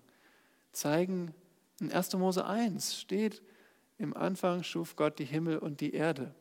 Zeigen, 0.72 1.34
in 1.80 1.92
1. 1.92 2.14
Mose 2.14 2.46
1 2.46 2.98
steht, 2.98 3.42
im 3.98 4.16
Anfang 4.16 4.62
schuf 4.62 4.96
Gott 4.96 5.18
die 5.18 5.26
Himmel 5.26 5.58
und 5.58 5.82
die 5.82 5.92
Erde. 5.92 6.34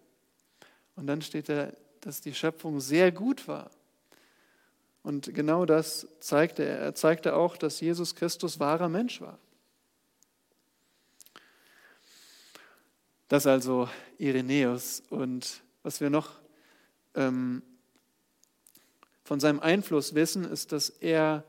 Und 0.95 1.07
dann 1.07 1.21
steht 1.21 1.49
da, 1.49 1.73
dass 1.99 2.21
die 2.21 2.33
Schöpfung 2.33 2.79
sehr 2.79 3.11
gut 3.11 3.49
war. 3.49 3.69
Und 5.01 5.33
genau 5.33 5.65
das 5.65 6.07
zeigte 6.21 6.63
er. 6.63 6.77
Er 6.77 6.95
zeigte 6.95 7.35
auch, 7.35 7.57
dass 7.57 7.81
Jesus 7.81 8.15
Christus 8.15 8.57
wahrer 8.57 8.87
Mensch 8.87 9.19
war. 9.19 9.37
Das 13.27 13.45
also 13.45 13.89
Irenäus. 14.17 15.03
Und 15.09 15.62
was 15.83 16.01
wir 16.01 16.09
noch 16.09 16.39
ähm, 17.15 17.61
von 19.23 19.39
seinem 19.39 19.59
Einfluss 19.59 20.15
wissen, 20.15 20.43
ist, 20.45 20.71
dass 20.71 20.89
er 20.89 21.45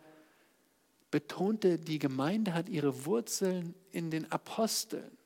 betonte, 1.10 1.78
die 1.78 1.98
Gemeinde 1.98 2.54
hat 2.54 2.68
ihre 2.68 3.04
Wurzeln 3.06 3.74
in 3.90 4.10
den 4.10 4.30
Aposteln, 4.30 5.16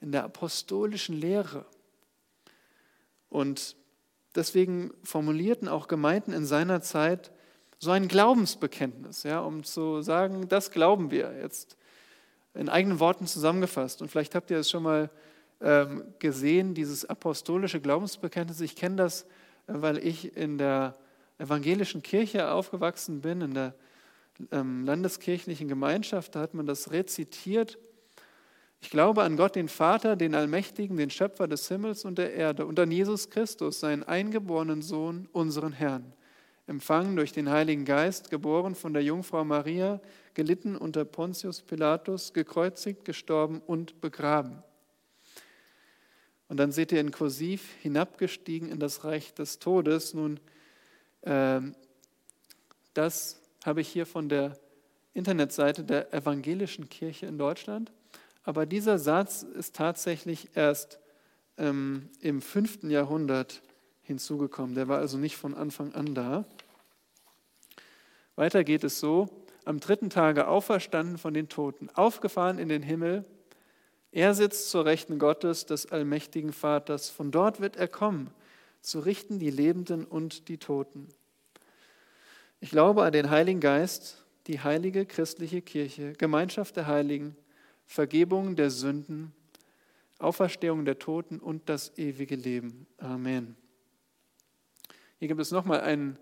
in 0.00 0.12
der 0.12 0.24
apostolischen 0.24 1.16
Lehre. 1.16 1.64
Und 3.28 3.76
deswegen 4.34 4.92
formulierten 5.02 5.68
auch 5.68 5.88
Gemeinden 5.88 6.32
in 6.32 6.44
seiner 6.44 6.80
Zeit 6.82 7.32
so 7.78 7.90
ein 7.90 8.08
Glaubensbekenntnis, 8.08 9.22
ja, 9.22 9.40
um 9.40 9.62
zu 9.62 10.02
sagen, 10.02 10.48
das 10.48 10.70
glauben 10.70 11.10
wir 11.10 11.36
jetzt 11.38 11.76
in 12.54 12.68
eigenen 12.68 13.00
Worten 13.00 13.26
zusammengefasst. 13.26 14.00
Und 14.00 14.08
vielleicht 14.08 14.34
habt 14.34 14.50
ihr 14.50 14.58
es 14.58 14.70
schon 14.70 14.82
mal 14.82 15.02
ähm, 15.02 15.10
gesehen, 16.18 16.74
dieses 16.74 17.04
apostolische 17.04 17.80
Glaubensbekenntnis. 17.80 18.60
Ich 18.60 18.76
kenne 18.76 18.96
das, 18.96 19.22
äh, 19.66 19.74
weil 19.74 19.98
ich 19.98 20.36
in 20.36 20.58
der 20.58 20.94
evangelischen 21.38 22.02
Kirche 22.02 22.50
aufgewachsen 22.50 23.20
bin, 23.20 23.40
in 23.40 23.54
der 23.54 23.74
ähm, 24.52 24.84
landeskirchlichen 24.84 25.68
Gemeinschaft. 25.68 26.34
Da 26.34 26.40
hat 26.40 26.54
man 26.54 26.66
das 26.66 26.90
rezitiert. 26.92 27.78
Ich 28.80 28.90
glaube 28.90 29.22
an 29.22 29.36
Gott, 29.36 29.56
den 29.56 29.68
Vater, 29.68 30.16
den 30.16 30.34
Allmächtigen, 30.34 30.96
den 30.96 31.10
Schöpfer 31.10 31.48
des 31.48 31.68
Himmels 31.68 32.04
und 32.04 32.18
der 32.18 32.34
Erde 32.34 32.66
und 32.66 32.78
an 32.78 32.90
Jesus 32.90 33.30
Christus, 33.30 33.80
seinen 33.80 34.02
eingeborenen 34.02 34.82
Sohn, 34.82 35.28
unseren 35.32 35.72
Herrn 35.72 36.12
empfangen 36.66 37.16
durch 37.16 37.32
den 37.32 37.48
Heiligen 37.48 37.84
Geist, 37.84 38.30
geboren 38.30 38.74
von 38.74 38.92
der 38.92 39.02
Jungfrau 39.02 39.44
Maria, 39.44 40.00
gelitten 40.34 40.76
unter 40.76 41.04
Pontius 41.04 41.62
Pilatus, 41.62 42.32
gekreuzigt, 42.32 43.04
gestorben 43.04 43.62
und 43.66 44.00
begraben. 44.00 44.62
Und 46.48 46.58
dann 46.58 46.72
seht 46.72 46.92
ihr 46.92 47.00
in 47.00 47.10
Kursiv 47.10 47.72
hinabgestiegen 47.80 48.70
in 48.70 48.78
das 48.78 49.04
Reich 49.04 49.34
des 49.34 49.58
Todes. 49.58 50.14
Nun, 50.14 50.38
äh, 51.22 51.60
das 52.94 53.40
habe 53.64 53.80
ich 53.80 53.88
hier 53.88 54.06
von 54.06 54.28
der 54.28 54.56
Internetseite 55.12 55.82
der 55.82 56.12
Evangelischen 56.12 56.88
Kirche 56.88 57.26
in 57.26 57.38
Deutschland. 57.38 57.92
Aber 58.44 58.64
dieser 58.64 58.98
Satz 58.98 59.42
ist 59.42 59.74
tatsächlich 59.74 60.50
erst 60.54 61.00
ähm, 61.58 62.10
im 62.20 62.40
fünften 62.40 62.90
Jahrhundert 62.90 63.62
hinzugekommen. 64.02 64.74
Der 64.74 64.86
war 64.88 64.98
also 64.98 65.18
nicht 65.18 65.36
von 65.36 65.54
Anfang 65.54 65.94
an 65.94 66.14
da. 66.14 66.44
Weiter 68.36 68.62
geht 68.62 68.84
es 68.84 69.00
so, 69.00 69.28
am 69.64 69.80
dritten 69.80 70.10
Tage 70.10 70.46
auferstanden 70.46 71.18
von 71.18 71.34
den 71.34 71.48
Toten, 71.48 71.88
aufgefahren 71.94 72.58
in 72.58 72.68
den 72.68 72.82
Himmel. 72.82 73.24
Er 74.16 74.32
sitzt 74.32 74.70
zur 74.70 74.86
Rechten 74.86 75.18
Gottes, 75.18 75.66
des 75.66 75.92
allmächtigen 75.92 76.54
Vaters. 76.54 77.10
Von 77.10 77.30
dort 77.30 77.60
wird 77.60 77.76
er 77.76 77.86
kommen, 77.86 78.30
zu 78.80 79.00
richten 79.00 79.38
die 79.38 79.50
Lebenden 79.50 80.06
und 80.06 80.48
die 80.48 80.56
Toten. 80.56 81.08
Ich 82.58 82.70
glaube 82.70 83.02
an 83.02 83.12
den 83.12 83.28
Heiligen 83.28 83.60
Geist, 83.60 84.24
die 84.46 84.60
heilige 84.60 85.04
christliche 85.04 85.60
Kirche, 85.60 86.14
Gemeinschaft 86.14 86.78
der 86.78 86.86
Heiligen, 86.86 87.36
Vergebung 87.84 88.56
der 88.56 88.70
Sünden, 88.70 89.34
Auferstehung 90.18 90.86
der 90.86 90.98
Toten 90.98 91.38
und 91.38 91.68
das 91.68 91.98
ewige 91.98 92.36
Leben. 92.36 92.86
Amen. 92.96 93.54
Hier 95.18 95.28
gibt 95.28 95.42
es 95.42 95.50
nochmal 95.50 95.82
einen, 95.82 96.18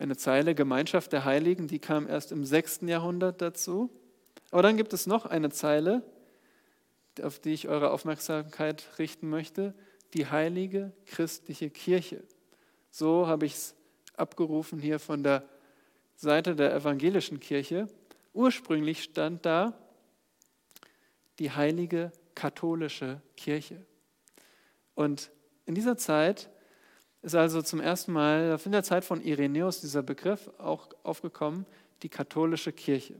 eine 0.00 0.16
Zeile, 0.16 0.56
Gemeinschaft 0.56 1.12
der 1.12 1.24
Heiligen, 1.24 1.68
die 1.68 1.78
kam 1.78 2.08
erst 2.08 2.32
im 2.32 2.44
6. 2.44 2.80
Jahrhundert 2.86 3.40
dazu. 3.40 3.88
Aber 4.50 4.62
dann 4.62 4.76
gibt 4.76 4.92
es 4.92 5.06
noch 5.06 5.26
eine 5.26 5.50
Zeile, 5.50 6.02
auf 7.22 7.38
die 7.38 7.52
ich 7.52 7.68
eure 7.68 7.90
Aufmerksamkeit 7.90 8.86
richten 8.98 9.28
möchte, 9.28 9.74
die 10.14 10.26
heilige 10.26 10.92
christliche 11.06 11.70
Kirche. 11.70 12.22
So 12.90 13.26
habe 13.26 13.46
ich 13.46 13.54
es 13.54 13.74
abgerufen 14.16 14.78
hier 14.78 14.98
von 14.98 15.22
der 15.22 15.48
Seite 16.16 16.56
der 16.56 16.74
evangelischen 16.74 17.40
Kirche. 17.40 17.88
Ursprünglich 18.32 19.02
stand 19.02 19.46
da 19.46 19.78
die 21.38 21.50
heilige 21.50 22.12
katholische 22.34 23.20
Kirche. 23.36 23.84
Und 24.94 25.30
in 25.66 25.74
dieser 25.74 25.96
Zeit 25.96 26.50
ist 27.22 27.34
also 27.34 27.62
zum 27.62 27.80
ersten 27.80 28.12
Mal 28.12 28.58
in 28.64 28.72
der 28.72 28.82
Zeit 28.82 29.04
von 29.04 29.20
Irenäus 29.20 29.80
dieser 29.80 30.02
Begriff 30.02 30.50
auch 30.58 30.88
aufgekommen, 31.02 31.66
die 32.02 32.08
katholische 32.08 32.72
Kirche. 32.72 33.14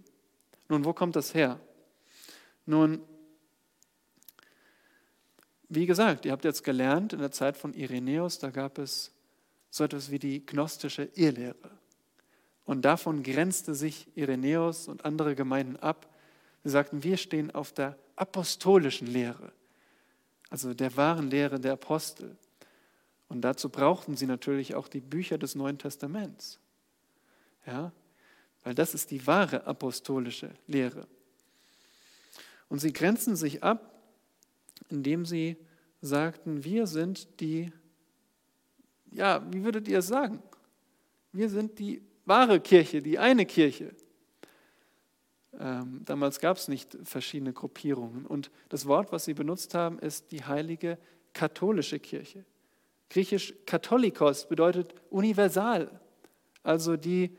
Nun, 0.68 0.84
wo 0.84 0.92
kommt 0.92 1.16
das 1.16 1.34
her? 1.34 1.58
Nun, 2.66 3.00
wie 5.68 5.86
gesagt, 5.86 6.24
ihr 6.24 6.32
habt 6.32 6.44
jetzt 6.44 6.64
gelernt, 6.64 7.12
in 7.12 7.18
der 7.18 7.30
Zeit 7.30 7.56
von 7.56 7.74
Irenäus, 7.74 8.38
da 8.38 8.50
gab 8.50 8.78
es 8.78 9.12
so 9.70 9.84
etwas 9.84 10.10
wie 10.10 10.18
die 10.18 10.44
gnostische 10.44 11.10
Irrlehre. 11.14 11.70
Und 12.64 12.82
davon 12.82 13.22
grenzte 13.22 13.74
sich 13.74 14.06
Irenäus 14.14 14.88
und 14.88 15.04
andere 15.04 15.34
Gemeinden 15.34 15.76
ab. 15.76 16.14
Sie 16.64 16.70
sagten, 16.70 17.02
wir 17.02 17.16
stehen 17.16 17.50
auf 17.50 17.72
der 17.72 17.98
apostolischen 18.16 19.06
Lehre, 19.06 19.52
also 20.50 20.74
der 20.74 20.96
wahren 20.96 21.30
Lehre 21.30 21.60
der 21.60 21.74
Apostel. 21.74 22.36
Und 23.28 23.42
dazu 23.42 23.68
brauchten 23.68 24.16
sie 24.16 24.26
natürlich 24.26 24.74
auch 24.74 24.88
die 24.88 25.00
Bücher 25.00 25.38
des 25.38 25.54
Neuen 25.54 25.78
Testaments. 25.78 26.58
Ja, 27.66 27.92
weil 28.64 28.74
das 28.74 28.94
ist 28.94 29.10
die 29.10 29.26
wahre 29.26 29.66
apostolische 29.66 30.50
Lehre. 30.66 31.06
Und 32.68 32.80
sie 32.80 32.92
grenzen 32.92 33.36
sich 33.36 33.62
ab, 33.62 33.97
indem 34.90 35.24
sie 35.24 35.56
sagten, 36.00 36.64
wir 36.64 36.86
sind 36.86 37.40
die, 37.40 37.72
ja, 39.10 39.44
wie 39.52 39.64
würdet 39.64 39.88
ihr 39.88 39.98
es 39.98 40.08
sagen? 40.08 40.42
Wir 41.32 41.48
sind 41.48 41.78
die 41.78 42.02
wahre 42.24 42.60
Kirche, 42.60 43.02
die 43.02 43.18
eine 43.18 43.46
Kirche. 43.46 43.94
Ähm, 45.58 46.02
damals 46.04 46.40
gab 46.40 46.56
es 46.56 46.68
nicht 46.68 46.96
verschiedene 47.04 47.52
Gruppierungen. 47.52 48.26
Und 48.26 48.50
das 48.68 48.86
Wort, 48.86 49.12
was 49.12 49.24
sie 49.24 49.34
benutzt 49.34 49.74
haben, 49.74 49.98
ist 49.98 50.30
die 50.30 50.44
heilige 50.44 50.98
katholische 51.32 51.98
Kirche. 51.98 52.44
Griechisch 53.10 53.54
Katholikos 53.64 54.48
bedeutet 54.48 54.94
universal, 55.10 56.00
also 56.62 56.96
die, 56.96 57.36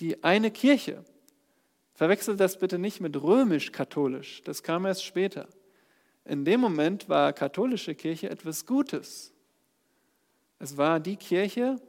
die 0.00 0.22
eine 0.22 0.50
Kirche. 0.50 1.04
Verwechselt 1.94 2.40
das 2.40 2.58
bitte 2.58 2.78
nicht 2.78 3.00
mit 3.00 3.20
römisch-katholisch, 3.20 4.42
das 4.42 4.62
kam 4.62 4.84
erst 4.84 5.04
später. 5.04 5.48
In 6.24 6.44
dem 6.44 6.60
Moment 6.60 7.08
war 7.08 7.32
katholische 7.32 7.94
Kirche 7.94 8.30
etwas 8.30 8.64
Gutes. 8.66 9.32
Es 10.58 10.76
war 10.76 11.00
die 11.00 11.16
Kirche, 11.16 11.80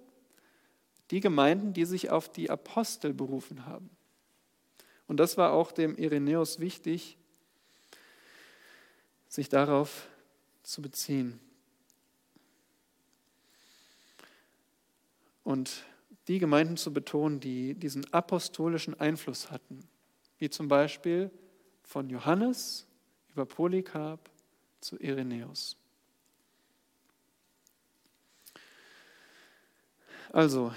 die 1.12 1.20
Gemeinden, 1.20 1.74
die 1.74 1.86
sich 1.86 2.10
auf 2.10 2.30
die 2.30 2.50
Apostel 2.50 3.14
berufen 3.14 3.66
haben. 3.66 3.90
Und 5.08 5.18
das 5.18 5.38
war 5.38 5.54
auch 5.54 5.72
dem 5.72 5.96
Irenäus 5.98 6.60
wichtig, 6.60 7.18
sich 9.28 9.50
darauf 9.50 10.08
zu 10.64 10.82
beziehen. 10.82 11.40
und 15.46 15.86
die 16.28 16.40
Gemeinden 16.40 16.76
zu 16.76 16.92
betonen, 16.92 17.40
die 17.40 17.76
diesen 17.76 18.12
apostolischen 18.12 19.00
Einfluss 19.00 19.52
hatten, 19.52 19.80
wie 20.40 20.50
zum 20.50 20.68
Beispiel 20.68 21.32
von 21.84 22.10
Johannes 22.10 22.85
über 23.36 23.46
Polycarp 23.46 24.30
zu 24.80 24.98
Irenäus. 24.98 25.76
Also, 30.32 30.74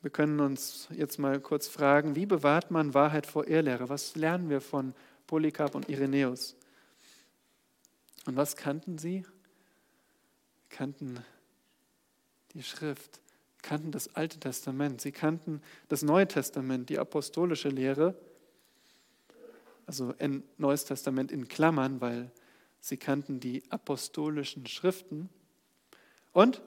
wir 0.00 0.10
können 0.10 0.40
uns 0.40 0.88
jetzt 0.90 1.18
mal 1.18 1.38
kurz 1.38 1.68
fragen, 1.68 2.16
wie 2.16 2.24
bewahrt 2.24 2.70
man 2.70 2.94
Wahrheit 2.94 3.26
vor 3.26 3.46
Irrlehre? 3.46 3.90
Was 3.90 4.16
lernen 4.16 4.48
wir 4.48 4.62
von 4.62 4.94
Polycarp 5.26 5.74
und 5.74 5.90
Irenäus? 5.90 6.56
Und 8.24 8.36
was 8.36 8.56
kannten 8.56 8.96
sie? 8.96 9.26
Kannten 10.70 11.22
die 12.54 12.62
Schrift, 12.62 13.20
kannten 13.60 13.92
das 13.92 14.14
Alte 14.16 14.40
Testament, 14.40 15.02
sie 15.02 15.12
kannten 15.12 15.60
das 15.90 16.02
Neue 16.02 16.26
Testament, 16.26 16.88
die 16.88 16.98
apostolische 16.98 17.68
Lehre, 17.68 18.14
also 19.86 20.14
ein 20.18 20.42
Neues 20.58 20.84
Testament 20.84 21.32
in 21.32 21.48
Klammern, 21.48 22.00
weil 22.00 22.30
sie 22.80 22.96
kannten 22.96 23.40
die 23.40 23.62
apostolischen 23.70 24.66
Schriften 24.66 25.28
und 26.32 26.62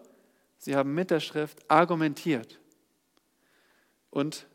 sie 0.57 0.75
haben 0.75 0.93
mit 0.93 1.11
der 1.11 1.19
Schrift 1.19 1.69
argumentiert. 1.69 2.59
Und 4.09 4.47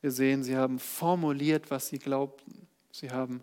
wir 0.00 0.10
sehen, 0.10 0.42
sie 0.42 0.56
haben 0.56 0.78
formuliert, 0.78 1.70
was 1.70 1.88
sie 1.88 1.98
glaubten. 1.98 2.66
Sie 2.90 3.10
haben 3.10 3.42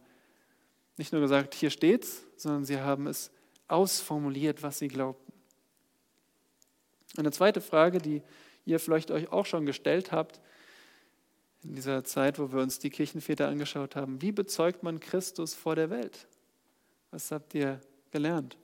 nicht 0.97 1.11
nur 1.13 1.21
gesagt, 1.21 1.53
hier 1.53 1.69
steht's, 1.69 2.23
sondern 2.35 2.65
sie 2.65 2.79
haben 2.79 3.07
es 3.07 3.31
ausformuliert, 3.67 4.63
was 4.63 4.79
sie 4.79 4.87
glaubten. 4.87 5.31
Eine 7.15 7.31
zweite 7.31 7.61
Frage, 7.61 7.99
die 7.99 8.21
ihr 8.65 8.79
vielleicht 8.79 9.11
euch 9.11 9.31
auch 9.31 9.45
schon 9.45 9.65
gestellt 9.65 10.11
habt, 10.11 10.41
in 11.67 11.75
dieser 11.75 12.03
Zeit, 12.03 12.39
wo 12.39 12.51
wir 12.51 12.61
uns 12.61 12.79
die 12.79 12.89
Kirchenväter 12.89 13.47
angeschaut 13.47 13.95
haben, 13.95 14.21
wie 14.21 14.31
bezeugt 14.31 14.83
man 14.83 14.99
Christus 14.99 15.53
vor 15.53 15.75
der 15.75 15.89
Welt? 15.89 16.27
Was 17.11 17.31
habt 17.31 17.53
ihr 17.53 17.81
gelernt? 18.11 18.57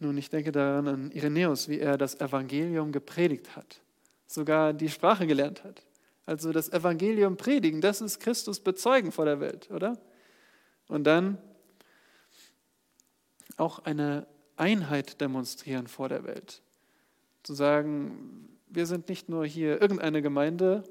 Nun, 0.00 0.18
ich 0.18 0.28
denke 0.28 0.50
daran 0.50 0.88
an 0.88 1.10
Irenäus, 1.12 1.68
wie 1.68 1.78
er 1.78 1.96
das 1.96 2.20
Evangelium 2.20 2.90
gepredigt 2.90 3.54
hat, 3.54 3.80
sogar 4.26 4.72
die 4.72 4.88
Sprache 4.88 5.26
gelernt 5.26 5.62
hat. 5.62 5.84
Also 6.26 6.52
das 6.52 6.68
Evangelium 6.70 7.36
predigen, 7.36 7.80
das 7.80 8.00
ist 8.00 8.18
Christus 8.18 8.58
bezeugen 8.58 9.12
vor 9.12 9.26
der 9.26 9.38
Welt, 9.40 9.70
oder? 9.70 9.96
Und 10.88 11.04
dann 11.04 11.38
auch 13.56 13.78
eine 13.80 14.26
Einheit 14.56 15.20
demonstrieren 15.20 15.86
vor 15.86 16.08
der 16.08 16.24
Welt. 16.24 16.63
Zu 17.44 17.54
sagen, 17.54 18.48
wir 18.68 18.86
sind 18.86 19.08
nicht 19.08 19.28
nur 19.28 19.46
hier 19.46 19.80
irgendeine 19.80 20.20
Gemeinde, 20.20 20.82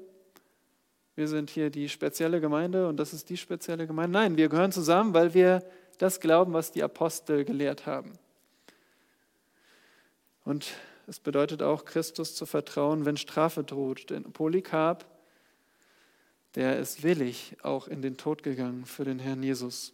wir 1.16 1.28
sind 1.28 1.50
hier 1.50 1.68
die 1.68 1.88
spezielle 1.88 2.40
Gemeinde 2.40 2.88
und 2.88 2.96
das 2.96 3.12
ist 3.12 3.28
die 3.28 3.36
spezielle 3.36 3.86
Gemeinde. 3.86 4.18
Nein, 4.18 4.36
wir 4.36 4.48
gehören 4.48 4.72
zusammen, 4.72 5.14
weil 5.14 5.34
wir 5.34 5.62
das 5.98 6.20
glauben, 6.20 6.52
was 6.52 6.72
die 6.72 6.82
Apostel 6.82 7.44
gelehrt 7.44 7.86
haben. 7.86 8.12
Und 10.44 10.74
es 11.06 11.20
bedeutet 11.20 11.62
auch, 11.62 11.84
Christus 11.84 12.34
zu 12.34 12.46
vertrauen, 12.46 13.04
wenn 13.04 13.16
Strafe 13.16 13.62
droht. 13.62 14.10
Denn 14.10 14.24
Polycarp, 14.24 15.04
der 16.54 16.78
ist 16.78 17.02
willig 17.02 17.56
auch 17.62 17.88
in 17.88 18.00
den 18.00 18.16
Tod 18.16 18.42
gegangen 18.42 18.86
für 18.86 19.04
den 19.04 19.18
Herrn 19.18 19.42
Jesus. 19.42 19.92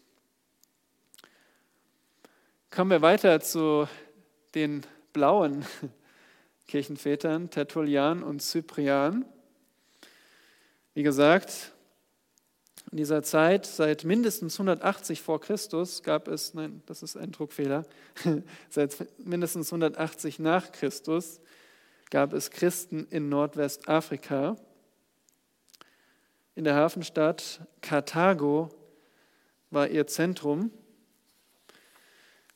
Kommen 2.71 2.91
wir 2.91 3.03
weiter 3.03 3.41
zu 3.41 3.89
den 4.55 4.83
blauen 5.13 5.65
Kirchenvätern, 6.71 7.51
Tertullian 7.51 8.23
und 8.23 8.41
Cyprian. 8.41 9.25
Wie 10.95 11.03
gesagt, 11.03 11.73
in 12.93 12.97
dieser 12.97 13.25
Zeit, 13.25 13.67
seit 13.67 14.05
mindestens 14.05 14.55
180 14.55 15.21
vor 15.21 15.41
Christus, 15.41 16.05
gab 16.05 16.29
es, 16.29 16.55
nein, 16.55 16.81
das 16.87 17.03
ist 17.03 17.17
ein 17.17 17.33
Druckfehler, 17.33 17.85
seit 18.71 18.97
mindestens 19.19 19.73
180 19.73 20.39
nach 20.39 20.71
Christus 20.71 21.41
gab 22.09 22.33
es 22.33 22.53
Christen 22.53 23.09
in 23.11 23.29
Nordwestafrika. 23.29 24.57
In 26.55 26.63
der 26.63 26.77
Hafenstadt 26.77 27.63
Karthago 27.81 28.69
war 29.71 29.89
ihr 29.89 30.07
Zentrum. 30.07 30.71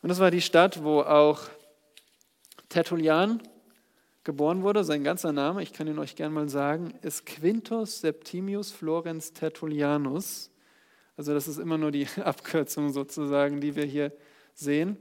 Und 0.03 0.09
das 0.09 0.21
war 0.21 0.31
die 0.31 0.41
Stadt, 0.41 0.85
wo 0.85 1.01
auch 1.01 1.43
Tertullian 2.69 3.43
geboren 4.25 4.63
wurde. 4.63 4.83
Sein 4.83 5.05
ganzer 5.05 5.33
Name, 5.33 5.63
ich 5.63 5.73
kann 5.73 5.87
ihn 5.87 5.99
euch 5.99 6.17
gerne 6.17 6.35
mal 6.35 6.49
sagen, 6.49 6.95
ist 7.03 7.27
Quintus 7.27 8.01
Septimius 8.01 8.73
Florenz 8.73 9.33
Tertullianus. 9.33 10.51
Also 11.17 11.33
das 11.33 11.47
ist 11.47 11.59
immer 11.59 11.79
nur 11.79 11.93
die 11.93 12.09
Abkürzung 12.25 12.93
sozusagen, 12.93 13.61
die 13.61 13.77
wir 13.77 13.85
hier 13.85 14.13
sehen. 14.55 14.97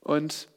Und 0.00 0.48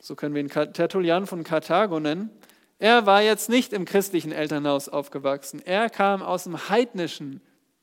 so 0.00 0.14
können 0.14 0.34
wir 0.34 0.40
ihn 0.40 0.48
Tertullian 0.48 1.26
von 1.26 1.44
Karthago 1.44 2.00
nennen. 2.00 2.30
Er 2.78 3.06
war 3.06 3.22
jetzt 3.22 3.48
nicht 3.48 3.72
im 3.72 3.84
christlichen 3.84 4.30
Elternhaus 4.30 4.88
aufgewachsen. 4.88 5.60
Er 5.64 5.90
kam 5.90 6.22
aus 6.22 6.44
dem 6.44 6.68
heidnischen 6.68 7.40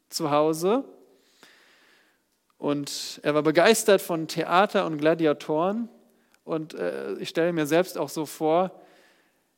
Zuhause 0.10 0.86
und 2.58 3.20
er 3.22 3.36
war 3.36 3.44
begeistert 3.44 4.02
von 4.02 4.30
Theater 4.30 4.86
und 4.86 4.98
Gladiatoren. 4.98 5.90
Und 6.46 6.74
äh, 6.74 7.16
ich 7.16 7.28
stelle 7.28 7.52
mir 7.52 7.66
selbst 7.66 7.98
auch 7.98 8.08
so 8.08 8.26
vor, 8.26 8.72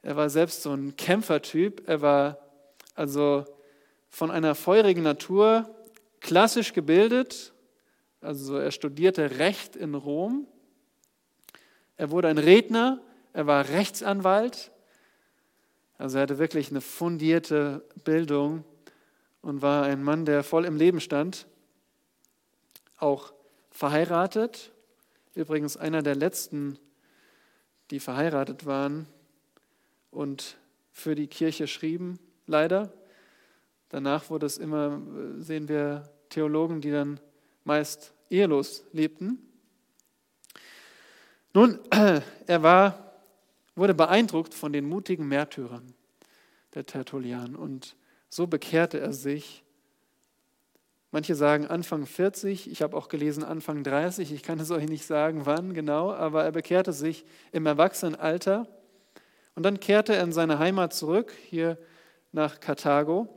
er 0.02 0.16
war 0.16 0.30
selbst 0.30 0.64
so 0.64 0.74
ein 0.74 0.96
Kämpfertyp. 0.96 1.88
Er 1.88 2.02
war 2.02 2.40
also 2.96 3.46
von 4.10 4.32
einer 4.32 4.56
feurigen 4.56 5.04
Natur, 5.04 5.70
klassisch 6.22 6.74
gebildet. 6.74 7.54
Also 8.22 8.58
er 8.58 8.72
studierte 8.72 9.38
Recht 9.38 9.76
in 9.76 9.94
Rom. 9.94 10.48
Er 11.98 12.10
wurde 12.10 12.30
ein 12.30 12.40
Redner. 12.40 13.00
Er 13.34 13.46
war 13.46 13.70
Rechtsanwalt. 13.70 14.72
Also 16.00 16.18
er 16.18 16.24
hatte 16.24 16.40
wirklich 16.40 16.72
eine 16.72 16.82
fundierte 16.82 17.86
Bildung 18.04 18.64
und 19.42 19.62
war 19.62 19.84
ein 19.84 20.02
Mann, 20.02 20.26
der 20.26 20.44
voll 20.44 20.66
im 20.66 20.78
Leben 20.78 21.00
stand 21.00 21.48
auch 22.98 23.34
verheiratet. 23.72 24.72
Übrigens 25.38 25.78
einer 25.78 26.02
der 26.02 26.16
letzten, 26.16 26.80
die 27.92 28.00
verheiratet 28.00 28.66
waren 28.66 29.06
und 30.10 30.58
für 30.92 31.14
die 31.14 31.28
Kirche 31.28 31.68
schrieben, 31.68 32.18
leider. 32.48 32.92
Danach 33.90 34.32
wurde 34.32 34.48
es 34.48 34.58
immer, 34.58 35.00
sehen 35.38 35.70
wir 35.70 36.10
Theologen, 36.30 36.82
die 36.82 36.90
dann 36.90 37.20
meist 37.66 38.16
ehelos 38.32 38.84
lebten. 38.94 39.38
Nun, 41.54 41.82
er 42.48 42.64
war, 42.64 43.22
wurde 43.76 43.94
beeindruckt 43.94 44.56
von 44.56 44.74
den 44.74 44.90
mutigen 44.90 45.28
Märtyrern 45.28 45.94
der 46.74 46.88
Tertullian 46.88 47.56
und 47.56 47.96
so 48.28 48.48
bekehrte 48.48 49.00
er 49.00 49.14
sich 49.14 49.64
Manche 51.12 51.36
sagen 51.36 51.68
Anfang 51.68 52.06
40, 52.06 52.70
ich 52.70 52.82
habe 52.82 52.98
auch 52.98 53.08
gelesen 53.08 53.44
Anfang 53.44 53.84
30, 53.84 54.32
ich 54.32 54.44
kann 54.44 54.60
es 54.60 54.72
euch 54.72 54.88
nicht 54.88 55.06
sagen, 55.06 55.46
wann 55.46 55.74
genau, 55.74 56.14
aber 56.14 56.44
er 56.44 56.52
bekehrte 56.52 56.94
sich 56.94 57.26
im 57.52 57.66
Erwachsenenalter 57.66 58.68
und 59.58 59.64
dann 59.64 59.80
kehrte 59.80 60.16
er 60.16 60.24
in 60.24 60.32
seine 60.32 60.60
Heimat 60.60 60.94
zurück, 60.94 61.34
hier 61.50 61.80
nach 62.32 62.60
Karthago. 62.60 63.28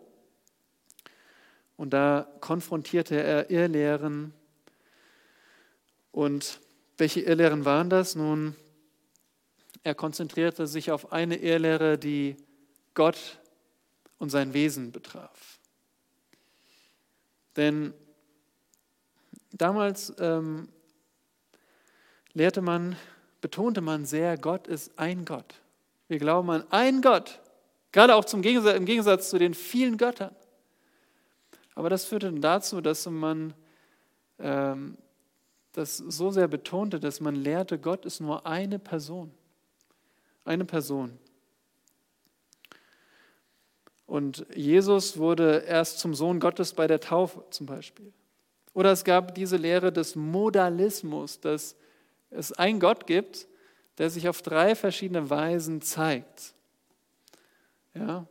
Und 1.78 1.94
da 1.94 2.30
konfrontierte 2.40 3.16
er 3.16 3.48
Irrlehren. 3.48 4.34
Und 6.12 6.60
welche 6.98 7.22
Irrlehren 7.22 7.64
waren 7.64 7.88
das? 7.88 8.16
Nun, 8.16 8.54
er 9.82 9.94
konzentrierte 9.94 10.66
sich 10.66 10.90
auf 10.90 11.10
eine 11.10 11.36
Irrlehre, 11.36 11.96
die 11.96 12.36
Gott 12.92 13.40
und 14.18 14.28
sein 14.28 14.52
Wesen 14.52 14.92
betraf. 14.92 15.49
Denn 17.60 17.92
damals 19.52 20.14
ähm, 20.18 20.70
lehrte 22.32 22.62
man, 22.62 22.96
betonte 23.42 23.82
man 23.82 24.06
sehr, 24.06 24.38
Gott 24.38 24.66
ist 24.66 24.98
ein 24.98 25.26
Gott. 25.26 25.56
Wir 26.08 26.18
glauben 26.18 26.48
an 26.48 26.64
einen 26.70 27.02
Gott, 27.02 27.38
gerade 27.92 28.14
auch 28.14 28.24
zum 28.24 28.40
Gegensatz, 28.40 28.78
im 28.78 28.86
Gegensatz 28.86 29.28
zu 29.28 29.38
den 29.38 29.52
vielen 29.52 29.98
Göttern. 29.98 30.34
Aber 31.74 31.90
das 31.90 32.06
führte 32.06 32.32
dazu, 32.32 32.80
dass 32.80 33.04
man 33.04 33.52
ähm, 34.38 34.96
das 35.72 35.98
so 35.98 36.30
sehr 36.30 36.48
betonte, 36.48 36.98
dass 36.98 37.20
man 37.20 37.34
lehrte, 37.34 37.78
Gott 37.78 38.06
ist 38.06 38.20
nur 38.20 38.46
eine 38.46 38.78
Person. 38.78 39.30
Eine 40.46 40.64
Person. 40.64 41.18
Und 44.10 44.44
Jesus 44.56 45.18
wurde 45.18 45.58
erst 45.68 46.00
zum 46.00 46.16
Sohn 46.16 46.40
Gottes 46.40 46.72
bei 46.72 46.88
der 46.88 46.98
Taufe 46.98 47.44
zum 47.50 47.66
Beispiel. 47.66 48.12
Oder 48.74 48.90
es 48.90 49.04
gab 49.04 49.36
diese 49.36 49.56
Lehre 49.56 49.92
des 49.92 50.16
Modalismus, 50.16 51.38
dass 51.38 51.76
es 52.30 52.50
einen 52.50 52.80
Gott 52.80 53.06
gibt, 53.06 53.46
der 53.98 54.10
sich 54.10 54.28
auf 54.28 54.42
drei 54.42 54.74
verschiedene 54.74 55.30
Weisen 55.30 55.80
zeigt. 55.80 56.54
Ja, 57.94 58.26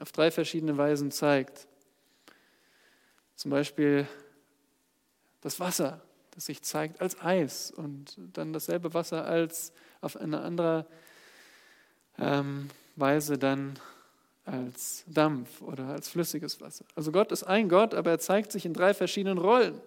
auf 0.00 0.10
drei 0.10 0.30
verschiedene 0.30 0.78
Weisen 0.78 1.10
zeigt. 1.10 1.68
Zum 3.36 3.50
Beispiel 3.50 4.08
das 5.42 5.60
Wasser. 5.60 6.00
das 6.30 6.46
sich 6.46 6.62
zeigt 6.62 7.02
als 7.02 7.20
Eis 7.20 7.70
und 7.72 8.16
dann 8.32 8.54
dasselbe 8.54 8.94
Wasser 8.94 9.26
als 9.26 9.74
auf 10.00 10.16
eine 10.16 10.40
andere 10.40 10.86
ähm, 12.16 12.70
Weise 12.96 13.36
dann 13.36 13.78
als 14.44 15.04
Dampf 15.06 15.62
oder 15.62 15.86
als 15.88 16.08
flüssiges 16.08 16.60
Wasser. 16.60 16.84
Also 16.94 17.12
Gott 17.12 17.30
ist 17.32 17.44
ein 17.44 17.68
Gott, 17.68 17.94
aber 17.94 18.10
er 18.10 18.18
zeigt 18.18 18.52
sich 18.52 18.66
in 18.66 18.74
drei 18.74 18.92
verschiedenen 18.94 19.38
Rollen. 19.38 19.80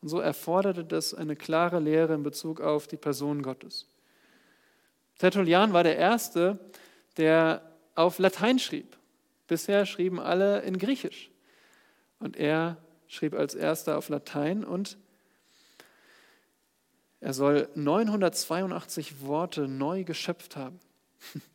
Und 0.00 0.08
so 0.08 0.20
erforderte 0.20 0.84
das 0.84 1.14
eine 1.14 1.36
klare 1.36 1.80
Lehre 1.80 2.14
in 2.14 2.22
Bezug 2.22 2.60
auf 2.60 2.86
die 2.86 2.96
Person 2.96 3.42
Gottes. 3.42 3.86
Tertullian 5.18 5.72
war 5.72 5.82
der 5.82 5.96
Erste, 5.96 6.58
der 7.16 7.62
auf 7.94 8.18
Latein 8.18 8.58
schrieb. 8.58 8.96
Bisher 9.46 9.86
schrieben 9.86 10.20
alle 10.20 10.60
in 10.62 10.78
Griechisch. 10.78 11.30
Und 12.18 12.36
er 12.36 12.78
schrieb 13.06 13.34
als 13.34 13.54
erster 13.54 13.98
auf 13.98 14.08
Latein 14.08 14.64
und 14.64 14.96
er 17.20 17.32
soll 17.32 17.68
982 17.74 19.22
Worte 19.22 19.68
neu 19.68 20.04
geschöpft 20.04 20.56
haben. 20.56 20.78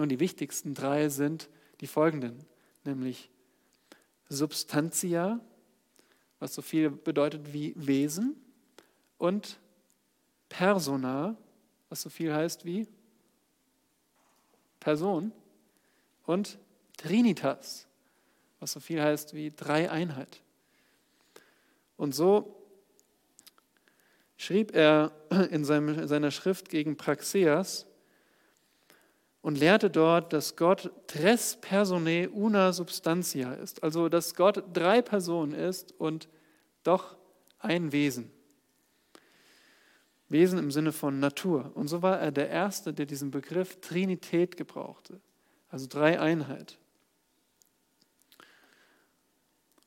Nun, 0.00 0.08
die 0.08 0.18
wichtigsten 0.18 0.72
drei 0.72 1.10
sind 1.10 1.50
die 1.82 1.86
folgenden, 1.86 2.46
nämlich 2.84 3.28
Substantia, 4.30 5.38
was 6.38 6.54
so 6.54 6.62
viel 6.62 6.88
bedeutet 6.88 7.52
wie 7.52 7.74
Wesen, 7.76 8.34
und 9.18 9.60
Persona, 10.48 11.36
was 11.90 12.00
so 12.00 12.08
viel 12.08 12.32
heißt 12.32 12.64
wie 12.64 12.88
Person, 14.80 15.32
und 16.24 16.58
Trinitas, 16.96 17.86
was 18.58 18.72
so 18.72 18.80
viel 18.80 19.02
heißt 19.02 19.34
wie 19.34 19.50
Dreieinheit. 19.50 20.40
Und 21.98 22.14
so 22.14 22.56
schrieb 24.38 24.74
er 24.74 25.12
in, 25.50 25.66
seiner 25.66 26.30
Schrift 26.30 26.70
gegen 26.70 26.96
Praxeas 26.96 27.84
und 29.42 29.58
lehrte 29.58 29.90
dort, 29.90 30.32
dass 30.32 30.56
Gott 30.56 30.90
tres 31.06 31.56
personae 31.60 32.28
una 32.28 32.72
substantia 32.72 33.54
ist, 33.54 33.82
also 33.82 34.08
dass 34.08 34.34
Gott 34.34 34.62
drei 34.72 35.00
Personen 35.00 35.54
ist 35.54 35.92
und 35.98 36.28
doch 36.82 37.16
ein 37.58 37.92
Wesen. 37.92 38.30
Wesen 40.28 40.58
im 40.58 40.70
Sinne 40.70 40.92
von 40.92 41.18
Natur. 41.18 41.72
Und 41.74 41.88
so 41.88 42.02
war 42.02 42.20
er 42.20 42.30
der 42.30 42.48
Erste, 42.48 42.92
der 42.92 43.06
diesen 43.06 43.30
Begriff 43.30 43.80
Trinität 43.80 44.56
gebrauchte, 44.56 45.20
also 45.70 45.86
Dreieinheit. 45.88 46.78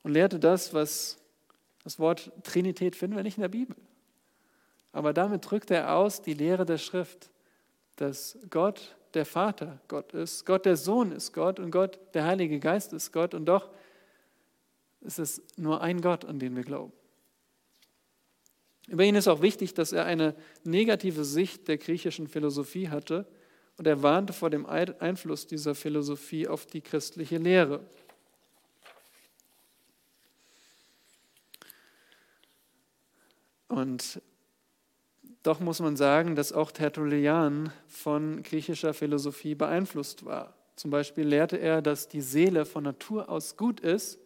Und 0.02 0.12
lehrte 0.12 0.38
das, 0.38 0.74
was 0.74 1.18
das 1.82 1.98
Wort 1.98 2.32
Trinität 2.42 2.96
finden 2.96 3.16
wir 3.16 3.22
nicht 3.22 3.38
in 3.38 3.42
der 3.42 3.48
Bibel. 3.48 3.76
Aber 4.92 5.12
damit 5.12 5.50
drückt 5.50 5.70
er 5.70 5.94
aus 5.96 6.22
die 6.22 6.34
Lehre 6.34 6.66
der 6.66 6.78
Schrift, 6.78 7.30
dass 7.96 8.38
Gott 8.50 8.96
der 9.14 9.26
Vater 9.26 9.80
Gott 9.88 10.12
ist, 10.12 10.44
Gott 10.44 10.66
der 10.66 10.76
Sohn 10.76 11.12
ist 11.12 11.32
Gott 11.32 11.58
und 11.58 11.70
Gott 11.70 11.98
der 12.14 12.24
Heilige 12.24 12.58
Geist 12.58 12.92
ist 12.92 13.12
Gott 13.12 13.34
und 13.34 13.46
doch 13.46 13.70
ist 15.00 15.18
es 15.18 15.42
nur 15.56 15.80
ein 15.80 16.00
Gott, 16.00 16.24
an 16.24 16.38
den 16.38 16.56
wir 16.56 16.62
glauben. 16.62 16.92
Über 18.86 19.04
ihn 19.04 19.14
ist 19.14 19.28
auch 19.28 19.40
wichtig, 19.40 19.74
dass 19.74 19.92
er 19.92 20.04
eine 20.04 20.34
negative 20.62 21.24
Sicht 21.24 21.68
der 21.68 21.78
griechischen 21.78 22.28
Philosophie 22.28 22.88
hatte 22.88 23.26
und 23.76 23.86
er 23.86 24.02
warnte 24.02 24.32
vor 24.32 24.50
dem 24.50 24.66
Einfluss 24.66 25.46
dieser 25.46 25.74
Philosophie 25.74 26.46
auf 26.46 26.66
die 26.66 26.80
christliche 26.80 27.38
Lehre. 27.38 27.80
Und 33.68 34.20
doch 35.44 35.60
muss 35.60 35.80
man 35.80 35.94
sagen, 35.96 36.36
dass 36.36 36.52
auch 36.52 36.72
Tertullian 36.72 37.70
von 37.86 38.42
griechischer 38.42 38.94
Philosophie 38.94 39.54
beeinflusst 39.54 40.24
war. 40.24 40.56
Zum 40.74 40.90
Beispiel 40.90 41.24
lehrte 41.24 41.58
er, 41.58 41.82
dass 41.82 42.08
die 42.08 42.22
Seele 42.22 42.64
von 42.64 42.82
Natur 42.82 43.28
aus 43.28 43.56
gut 43.58 43.78
ist 43.78 44.18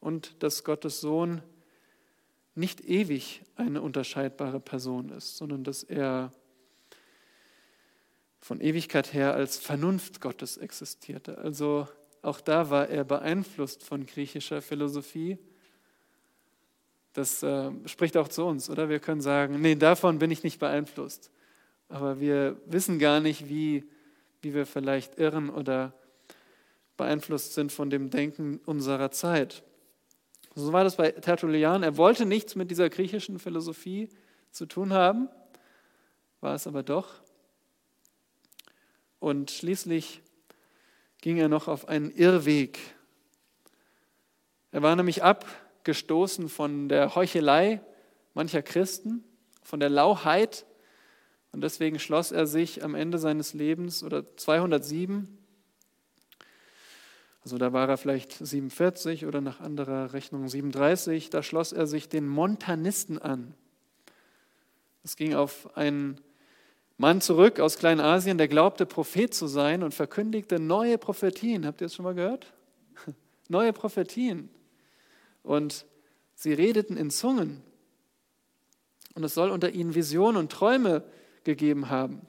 und 0.00 0.42
dass 0.42 0.64
Gottes 0.64 1.00
Sohn 1.00 1.42
nicht 2.56 2.80
ewig 2.80 3.42
eine 3.54 3.80
unterscheidbare 3.80 4.58
Person 4.58 5.10
ist, 5.10 5.36
sondern 5.36 5.62
dass 5.62 5.84
er 5.84 6.32
von 8.40 8.60
Ewigkeit 8.60 9.14
her 9.14 9.34
als 9.34 9.58
Vernunft 9.58 10.20
Gottes 10.20 10.56
existierte. 10.56 11.38
Also 11.38 11.86
auch 12.20 12.40
da 12.40 12.68
war 12.68 12.88
er 12.88 13.04
beeinflusst 13.04 13.84
von 13.84 14.06
griechischer 14.06 14.60
Philosophie 14.60 15.38
das 17.12 17.42
äh, 17.42 17.70
spricht 17.86 18.16
auch 18.16 18.28
zu 18.28 18.44
uns, 18.44 18.70
oder? 18.70 18.88
Wir 18.88 19.00
können 19.00 19.20
sagen, 19.20 19.60
nee, 19.60 19.74
davon 19.74 20.18
bin 20.18 20.30
ich 20.30 20.44
nicht 20.44 20.60
beeinflusst. 20.60 21.30
Aber 21.88 22.20
wir 22.20 22.56
wissen 22.66 22.98
gar 22.98 23.20
nicht, 23.20 23.48
wie, 23.48 23.84
wie 24.42 24.54
wir 24.54 24.64
vielleicht 24.64 25.18
irren 25.18 25.50
oder 25.50 25.92
beeinflusst 26.96 27.54
sind 27.54 27.72
von 27.72 27.90
dem 27.90 28.10
Denken 28.10 28.60
unserer 28.64 29.10
Zeit. 29.10 29.64
So 30.54 30.72
war 30.72 30.84
das 30.84 30.96
bei 30.96 31.10
Tertullian. 31.10 31.82
Er 31.82 31.96
wollte 31.96 32.26
nichts 32.26 32.54
mit 32.54 32.70
dieser 32.70 32.90
griechischen 32.90 33.38
Philosophie 33.38 34.08
zu 34.50 34.66
tun 34.66 34.92
haben, 34.92 35.28
war 36.40 36.54
es 36.54 36.66
aber 36.66 36.82
doch. 36.82 37.14
Und 39.18 39.50
schließlich 39.50 40.22
ging 41.20 41.38
er 41.38 41.48
noch 41.48 41.68
auf 41.68 41.88
einen 41.88 42.10
Irrweg. 42.10 42.78
Er 44.72 44.82
war 44.82 44.94
nämlich 44.96 45.22
ab 45.22 45.44
gestoßen 45.84 46.48
von 46.48 46.88
der 46.88 47.14
Heuchelei 47.14 47.80
mancher 48.34 48.62
Christen, 48.62 49.24
von 49.62 49.80
der 49.80 49.90
Lauheit. 49.90 50.66
Und 51.52 51.62
deswegen 51.62 51.98
schloss 51.98 52.32
er 52.32 52.46
sich 52.46 52.84
am 52.84 52.94
Ende 52.94 53.18
seines 53.18 53.54
Lebens 53.54 54.02
oder 54.04 54.36
207, 54.36 55.40
also 57.42 57.56
da 57.56 57.72
war 57.72 57.88
er 57.88 57.96
vielleicht 57.96 58.32
47 58.32 59.24
oder 59.24 59.40
nach 59.40 59.60
anderer 59.60 60.12
Rechnung 60.12 60.48
37, 60.48 61.30
da 61.30 61.42
schloss 61.42 61.72
er 61.72 61.86
sich 61.86 62.08
den 62.08 62.28
Montanisten 62.28 63.18
an. 63.18 63.54
Es 65.02 65.16
ging 65.16 65.34
auf 65.34 65.74
einen 65.76 66.20
Mann 66.98 67.22
zurück 67.22 67.58
aus 67.58 67.78
Kleinasien, 67.78 68.36
der 68.36 68.48
glaubte, 68.48 68.84
Prophet 68.84 69.32
zu 69.32 69.46
sein 69.46 69.82
und 69.82 69.94
verkündigte 69.94 70.60
neue 70.60 70.98
Prophetien. 70.98 71.64
Habt 71.64 71.80
ihr 71.80 71.86
das 71.86 71.94
schon 71.94 72.04
mal 72.04 72.14
gehört? 72.14 72.52
Neue 73.48 73.72
Prophetien. 73.72 74.50
Und 75.42 75.86
sie 76.34 76.52
redeten 76.52 76.96
in 76.96 77.10
Zungen. 77.10 77.62
Und 79.14 79.24
es 79.24 79.34
soll 79.34 79.50
unter 79.50 79.70
ihnen 79.70 79.94
Visionen 79.94 80.36
und 80.36 80.52
Träume 80.52 81.04
gegeben 81.44 81.90
haben. 81.90 82.22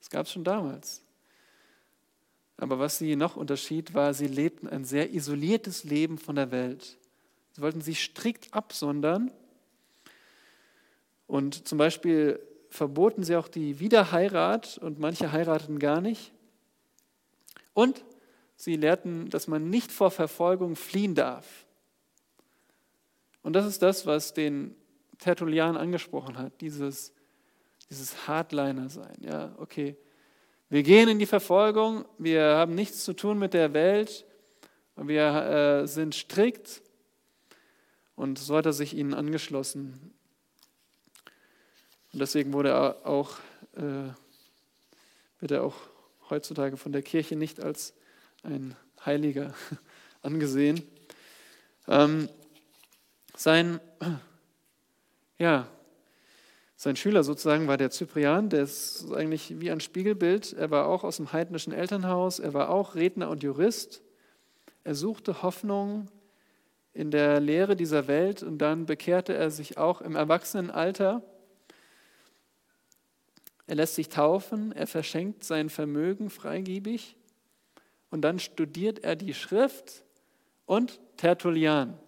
Das 0.00 0.10
gab 0.10 0.26
es 0.26 0.32
schon 0.32 0.44
damals. 0.44 1.02
Aber 2.56 2.78
was 2.78 2.98
sie 2.98 3.16
noch 3.16 3.36
unterschied, 3.36 3.94
war, 3.94 4.14
sie 4.14 4.26
lebten 4.26 4.68
ein 4.68 4.84
sehr 4.84 5.12
isoliertes 5.12 5.84
Leben 5.84 6.18
von 6.18 6.36
der 6.36 6.50
Welt. 6.50 6.98
Sie 7.52 7.62
wollten 7.62 7.80
sich 7.80 8.02
strikt 8.02 8.52
absondern. 8.54 9.32
Und 11.26 11.66
zum 11.66 11.78
Beispiel 11.78 12.40
verboten 12.68 13.24
sie 13.24 13.36
auch 13.36 13.48
die 13.48 13.80
Wiederheirat 13.80 14.78
und 14.78 14.98
manche 14.98 15.32
heirateten 15.32 15.78
gar 15.78 16.00
nicht. 16.00 16.32
Und 17.74 18.04
Sie 18.62 18.76
lehrten, 18.76 19.28
dass 19.28 19.48
man 19.48 19.70
nicht 19.70 19.90
vor 19.90 20.12
Verfolgung 20.12 20.76
fliehen 20.76 21.16
darf. 21.16 21.66
Und 23.42 23.54
das 23.54 23.66
ist 23.66 23.82
das, 23.82 24.06
was 24.06 24.34
den 24.34 24.76
Tertullian 25.18 25.76
angesprochen 25.76 26.38
hat, 26.38 26.60
dieses, 26.60 27.12
dieses 27.90 28.28
Hardliner-Sein. 28.28 29.16
Ja, 29.18 29.52
okay, 29.58 29.96
wir 30.68 30.84
gehen 30.84 31.08
in 31.08 31.18
die 31.18 31.26
Verfolgung, 31.26 32.04
wir 32.18 32.54
haben 32.54 32.76
nichts 32.76 33.02
zu 33.02 33.14
tun 33.14 33.36
mit 33.36 33.52
der 33.52 33.74
Welt, 33.74 34.24
wir 34.94 35.82
äh, 35.82 35.88
sind 35.88 36.14
strikt 36.14 36.82
und 38.14 38.38
so 38.38 38.56
hat 38.56 38.66
er 38.66 38.72
sich 38.72 38.96
ihnen 38.96 39.12
angeschlossen. 39.12 40.14
Und 42.12 42.20
deswegen 42.20 42.52
wurde 42.52 42.68
er 42.68 43.06
auch, 43.06 43.40
äh, 43.74 44.12
wird 45.40 45.50
er 45.50 45.64
auch 45.64 45.74
heutzutage 46.30 46.76
von 46.76 46.92
der 46.92 47.02
Kirche 47.02 47.34
nicht 47.34 47.60
als 47.60 47.94
ein 48.42 48.76
Heiliger 49.04 49.54
angesehen. 50.22 50.82
Ähm, 51.88 52.28
sein, 53.36 53.80
ja, 55.38 55.66
sein 56.76 56.96
Schüler 56.96 57.22
sozusagen 57.22 57.68
war 57.68 57.76
der 57.76 57.90
Cyprian, 57.90 58.48
der 58.48 58.64
ist 58.64 59.12
eigentlich 59.12 59.60
wie 59.60 59.70
ein 59.70 59.80
Spiegelbild. 59.80 60.52
Er 60.52 60.70
war 60.70 60.86
auch 60.86 61.04
aus 61.04 61.18
dem 61.18 61.32
heidnischen 61.32 61.72
Elternhaus, 61.72 62.40
er 62.40 62.54
war 62.54 62.70
auch 62.70 62.94
Redner 62.94 63.30
und 63.30 63.42
Jurist. 63.42 64.02
Er 64.84 64.94
suchte 64.96 65.42
Hoffnung 65.42 66.08
in 66.92 67.10
der 67.10 67.40
Lehre 67.40 67.76
dieser 67.76 68.08
Welt 68.08 68.42
und 68.42 68.58
dann 68.58 68.86
bekehrte 68.86 69.32
er 69.32 69.50
sich 69.50 69.78
auch 69.78 70.00
im 70.00 70.16
Erwachsenenalter. 70.16 71.22
Er 73.68 73.74
lässt 73.76 73.94
sich 73.94 74.08
taufen, 74.08 74.72
er 74.72 74.88
verschenkt 74.88 75.44
sein 75.44 75.70
Vermögen 75.70 76.30
freigebig 76.30 77.16
und 78.12 78.20
dann 78.20 78.38
studiert 78.38 79.00
er 79.00 79.16
die 79.16 79.34
Schrift 79.34 80.04
und 80.66 81.00
Tertullian. 81.16 81.98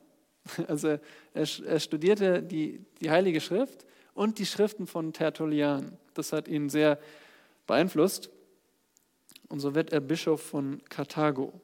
Also 0.68 0.88
er, 0.88 1.00
er 1.32 1.80
studierte 1.80 2.42
die, 2.42 2.84
die 3.00 3.10
Heilige 3.10 3.40
Schrift 3.40 3.86
und 4.12 4.38
die 4.38 4.44
Schriften 4.44 4.86
von 4.86 5.14
Tertullian. 5.14 5.96
Das 6.12 6.34
hat 6.34 6.46
ihn 6.46 6.68
sehr 6.68 7.00
beeinflusst. 7.66 8.28
Und 9.48 9.60
so 9.60 9.74
wird 9.74 9.94
er 9.94 10.00
Bischof 10.00 10.42
von 10.42 10.82
Karthago. 10.90 11.58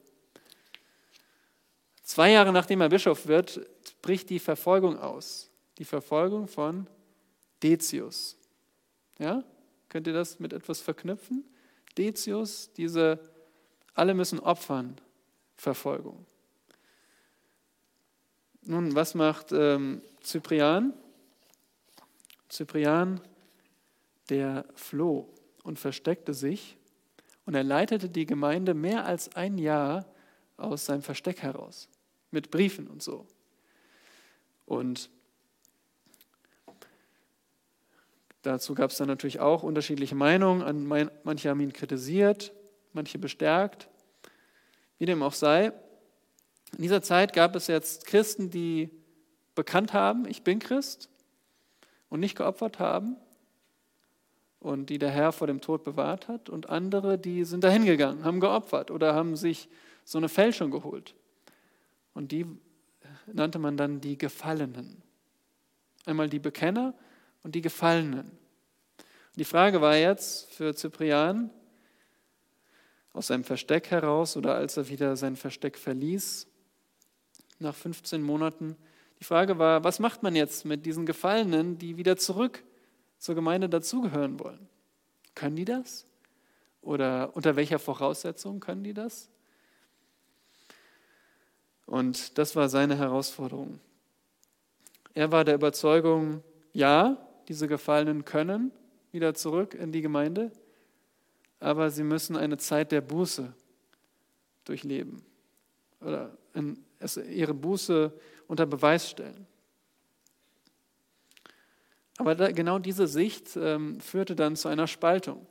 Zwei 2.03 2.33
Jahre 2.33 2.51
nachdem 2.51 2.81
er 2.81 2.89
Bischof 2.89 3.27
wird, 3.27 3.61
bricht 4.01 4.31
die 4.31 4.39
Verfolgung 4.39 4.99
aus. 4.99 5.51
Die 5.77 5.85
Verfolgung 5.85 6.49
von 6.49 6.87
Decius. 7.63 8.39
Ja? 9.19 9.45
Könnt 9.91 10.07
ihr 10.07 10.15
das 10.15 10.41
mit 10.41 10.55
etwas 10.55 10.81
verknüpfen? 10.81 11.45
Decius, 11.99 12.71
diese 12.73 13.30
alle 14.01 14.15
müssen 14.15 14.41
opfern, 14.41 14.97
Verfolgung. 15.57 16.25
Nun, 18.63 18.95
was 18.95 19.15
macht 19.15 19.53
ähm, 19.53 20.01
Cyprian? 20.25 20.95
Cyprian, 22.51 23.21
der 24.31 24.65
floh 24.75 25.29
und 25.65 25.79
versteckte 25.79 26.33
sich 26.33 26.79
und 27.45 27.55
er 27.55 27.63
leitete 27.63 28.09
die 28.09 28.25
Gemeinde 28.25 28.73
mehr 28.73 29.05
als 29.05 29.37
ein 29.37 29.59
Jahr 29.59 30.07
aus 30.57 30.87
seinem 30.87 31.03
Versteck 31.03 31.43
heraus, 31.43 31.91
mit 32.31 32.51
Briefen 32.51 32.89
und 32.89 33.03
so. 33.03 33.27
Und 34.65 35.11
dazu 38.41 38.75
gab 38.75 38.93
es 38.93 38.97
dann 38.97 39.09
natürlich 39.09 39.41
auch 39.41 39.63
unterschiedliche 39.63 40.15
Meinungen. 40.15 40.87
Manche 41.23 41.51
haben 41.51 41.61
ihn 41.61 41.75
kritisiert, 41.75 42.55
manche 42.93 43.19
bestärkt. 43.19 43.89
Wie 44.99 45.07
dem 45.07 45.23
auch 45.23 45.33
sei, 45.33 45.73
in 46.77 46.83
dieser 46.83 47.03
Zeit 47.03 47.33
gab 47.33 47.57
es 47.57 47.67
jetzt 47.67 48.07
Christen, 48.07 48.51
die 48.51 48.91
bekannt 49.55 49.93
haben, 49.93 50.27
ich 50.27 50.43
bin 50.43 50.59
Christ 50.59 51.09
und 52.09 52.21
nicht 52.21 52.37
geopfert 52.37 52.79
haben 52.79 53.17
und 54.61 54.91
die 54.91 54.99
der 54.99 55.11
Herr 55.11 55.33
vor 55.33 55.47
dem 55.47 55.61
Tod 55.61 55.85
bewahrt 55.85 56.29
hat 56.29 56.49
und 56.49 56.69
andere, 56.69 57.19
die 57.19 57.45
sind 57.45 57.65
dahin 57.65 57.85
gegangen, 57.85 58.25
haben 58.25 58.41
geopfert 58.41 58.91
oder 58.91 59.15
haben 59.15 59.37
sich 59.37 59.69
so 60.05 60.19
eine 60.19 60.29
Fälschung 60.29 60.71
geholt. 60.71 61.15
Und 62.15 62.33
die 62.33 62.47
nannte 63.33 63.59
man 63.59 63.77
dann 63.77 64.01
die 64.01 64.19
Gefallenen. 64.19 65.03
Einmal 66.05 66.29
die 66.29 66.39
Bekenner 66.39 66.95
und 67.43 67.55
die 67.55 67.61
Gefallenen. 67.61 68.27
Und 68.27 69.37
die 69.37 69.45
Frage 69.45 69.81
war 69.81 69.97
jetzt 69.97 70.51
für 70.53 70.75
Cyprian, 70.75 71.51
aus 73.13 73.29
seinem 73.29 73.45
Versteck 73.45 73.91
heraus 73.91 74.37
oder 74.37 74.55
als 74.55 74.77
er 74.77 74.89
wieder 74.89 75.17
sein 75.17 75.37
Versteck 75.37 75.77
verließ, 75.77 76.47
nach 77.59 77.75
15 77.75 78.23
Monaten. 78.23 78.77
Die 79.19 79.25
Frage 79.25 79.59
war, 79.59 79.85
was 79.85 79.99
macht 79.99 80.23
man 80.23 80.35
jetzt 80.35 80.65
mit 80.65 80.87
diesen 80.87 81.07
Gefallenen, 81.07 81.79
die 81.79 81.97
wieder 81.97 82.17
zurück 82.17 82.63
zur 83.19 83.35
Gemeinde 83.35 83.69
dazugehören 83.69 84.41
wollen? 84.41 84.69
Können 85.35 85.57
die 85.57 85.65
das? 85.65 86.07
Oder 86.83 87.37
unter 87.37 87.57
welcher 87.57 87.79
Voraussetzung 87.79 88.61
können 88.61 88.85
die 88.85 88.95
das? 88.95 89.29
Und 91.87 92.39
das 92.39 92.57
war 92.57 92.69
seine 92.69 92.97
Herausforderung. 92.97 93.81
Er 95.13 95.33
war 95.33 95.45
der 95.45 95.57
Überzeugung, 95.57 96.43
ja, 96.73 97.17
diese 97.49 97.67
Gefallenen 97.67 98.25
können 98.25 98.71
wieder 99.11 99.35
zurück 99.35 99.75
in 99.75 99.91
die 99.91 100.03
Gemeinde, 100.03 100.53
aber 101.61 101.91
sie 101.91 102.03
müssen 102.03 102.37
eine 102.37 102.57
Zeit 102.57 102.91
der 102.91 103.03
Buße 103.03 103.53
durchleben 104.65 105.23
oder 106.01 106.37
ihre 107.29 107.55
Buße 107.55 108.13
unter 108.49 108.67
Beweis 108.67 109.11
stellen. 109.11 109.47
Aber 112.19 112.35
da, 112.35 112.51
genau 112.51 112.79
diese 112.79 113.07
Sicht 113.07 113.57
ähm, 113.57 114.01
führte 114.01 114.35
dann 114.35 114.57
zu 114.57 114.69
einer 114.69 114.87
Spaltung, 114.87 115.47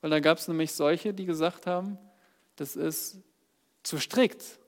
weil 0.00 0.10
da 0.10 0.20
gab 0.20 0.38
es 0.38 0.48
nämlich 0.48 0.72
solche, 0.72 1.14
die 1.14 1.24
gesagt 1.24 1.66
haben, 1.66 1.98
das 2.56 2.76
ist 2.76 3.18
zu 3.82 3.98
strikt. 3.98 4.58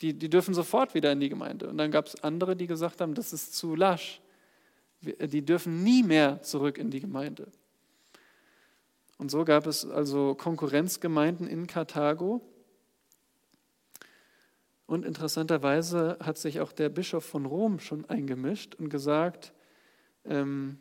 Die, 0.00 0.14
die 0.14 0.28
dürfen 0.28 0.54
sofort 0.54 0.94
wieder 0.94 1.12
in 1.12 1.20
die 1.20 1.28
Gemeinde. 1.28 1.68
Und 1.68 1.78
dann 1.78 1.90
gab 1.90 2.06
es 2.06 2.22
andere, 2.22 2.56
die 2.56 2.66
gesagt 2.66 3.00
haben, 3.00 3.14
das 3.14 3.32
ist 3.32 3.54
zu 3.54 3.74
lasch. 3.74 4.20
Die 5.00 5.44
dürfen 5.44 5.82
nie 5.82 6.02
mehr 6.02 6.42
zurück 6.42 6.78
in 6.78 6.90
die 6.90 7.00
Gemeinde. 7.00 7.50
Und 9.22 9.30
so 9.30 9.44
gab 9.44 9.68
es 9.68 9.88
also 9.88 10.34
Konkurrenzgemeinden 10.34 11.46
in 11.46 11.68
Karthago. 11.68 12.42
Und 14.86 15.04
interessanterweise 15.04 16.18
hat 16.20 16.38
sich 16.38 16.58
auch 16.58 16.72
der 16.72 16.88
Bischof 16.88 17.24
von 17.24 17.46
Rom 17.46 17.78
schon 17.78 18.04
eingemischt 18.06 18.74
und 18.74 18.88
gesagt 18.88 19.52
ähm, 20.24 20.80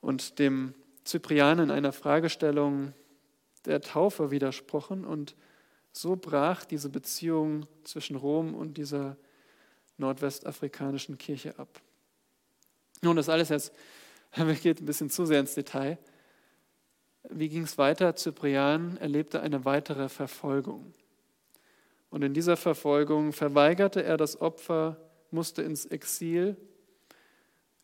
und 0.00 0.40
dem 0.40 0.74
Cyprian 1.06 1.60
in 1.60 1.70
einer 1.70 1.92
Fragestellung 1.92 2.94
der 3.64 3.80
Taufe 3.80 4.32
widersprochen. 4.32 5.04
Und 5.04 5.36
so 5.92 6.16
brach 6.16 6.64
diese 6.64 6.88
Beziehung 6.88 7.68
zwischen 7.84 8.16
Rom 8.16 8.56
und 8.56 8.76
dieser 8.76 9.16
nordwestafrikanischen 9.98 11.16
Kirche 11.16 11.56
ab. 11.60 11.80
Nun, 13.02 13.14
das 13.14 13.28
alles 13.28 13.50
jetzt 13.50 13.72
geht 14.62 14.80
ein 14.80 14.86
bisschen 14.86 15.10
zu 15.10 15.26
sehr 15.26 15.38
ins 15.38 15.54
Detail. 15.54 15.96
Wie 17.28 17.48
ging 17.48 17.64
es 17.64 17.76
weiter? 17.78 18.14
Cyprian 18.16 18.96
erlebte 18.96 19.40
eine 19.40 19.64
weitere 19.64 20.08
Verfolgung. 20.08 20.94
Und 22.08 22.22
in 22.22 22.34
dieser 22.34 22.56
Verfolgung 22.56 23.32
verweigerte 23.32 24.02
er 24.02 24.16
das 24.16 24.40
Opfer, 24.40 24.96
musste 25.30 25.62
ins 25.62 25.86
Exil, 25.86 26.56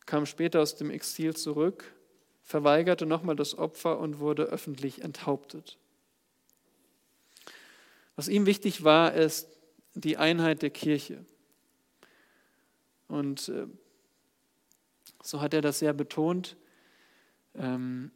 kam 0.05 0.25
später 0.25 0.61
aus 0.61 0.75
dem 0.75 0.89
Exil 0.89 1.35
zurück, 1.35 1.93
verweigerte 2.41 3.05
nochmal 3.05 3.35
das 3.35 3.57
Opfer 3.57 3.99
und 3.99 4.19
wurde 4.19 4.43
öffentlich 4.43 5.01
enthauptet. 5.01 5.77
Was 8.15 8.27
ihm 8.27 8.45
wichtig 8.45 8.83
war, 8.83 9.13
ist 9.13 9.47
die 9.93 10.17
Einheit 10.17 10.61
der 10.61 10.71
Kirche. 10.71 11.23
Und 13.07 13.49
äh, 13.49 13.67
so 15.21 15.41
hat 15.41 15.53
er 15.53 15.61
das 15.61 15.79
sehr 15.79 15.93
betont. 15.93 16.57
Ähm, 17.55 18.11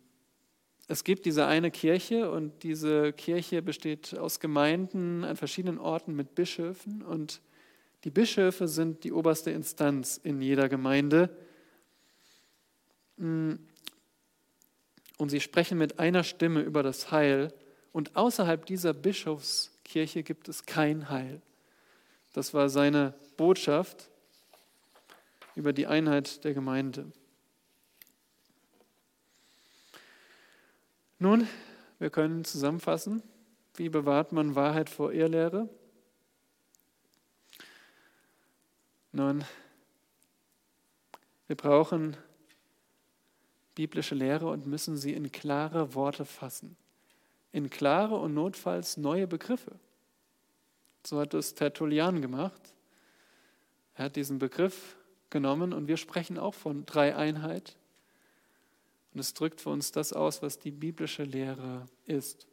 es 0.92 1.06
gibt 1.06 1.26
diese 1.26 1.46
eine 1.46 1.72
Kirche 1.72 2.30
und 2.30 2.64
diese 2.64 3.14
Kirche 3.14 3.62
besteht 3.62 4.18
aus 4.18 4.42
Gemeinden 4.42 5.24
an 5.24 5.38
verschiedenen 5.38 5.80
Orten 5.80 6.14
mit 6.14 6.36
Bischöfen 6.36 7.02
und 7.02 7.40
die 8.04 8.10
Bischöfe 8.10 8.68
sind 8.68 9.06
die 9.06 9.14
oberste 9.14 9.52
Instanz 9.52 10.20
in 10.22 10.42
jeder 10.42 10.68
Gemeinde. 10.68 11.30
Und 13.18 13.60
sie 15.28 15.40
sprechen 15.40 15.78
mit 15.78 15.98
einer 15.98 16.26
Stimme 16.26 16.62
über 16.62 16.84
das 16.84 17.10
Heil 17.12 17.54
und 17.94 18.18
außerhalb 18.18 18.66
dieser 18.66 18.94
Bischofskirche 18.94 20.24
gibt 20.24 20.50
es 20.50 20.66
kein 20.66 21.10
Heil. 21.10 21.42
Das 22.34 22.54
war 22.54 22.68
seine 22.68 23.14
Botschaft 23.38 24.10
über 25.56 25.72
die 25.72 25.88
Einheit 25.88 26.44
der 26.44 26.54
Gemeinde. 26.54 27.14
Nun, 31.22 31.48
wir 32.00 32.10
können 32.10 32.44
zusammenfassen, 32.46 33.22
wie 33.76 33.90
bewahrt 33.90 34.32
man 34.32 34.56
Wahrheit 34.56 34.90
vor 34.90 35.14
Irrlehre? 35.14 35.70
Nun, 39.12 39.46
wir 41.46 41.56
brauchen 41.56 42.18
biblische 43.76 44.16
Lehre 44.16 44.48
und 44.48 44.66
müssen 44.66 44.98
sie 44.98 45.14
in 45.14 45.32
klare 45.32 45.94
Worte 45.94 46.26
fassen, 46.26 46.76
in 47.52 47.70
klare 47.70 48.16
und 48.16 48.34
notfalls 48.34 48.98
neue 48.98 49.28
Begriffe. 49.28 49.78
So 51.06 51.20
hat 51.20 51.36
es 51.36 51.54
Tertullian 51.54 52.24
gemacht. 52.24 52.74
Er 53.94 54.06
hat 54.06 54.16
diesen 54.16 54.40
Begriff 54.40 54.96
genommen 55.30 55.72
und 55.72 55.88
wir 55.88 55.98
sprechen 55.98 56.40
auch 56.40 56.56
von 56.56 56.88
Dreieinheit, 56.88 57.76
und 59.14 59.20
es 59.20 59.34
drückt 59.34 59.62
für 59.62 59.70
uns 59.70 59.92
das 59.92 60.14
aus, 60.14 60.42
was 60.42 60.60
die 60.60 60.72
biblische 60.72 61.24
Lehre 61.24 61.86
ist. 62.06 62.48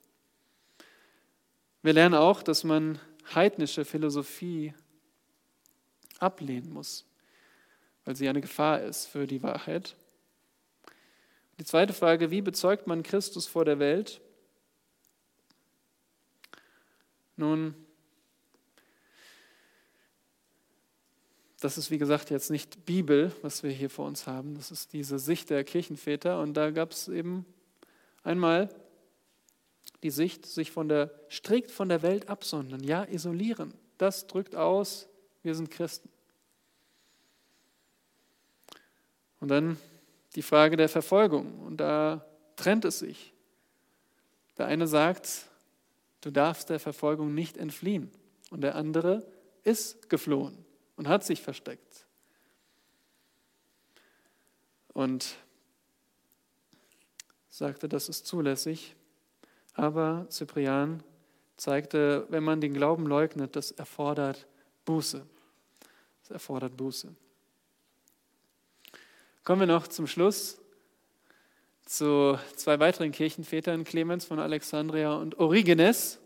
Wir 1.83 1.93
lernen 1.93 2.15
auch, 2.15 2.43
dass 2.43 2.65
man 2.65 2.99
heidnische 3.35 3.85
Philosophie 3.85 4.75
ablehnen 6.19 6.73
muss, 6.73 7.07
weil 8.05 8.17
sie 8.17 8.29
eine 8.29 8.41
Gefahr 8.41 8.83
ist 8.83 9.07
für 9.07 9.27
die 9.27 9.43
Wahrheit. 9.43 9.97
Die 11.59 11.65
zweite 11.65 11.93
Frage, 11.93 12.31
wie 12.31 12.43
bezeugt 12.43 12.87
man 12.87 13.03
Christus 13.03 13.47
vor 13.47 13.65
der 13.65 13.79
Welt? 13.79 14.21
Nun, 17.37 17.75
das 21.61 21.77
ist 21.77 21.91
wie 21.91 21.99
gesagt 21.99 22.31
jetzt 22.31 22.51
nicht 22.51 22.85
Bibel, 22.87 23.33
was 23.43 23.63
wir 23.63 23.71
hier 23.71 23.91
vor 23.91 24.07
uns 24.07 24.27
haben. 24.27 24.55
Das 24.55 24.71
ist 24.71 24.93
diese 24.93 25.19
Sicht 25.19 25.51
der 25.51 25.65
Kirchenväter. 25.65 26.41
Und 26.41 26.55
da 26.55 26.71
gab 26.71 26.93
es 26.93 27.09
eben 27.09 27.45
einmal 28.23 28.69
die 30.05 30.11
Sicht, 30.11 30.47
sich 30.47 30.71
von 30.71 30.89
der, 30.89 31.11
strikt 31.29 31.73
von 31.73 31.89
der 31.89 32.03
Welt 32.03 32.29
absondern, 32.29 32.85
ja, 32.85 33.03
isolieren. 33.05 33.75
Das 33.99 34.29
drückt 34.29 34.55
aus, 34.55 35.09
wir 35.43 35.57
sind 35.57 35.71
Christen. 35.71 36.09
Und 39.41 39.49
dann 39.49 39.79
die 40.37 40.43
Frage 40.43 40.77
der 40.77 40.89
Verfolgung. 40.89 41.61
Und 41.63 41.79
da 41.79 42.25
trennt 42.55 42.85
es 42.85 43.01
sich. 43.01 43.33
Der 44.59 44.67
eine 44.67 44.87
sagt, 44.87 45.49
du 46.21 46.31
darfst 46.31 46.71
der 46.71 46.79
Verfolgung 46.79 47.35
nicht 47.35 47.57
entfliehen. 47.57 48.13
Und 48.51 48.61
der 48.61 48.77
andere 48.77 49.27
ist 49.65 50.09
geflohen 50.09 50.68
und 50.99 51.09
hat 51.09 51.25
sich 51.25 51.41
versteckt. 51.41 52.05
Und 54.89 55.37
sagte, 57.49 57.89
das 57.89 58.09
ist 58.09 58.27
zulässig. 58.27 58.97
Aber 59.75 60.27
Cyprian 60.29 61.05
zeigte, 61.57 62.27
wenn 62.31 62.43
man 62.43 62.61
den 62.61 62.75
Glauben 62.75 63.07
leugnet, 63.07 63.55
das 63.55 63.71
erfordert 63.71 64.47
Buße. 64.85 65.25
Das 66.23 66.31
erfordert 66.31 66.77
Buße. 66.77 67.15
Kommen 69.45 69.61
wir 69.61 69.67
noch 69.69 69.87
zum 69.87 70.09
Schluss 70.09 70.61
zu 71.87 72.39
zwei 72.57 72.81
weiteren 72.81 73.13
Kirchenvätern, 73.13 73.85
Clemens 73.85 74.25
von 74.25 74.41
Alexandria 74.41 75.15
und 75.15 75.39
Origenes. 75.39 76.19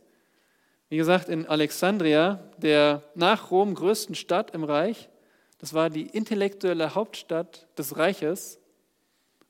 Wie 0.93 0.99
gesagt, 0.99 1.30
in 1.30 1.47
Alexandria, 1.47 2.38
der 2.59 3.03
nach 3.14 3.51
Rom 3.51 3.74
größten 3.74 4.14
Stadt 4.14 4.51
im 4.55 4.62
Reich, 4.62 5.09
das 5.57 5.72
war 5.72 5.88
die 5.88 6.03
intellektuelle 6.03 6.95
Hauptstadt 6.95 7.66
des 7.78 7.97
Reiches. 7.97 8.59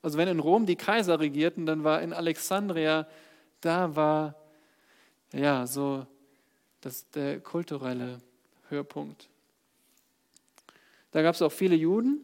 Also 0.01 0.17
wenn 0.17 0.29
in 0.29 0.39
Rom 0.39 0.65
die 0.65 0.77
Kaiser 0.77 1.19
regierten, 1.19 1.65
dann 1.65 1.83
war 1.83 2.01
in 2.01 2.13
Alexandria, 2.13 3.09
da 3.59 3.93
war 3.93 4.35
ja 5.33 5.67
so 5.67 6.07
das, 6.79 7.09
der 7.09 7.41
kulturelle 7.41 8.21
Höhepunkt. 8.69 9.27
Da 11.11 11.23
gab 11.23 11.35
es 11.35 11.41
auch 11.41 11.51
viele 11.51 11.75
Juden 11.75 12.21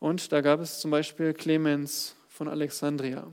und 0.00 0.32
da 0.32 0.40
gab 0.40 0.58
es 0.58 0.80
zum 0.80 0.90
Beispiel 0.90 1.32
Clemens 1.32 2.16
von 2.26 2.48
Alexandria. 2.48 3.24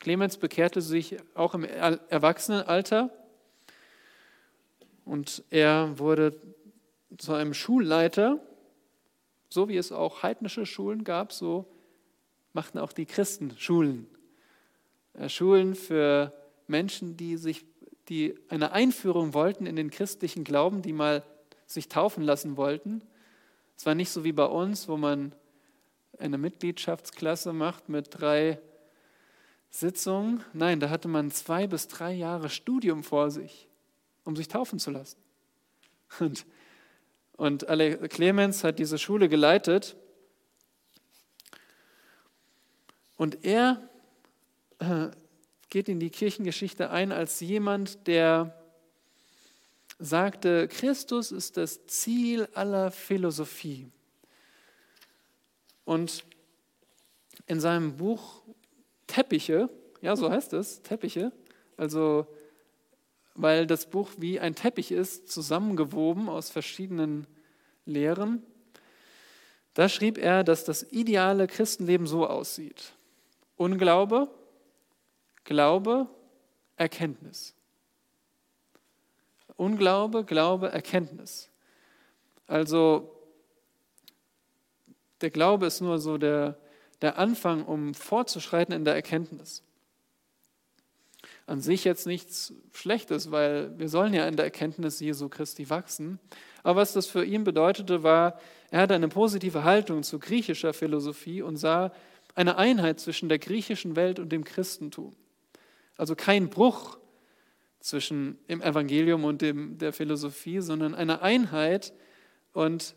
Clemens 0.00 0.36
bekehrte 0.36 0.80
sich 0.80 1.16
auch 1.34 1.54
im 1.54 1.64
Erwachsenenalter 1.64 3.10
und 5.04 5.44
er 5.50 5.98
wurde 5.98 6.34
zu 7.18 7.32
einem 7.32 7.54
Schulleiter, 7.54 8.40
so 9.48 9.68
wie 9.68 9.76
es 9.76 9.92
auch 9.92 10.22
heidnische 10.22 10.66
Schulen 10.66 11.04
gab, 11.04 11.32
so 11.32 11.66
machten 12.52 12.78
auch 12.78 12.92
die 12.92 13.06
Christen 13.06 13.54
Schulen. 13.56 14.06
Äh, 15.14 15.28
Schulen 15.28 15.74
für 15.74 16.32
Menschen, 16.66 17.16
die 17.16 17.36
sich 17.36 17.64
die 18.08 18.34
eine 18.48 18.72
Einführung 18.72 19.34
wollten 19.34 19.66
in 19.66 19.76
den 19.76 19.90
christlichen 19.90 20.44
Glauben, 20.44 20.82
die 20.82 20.92
mal 20.92 21.22
sich 21.66 21.88
taufen 21.88 22.22
lassen 22.22 22.56
wollten. 22.56 23.02
Es 23.76 23.86
war 23.86 23.94
nicht 23.94 24.10
so 24.10 24.24
wie 24.24 24.32
bei 24.32 24.44
uns, 24.44 24.88
wo 24.88 24.96
man 24.96 25.34
eine 26.18 26.38
Mitgliedschaftsklasse 26.38 27.52
macht 27.52 27.88
mit 27.88 28.08
drei 28.10 28.60
Sitzungen. 29.70 30.42
Nein, 30.52 30.80
da 30.80 30.90
hatte 30.90 31.08
man 31.08 31.30
zwei 31.30 31.66
bis 31.66 31.88
drei 31.88 32.12
Jahre 32.12 32.48
Studium 32.48 33.04
vor 33.04 33.30
sich, 33.30 33.68
um 34.24 34.36
sich 34.36 34.48
taufen 34.48 34.78
zu 34.78 34.90
lassen. 34.90 35.18
Und, 36.18 36.46
und 37.36 37.66
Clemens 38.10 38.64
hat 38.64 38.78
diese 38.78 38.98
Schule 38.98 39.28
geleitet. 39.28 39.96
Und 43.16 43.44
er 43.44 43.88
äh, 44.78 45.08
geht 45.68 45.88
in 45.88 46.00
die 46.00 46.10
Kirchengeschichte 46.10 46.90
ein 46.90 47.12
als 47.12 47.40
jemand, 47.40 48.06
der 48.06 48.62
sagte, 49.98 50.68
Christus 50.68 51.32
ist 51.32 51.56
das 51.56 51.86
Ziel 51.86 52.48
aller 52.52 52.90
Philosophie. 52.90 53.90
Und 55.84 56.24
in 57.46 57.60
seinem 57.60 57.96
Buch 57.96 58.42
Teppiche, 59.16 59.70
ja, 60.02 60.14
so 60.14 60.30
heißt 60.30 60.52
es, 60.52 60.82
Teppiche, 60.82 61.32
also 61.78 62.26
weil 63.34 63.66
das 63.66 63.88
Buch 63.88 64.10
wie 64.18 64.38
ein 64.40 64.54
Teppich 64.54 64.92
ist, 64.92 65.30
zusammengewoben 65.30 66.28
aus 66.28 66.50
verschiedenen 66.50 67.26
Lehren, 67.86 68.42
da 69.72 69.88
schrieb 69.88 70.18
er, 70.18 70.44
dass 70.44 70.64
das 70.64 70.82
ideale 70.92 71.46
Christenleben 71.46 72.06
so 72.06 72.26
aussieht. 72.26 72.92
Unglaube, 73.56 74.28
Glaube, 75.44 76.08
Erkenntnis. 76.76 77.54
Unglaube, 79.56 80.24
Glaube, 80.24 80.72
Erkenntnis. 80.72 81.48
Also 82.46 83.18
der 85.22 85.30
Glaube 85.30 85.64
ist 85.64 85.80
nur 85.80 85.98
so 85.98 86.18
der, 86.18 86.58
der 87.06 87.18
Anfang, 87.18 87.64
um 87.64 87.94
fortzuschreiten 87.94 88.74
in 88.74 88.84
der 88.84 88.96
Erkenntnis. 88.96 89.62
An 91.46 91.60
sich 91.60 91.84
jetzt 91.84 92.04
nichts 92.04 92.52
Schlechtes, 92.72 93.30
weil 93.30 93.78
wir 93.78 93.88
sollen 93.88 94.12
ja 94.12 94.26
in 94.26 94.34
der 94.34 94.46
Erkenntnis 94.46 94.98
Jesu 94.98 95.28
Christi 95.28 95.70
wachsen. 95.70 96.18
Aber 96.64 96.80
was 96.80 96.94
das 96.94 97.06
für 97.06 97.24
ihn 97.24 97.44
bedeutete, 97.44 98.02
war, 98.02 98.40
er 98.72 98.80
hatte 98.80 98.96
eine 98.96 99.06
positive 99.06 99.62
Haltung 99.62 100.02
zu 100.02 100.18
griechischer 100.18 100.72
Philosophie 100.72 101.42
und 101.42 101.58
sah 101.58 101.92
eine 102.34 102.58
Einheit 102.58 102.98
zwischen 102.98 103.28
der 103.28 103.38
griechischen 103.38 103.94
Welt 103.94 104.18
und 104.18 104.32
dem 104.32 104.42
Christentum. 104.42 105.14
Also 105.96 106.16
kein 106.16 106.50
Bruch 106.50 106.98
zwischen 107.78 108.36
dem 108.48 108.60
Evangelium 108.62 109.22
und 109.22 109.42
dem, 109.42 109.78
der 109.78 109.92
Philosophie, 109.92 110.58
sondern 110.58 110.92
eine 110.92 111.22
Einheit. 111.22 111.92
Und 112.52 112.96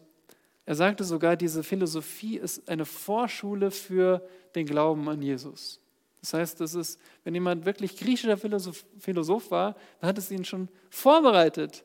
er 0.69 0.75
sagte 0.75 1.03
sogar, 1.03 1.35
diese 1.35 1.63
Philosophie 1.63 2.37
ist 2.37 2.69
eine 2.69 2.85
Vorschule 2.85 3.71
für 3.71 4.23
den 4.53 4.67
Glauben 4.67 5.09
an 5.09 5.19
Jesus. 5.19 5.81
Das 6.21 6.35
heißt, 6.35 6.61
das 6.61 6.75
ist, 6.75 6.99
wenn 7.23 7.33
jemand 7.33 7.65
wirklich 7.65 7.97
griechischer 7.97 8.37
Philosoph, 8.37 8.85
Philosoph 8.99 9.49
war, 9.49 9.75
dann 9.99 10.09
hat 10.09 10.19
es 10.19 10.29
ihn 10.29 10.45
schon 10.45 10.69
vorbereitet 10.91 11.83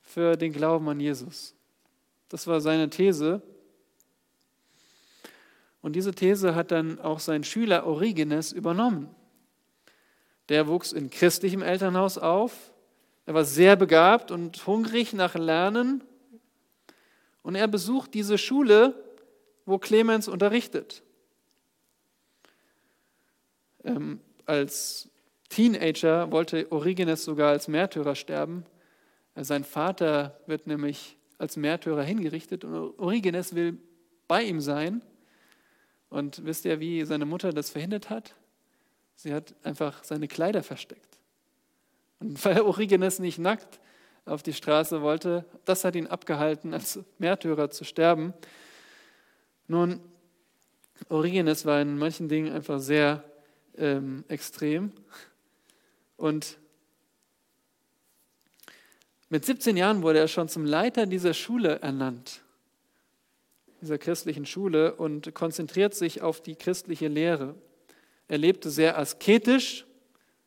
für 0.00 0.36
den 0.36 0.54
Glauben 0.54 0.88
an 0.88 1.00
Jesus. 1.00 1.54
Das 2.30 2.46
war 2.46 2.62
seine 2.62 2.88
These. 2.88 3.42
Und 5.82 5.92
diese 5.92 6.14
These 6.14 6.54
hat 6.54 6.70
dann 6.70 6.98
auch 7.00 7.20
sein 7.20 7.44
Schüler 7.44 7.86
Origenes 7.86 8.52
übernommen. 8.52 9.14
Der 10.48 10.66
wuchs 10.66 10.92
in 10.92 11.10
christlichem 11.10 11.60
Elternhaus 11.60 12.16
auf. 12.16 12.72
Er 13.26 13.34
war 13.34 13.44
sehr 13.44 13.76
begabt 13.76 14.30
und 14.30 14.66
hungrig 14.66 15.12
nach 15.12 15.34
Lernen. 15.34 16.02
Und 17.44 17.54
er 17.56 17.68
besucht 17.68 18.14
diese 18.14 18.38
Schule, 18.38 18.94
wo 19.66 19.78
Clemens 19.78 20.28
unterrichtet. 20.28 21.02
Ähm, 23.84 24.20
als 24.46 25.10
Teenager 25.50 26.32
wollte 26.32 26.72
Origenes 26.72 27.22
sogar 27.22 27.50
als 27.50 27.68
Märtyrer 27.68 28.14
sterben. 28.14 28.64
Sein 29.36 29.62
Vater 29.62 30.40
wird 30.46 30.66
nämlich 30.66 31.18
als 31.36 31.58
Märtyrer 31.58 32.02
hingerichtet 32.02 32.64
und 32.64 32.98
Origenes 32.98 33.54
will 33.54 33.78
bei 34.26 34.42
ihm 34.42 34.62
sein. 34.62 35.02
Und 36.08 36.46
wisst 36.46 36.64
ihr, 36.64 36.80
wie 36.80 37.04
seine 37.04 37.26
Mutter 37.26 37.52
das 37.52 37.68
verhindert 37.68 38.08
hat? 38.08 38.34
Sie 39.16 39.34
hat 39.34 39.54
einfach 39.62 40.02
seine 40.02 40.28
Kleider 40.28 40.62
versteckt. 40.62 41.18
Und 42.20 42.42
weil 42.44 42.62
Origenes 42.62 43.18
nicht 43.18 43.38
nackt 43.38 43.80
auf 44.26 44.42
die 44.42 44.52
Straße 44.52 45.02
wollte, 45.02 45.44
das 45.64 45.84
hat 45.84 45.96
ihn 45.96 46.06
abgehalten, 46.06 46.72
als 46.72 47.00
Märtyrer 47.18 47.70
zu 47.70 47.84
sterben. 47.84 48.32
Nun, 49.68 50.00
Origenes 51.08 51.66
war 51.66 51.80
in 51.80 51.98
manchen 51.98 52.28
Dingen 52.28 52.52
einfach 52.52 52.80
sehr 52.80 53.24
ähm, 53.76 54.24
extrem. 54.28 54.92
Und 56.16 56.58
mit 59.28 59.44
17 59.44 59.76
Jahren 59.76 60.02
wurde 60.02 60.20
er 60.20 60.28
schon 60.28 60.48
zum 60.48 60.64
Leiter 60.64 61.06
dieser 61.06 61.34
Schule 61.34 61.80
ernannt, 61.80 62.42
dieser 63.80 63.98
christlichen 63.98 64.46
Schule, 64.46 64.94
und 64.94 65.34
konzentriert 65.34 65.94
sich 65.94 66.22
auf 66.22 66.40
die 66.40 66.54
christliche 66.54 67.08
Lehre. 67.08 67.54
Er 68.28 68.38
lebte 68.38 68.70
sehr 68.70 68.96
asketisch, 68.98 69.86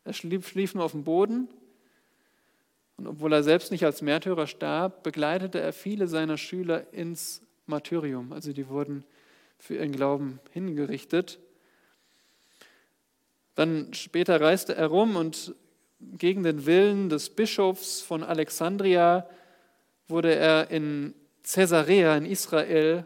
er 0.03 0.13
schlief, 0.13 0.47
schlief 0.47 0.73
nur 0.73 0.85
auf 0.85 0.93
dem 0.93 1.03
Boden. 1.03 1.49
Und 2.97 3.07
obwohl 3.07 3.31
er 3.33 3.43
selbst 3.43 3.71
nicht 3.71 3.85
als 3.85 4.01
Märtyrer 4.01 4.47
starb, 4.47 5.03
begleitete 5.03 5.59
er 5.59 5.71
viele 5.71 6.07
seiner 6.07 6.37
Schüler 6.37 6.91
ins 6.91 7.41
Martyrium. 7.67 8.33
Also 8.33 8.53
die 8.53 8.67
wurden 8.67 9.05
für 9.59 9.75
ihren 9.75 9.91
Glauben 9.91 10.39
hingerichtet. 10.51 11.39
Dann 13.55 13.93
später 13.93 14.41
reiste 14.41 14.75
er 14.75 14.87
rum 14.87 15.15
und 15.15 15.55
gegen 15.99 16.43
den 16.43 16.65
Willen 16.65 17.09
des 17.09 17.29
Bischofs 17.29 18.01
von 18.01 18.23
Alexandria 18.23 19.27
wurde 20.07 20.33
er 20.35 20.69
in 20.69 21.13
Caesarea 21.43 22.15
in 22.15 22.25
Israel 22.25 23.05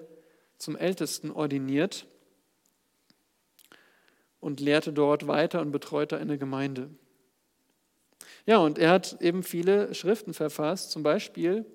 zum 0.58 0.76
Ältesten 0.76 1.32
ordiniert 1.32 2.06
und 4.40 4.60
lehrte 4.60 4.92
dort 4.92 5.28
weiter 5.28 5.62
und 5.62 5.72
betreute 5.72 6.18
eine 6.18 6.38
Gemeinde. 6.38 6.90
Ja, 8.46 8.58
und 8.58 8.78
er 8.80 8.92
hat 8.92 9.22
eben 9.22 9.44
viele 9.44 9.94
Schriften 9.94 10.34
verfasst. 10.34 10.92
Zum 10.92 11.04
Beispiel 11.04 11.66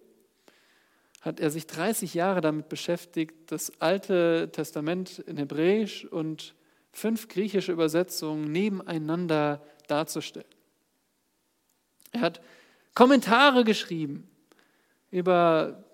hat 1.21 1.41
er 1.41 1.51
sich 1.51 1.67
30 1.67 2.15
Jahre 2.15 2.41
damit 2.41 2.69
beschäftigt, 2.69 3.35
das 3.51 3.81
Alte 3.81 4.51
Testament 4.53 5.19
in 5.21 5.37
Hebräisch 5.37 6.05
und 6.05 6.55
fünf 6.93 7.29
griechische 7.29 7.73
Übersetzungen 7.73 8.51
nebeneinander 8.51 9.63
darzustellen. 9.87 10.47
Er 12.13 12.21
hat 12.21 12.41
Kommentare 12.95 13.65
geschrieben 13.65 14.29
über, 15.11 15.85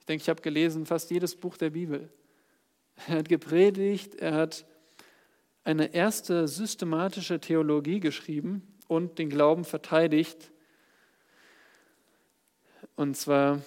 ich 0.00 0.06
denke, 0.06 0.22
ich 0.22 0.28
habe 0.28 0.42
gelesen, 0.42 0.86
fast 0.86 1.10
jedes 1.10 1.36
Buch 1.36 1.56
der 1.56 1.70
Bibel. 1.70 2.10
Er 3.06 3.18
hat 3.18 3.28
gepredigt, 3.28 4.16
er 4.16 4.34
hat 4.34 4.66
eine 5.64 5.94
erste 5.94 6.48
systematische 6.48 7.40
Theologie 7.40 8.00
geschrieben 8.00 8.77
und 8.88 9.18
den 9.18 9.30
Glauben 9.30 9.64
verteidigt. 9.64 10.50
Und 12.96 13.16
zwar 13.16 13.62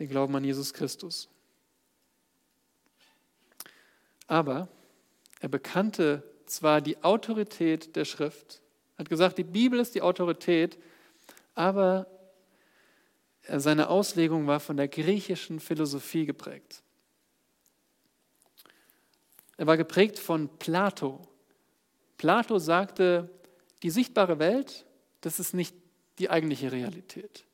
den 0.00 0.08
Glauben 0.08 0.34
an 0.34 0.42
Jesus 0.42 0.74
Christus. 0.74 1.28
Aber 4.26 4.68
er 5.40 5.48
bekannte 5.48 6.22
zwar 6.46 6.80
die 6.80 7.02
Autorität 7.04 7.94
der 7.94 8.04
Schrift, 8.04 8.60
hat 8.98 9.08
gesagt, 9.08 9.38
die 9.38 9.44
Bibel 9.44 9.78
ist 9.78 9.94
die 9.94 10.02
Autorität, 10.02 10.78
aber 11.54 12.06
seine 13.42 13.88
Auslegung 13.88 14.46
war 14.46 14.60
von 14.60 14.76
der 14.76 14.88
griechischen 14.88 15.60
Philosophie 15.60 16.26
geprägt. 16.26 16.82
Er 19.56 19.66
war 19.66 19.76
geprägt 19.76 20.18
von 20.18 20.48
Plato. 20.58 21.26
Plato 22.16 22.58
sagte, 22.58 23.30
die 23.82 23.90
sichtbare 23.90 24.38
Welt, 24.38 24.86
das 25.20 25.40
ist 25.40 25.54
nicht 25.54 25.74
die 26.18 26.30
eigentliche 26.30 26.72
Realität 26.72 27.44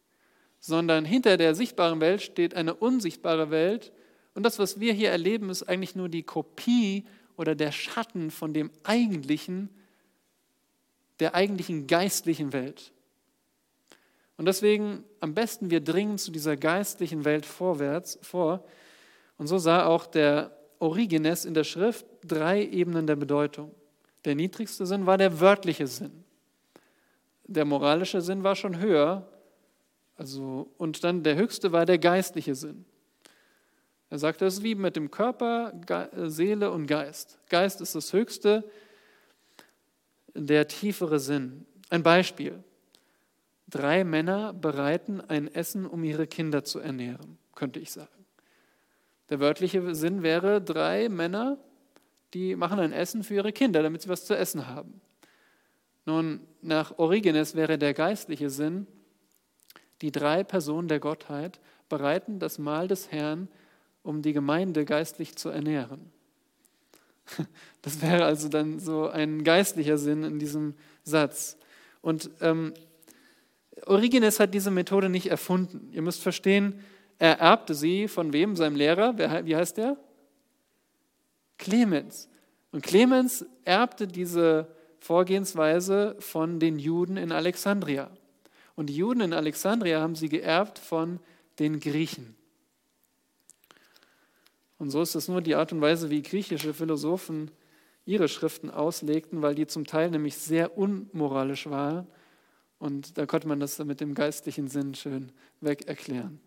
sondern 0.66 1.04
hinter 1.04 1.36
der 1.36 1.54
sichtbaren 1.54 2.00
Welt 2.00 2.22
steht 2.22 2.54
eine 2.54 2.74
unsichtbare 2.74 3.50
Welt. 3.50 3.92
Und 4.34 4.42
das, 4.42 4.58
was 4.58 4.80
wir 4.80 4.92
hier 4.92 5.10
erleben, 5.10 5.48
ist 5.48 5.62
eigentlich 5.62 5.94
nur 5.94 6.08
die 6.08 6.24
Kopie 6.24 7.06
oder 7.36 7.54
der 7.54 7.70
Schatten 7.70 8.32
von 8.32 8.52
dem 8.52 8.72
eigentlichen, 8.82 9.70
der 11.20 11.36
eigentlichen 11.36 11.86
geistlichen 11.86 12.52
Welt. 12.52 12.92
Und 14.36 14.46
deswegen 14.46 15.04
am 15.20 15.34
besten 15.34 15.70
wir 15.70 15.80
dringen 15.80 16.18
zu 16.18 16.32
dieser 16.32 16.56
geistlichen 16.56 17.24
Welt 17.24 17.46
vorwärts 17.46 18.18
vor. 18.22 18.64
Und 19.38 19.46
so 19.46 19.58
sah 19.58 19.86
auch 19.86 20.04
der 20.04 20.50
Origenes 20.80 21.44
in 21.44 21.54
der 21.54 21.64
Schrift 21.64 22.04
drei 22.24 22.62
Ebenen 22.66 23.06
der 23.06 23.16
Bedeutung. 23.16 23.72
Der 24.26 24.34
niedrigste 24.34 24.84
Sinn 24.86 25.06
war 25.06 25.16
der 25.16 25.40
wörtliche 25.40 25.86
Sinn. 25.86 26.24
Der 27.44 27.64
moralische 27.64 28.20
Sinn 28.20 28.42
war 28.42 28.56
schon 28.56 28.80
höher, 28.80 29.26
also, 30.16 30.68
und 30.78 31.04
dann 31.04 31.22
der 31.22 31.36
höchste 31.36 31.70
war 31.70 31.86
der 31.86 31.98
geistliche 31.98 32.56
Sinn. 32.56 32.84
Er 34.10 34.18
sagt, 34.18 34.40
das 34.40 34.54
ist 34.54 34.62
wie 34.64 34.74
mit 34.74 34.96
dem 34.96 35.12
Körper, 35.12 35.72
Seele 36.26 36.72
und 36.72 36.88
Geist. 36.88 37.38
Geist 37.48 37.80
ist 37.80 37.94
das 37.94 38.12
höchste, 38.12 38.68
der 40.34 40.66
tiefere 40.66 41.20
Sinn. 41.20 41.64
Ein 41.90 42.02
Beispiel. 42.02 42.64
Drei 43.68 44.02
Männer 44.02 44.52
bereiten 44.52 45.20
ein 45.20 45.46
Essen, 45.54 45.86
um 45.86 46.02
ihre 46.02 46.26
Kinder 46.26 46.64
zu 46.64 46.80
ernähren, 46.80 47.38
könnte 47.54 47.78
ich 47.78 47.92
sagen. 47.92 48.26
Der 49.28 49.38
wörtliche 49.38 49.94
Sinn 49.94 50.24
wäre, 50.24 50.60
drei 50.60 51.08
Männer, 51.08 51.58
die 52.34 52.56
machen 52.56 52.78
ein 52.78 52.92
Essen 52.92 53.22
für 53.22 53.34
ihre 53.34 53.52
Kinder, 53.52 53.82
damit 53.82 54.02
sie 54.02 54.08
was 54.08 54.24
zu 54.24 54.36
essen 54.36 54.66
haben. 54.66 55.00
Nun, 56.04 56.40
nach 56.62 56.98
Origenes 56.98 57.54
wäre 57.54 57.78
der 57.78 57.94
geistliche 57.94 58.50
Sinn, 58.50 58.86
die 60.02 60.12
drei 60.12 60.44
Personen 60.44 60.88
der 60.88 61.00
Gottheit 61.00 61.60
bereiten 61.88 62.38
das 62.38 62.58
Mahl 62.58 62.88
des 62.88 63.10
Herrn, 63.10 63.48
um 64.02 64.22
die 64.22 64.32
Gemeinde 64.32 64.84
geistlich 64.84 65.36
zu 65.36 65.48
ernähren. 65.48 66.10
Das 67.82 68.02
wäre 68.02 68.24
also 68.24 68.48
dann 68.48 68.80
so 68.80 69.08
ein 69.08 69.44
geistlicher 69.44 69.96
Sinn 69.96 70.24
in 70.24 70.40
diesem 70.40 70.74
Satz. 71.04 71.56
Und 72.02 72.30
ähm, 72.40 72.74
Origenes 73.84 74.40
hat 74.40 74.54
diese 74.54 74.72
Methode 74.72 75.08
nicht 75.08 75.28
erfunden. 75.28 75.92
Ihr 75.92 76.02
müsst 76.02 76.20
verstehen, 76.20 76.80
er 77.18 77.38
erbte 77.38 77.74
sie 77.74 78.08
von 78.08 78.32
wem? 78.32 78.56
Seinem 78.56 78.74
Lehrer. 78.74 79.14
Wer, 79.16 79.46
wie 79.46 79.54
heißt 79.54 79.76
der? 79.76 79.96
Clemens. 81.66 82.28
Und 82.70 82.84
Clemens 82.84 83.44
erbte 83.64 84.06
diese 84.06 84.68
Vorgehensweise 85.00 86.14
von 86.20 86.60
den 86.60 86.78
Juden 86.78 87.16
in 87.16 87.32
Alexandria. 87.32 88.08
Und 88.76 88.86
die 88.86 88.94
Juden 88.94 89.20
in 89.20 89.32
Alexandria 89.32 90.00
haben 90.00 90.14
sie 90.14 90.28
geerbt 90.28 90.78
von 90.78 91.18
den 91.58 91.80
Griechen. 91.80 92.36
Und 94.78 94.90
so 94.90 95.02
ist 95.02 95.16
es 95.16 95.26
nur 95.26 95.40
die 95.40 95.56
Art 95.56 95.72
und 95.72 95.80
Weise, 95.80 96.08
wie 96.08 96.22
griechische 96.22 96.72
Philosophen 96.72 97.50
ihre 98.04 98.28
Schriften 98.28 98.70
auslegten, 98.70 99.42
weil 99.42 99.56
die 99.56 99.66
zum 99.66 99.86
Teil 99.86 100.12
nämlich 100.12 100.36
sehr 100.36 100.78
unmoralisch 100.78 101.68
waren. 101.68 102.06
Und 102.78 103.18
da 103.18 103.26
konnte 103.26 103.48
man 103.48 103.58
das 103.58 103.76
mit 103.80 104.00
dem 104.00 104.14
geistlichen 104.14 104.68
Sinn 104.68 104.94
schön 104.94 105.32
weg 105.60 105.88
erklären. 105.88 106.38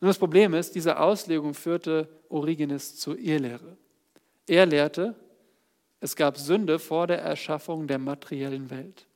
Nur 0.00 0.08
das 0.08 0.18
Problem 0.18 0.54
ist, 0.54 0.74
diese 0.74 0.98
Auslegung 0.98 1.52
führte 1.52 2.08
Origenes 2.30 2.96
zur 2.96 3.18
Irrlehre. 3.18 3.76
Er 4.46 4.66
lehrte, 4.66 5.14
es 6.00 6.16
gab 6.16 6.38
Sünde 6.38 6.78
vor 6.78 7.06
der 7.06 7.20
Erschaffung 7.20 7.86
der 7.86 7.98
materiellen 7.98 8.70
Welt. 8.70 9.06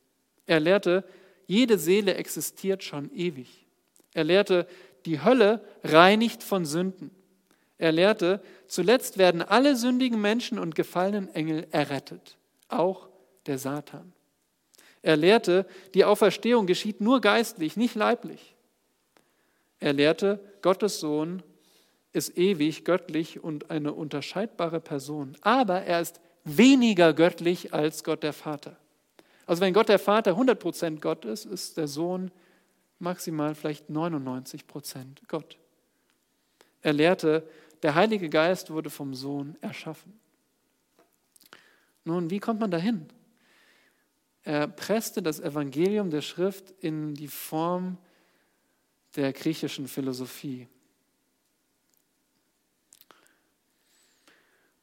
Er 0.45 0.59
lehrte, 0.59 1.03
jede 1.47 1.77
Seele 1.77 2.15
existiert 2.15 2.83
schon 2.83 3.11
ewig. 3.11 3.65
Er 4.13 4.23
lehrte, 4.23 4.67
die 5.05 5.21
Hölle 5.21 5.63
reinigt 5.83 6.43
von 6.43 6.65
Sünden. 6.65 7.11
Er 7.77 7.91
lehrte, 7.91 8.41
zuletzt 8.67 9.17
werden 9.17 9.41
alle 9.41 9.75
sündigen 9.75 10.21
Menschen 10.21 10.59
und 10.59 10.75
gefallenen 10.75 11.33
Engel 11.35 11.67
errettet, 11.71 12.37
auch 12.69 13.09
der 13.47 13.57
Satan. 13.57 14.13
Er 15.01 15.17
lehrte, 15.17 15.65
die 15.93 16.05
Auferstehung 16.05 16.65
geschieht 16.65 17.01
nur 17.01 17.21
geistlich, 17.21 17.77
nicht 17.77 17.95
leiblich. 17.95 18.55
Er 19.79 19.93
lehrte, 19.93 20.39
Gottes 20.61 20.99
Sohn 20.99 21.43
ist 22.15 22.37
ewig, 22.37 22.85
göttlich 22.85 23.43
und 23.43 23.69
eine 23.69 23.93
unterscheidbare 23.93 24.79
Person, 24.79 25.35
aber 25.41 25.81
er 25.81 25.99
ist 26.01 26.21
weniger 26.45 27.13
göttlich 27.13 27.73
als 27.73 28.03
Gott 28.03 28.23
der 28.23 28.33
Vater. 28.33 28.77
Also 29.45 29.61
wenn 29.61 29.73
Gott 29.73 29.89
der 29.89 29.99
Vater 29.99 30.31
100% 30.31 31.01
Gott 31.01 31.25
ist, 31.25 31.45
ist 31.45 31.77
der 31.77 31.87
Sohn 31.87 32.31
maximal 32.99 33.53
vielleicht 33.53 33.89
99% 33.89 35.05
Gott. 35.27 35.57
Er 36.81 36.93
lehrte, 36.93 37.47
der 37.83 37.95
Heilige 37.95 38.29
Geist 38.29 38.71
wurde 38.71 38.89
vom 38.89 39.13
Sohn 39.13 39.57
erschaffen. 39.61 40.17
Nun, 42.05 42.29
wie 42.29 42.39
kommt 42.39 42.59
man 42.59 42.71
dahin? 42.71 43.07
Er 44.43 44.67
presste 44.67 45.21
das 45.21 45.39
Evangelium 45.39 46.11
der 46.11 46.21
Schrift 46.21 46.71
in 46.79 47.13
die 47.15 47.27
Form 47.27 47.97
der 49.15 49.33
griechischen 49.33 49.87
Philosophie. 49.87 50.67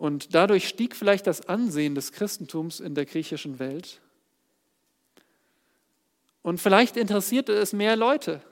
Und 0.03 0.35
dadurch 0.35 0.67
stieg 0.67 0.97
vielleicht 0.97 1.29
das 1.29 1.47
Ansehen 1.49 1.95
des 1.95 2.11
Christentums 2.11 2.81
in 2.81 2.97
der 2.97 3.07
griechischen 3.07 3.61
Welt 3.61 4.01
und 6.43 6.59
vielleicht 6.59 6.97
interessierte 6.97 7.53
es 7.53 7.73
mehr 7.73 7.95
Leute. 7.95 8.43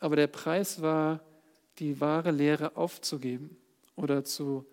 Aber 0.00 0.16
der 0.16 0.26
Preis 0.26 0.82
war, 0.82 1.20
die 1.78 1.98
wahre 2.02 2.30
Lehre 2.30 2.76
aufzugeben 2.76 3.56
oder 3.96 4.22
zu, 4.22 4.66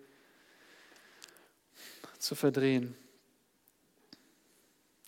zu 2.18 2.34
verdrehen. 2.34 2.94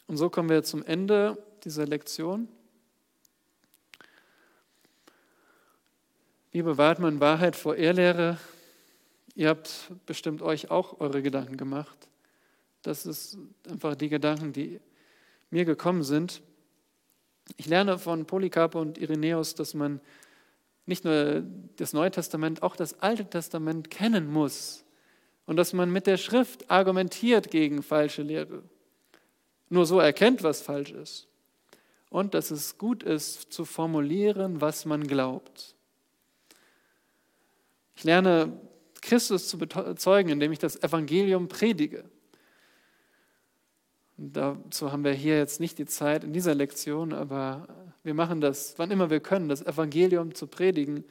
Und 0.06 0.16
so 0.16 0.30
kommen 0.30 0.48
wir 0.48 0.62
zum 0.62 0.82
Ende 0.82 1.36
dieser 1.62 1.86
Lektion. 1.86 2.48
Wie 6.52 6.62
bewahrt 6.62 7.00
man 7.00 7.20
Wahrheit 7.20 7.54
vor 7.54 7.76
Ehrlehre? 7.76 8.38
Ihr 9.38 9.50
habt 9.50 9.92
bestimmt 10.04 10.42
euch 10.42 10.68
auch 10.72 10.98
eure 10.98 11.22
Gedanken 11.22 11.56
gemacht. 11.56 12.08
Das 12.82 13.06
ist 13.06 13.38
einfach 13.70 13.94
die 13.94 14.08
Gedanken, 14.08 14.52
die 14.52 14.80
mir 15.50 15.64
gekommen 15.64 16.02
sind. 16.02 16.42
Ich 17.56 17.66
lerne 17.66 18.00
von 18.00 18.26
Polycarp 18.26 18.74
und 18.74 18.98
Irenäus, 18.98 19.54
dass 19.54 19.74
man 19.74 20.00
nicht 20.86 21.04
nur 21.04 21.44
das 21.76 21.92
Neue 21.92 22.10
Testament, 22.10 22.64
auch 22.64 22.74
das 22.74 23.00
Alte 23.00 23.30
Testament 23.30 23.90
kennen 23.90 24.28
muss 24.28 24.84
und 25.46 25.54
dass 25.54 25.72
man 25.72 25.88
mit 25.92 26.08
der 26.08 26.16
Schrift 26.16 26.68
argumentiert 26.68 27.52
gegen 27.52 27.84
falsche 27.84 28.22
Lehre. 28.22 28.64
Nur 29.68 29.86
so 29.86 30.00
erkennt, 30.00 30.42
was 30.42 30.62
falsch 30.62 30.90
ist. 30.90 31.28
Und 32.10 32.34
dass 32.34 32.50
es 32.50 32.76
gut 32.76 33.04
ist, 33.04 33.52
zu 33.52 33.64
formulieren, 33.64 34.60
was 34.60 34.84
man 34.84 35.06
glaubt. 35.06 35.76
Ich 37.94 38.02
lerne 38.02 38.60
Christus 39.00 39.48
zu 39.48 39.58
bezeugen, 39.58 40.30
indem 40.30 40.52
ich 40.52 40.58
das 40.58 40.82
Evangelium 40.82 41.48
predige. 41.48 42.04
Und 44.16 44.36
dazu 44.36 44.90
haben 44.90 45.04
wir 45.04 45.12
hier 45.12 45.36
jetzt 45.38 45.60
nicht 45.60 45.78
die 45.78 45.86
Zeit 45.86 46.24
in 46.24 46.32
dieser 46.32 46.54
Lektion, 46.54 47.12
aber 47.12 47.68
Wir 48.08 48.14
machen 48.14 48.40
das, 48.40 48.72
wann 48.78 48.90
immer 48.90 49.10
wir 49.10 49.20
können, 49.20 49.50
das 49.50 49.60
Evangelium 49.60 50.34
zu 50.34 50.46
predigen 50.46 51.04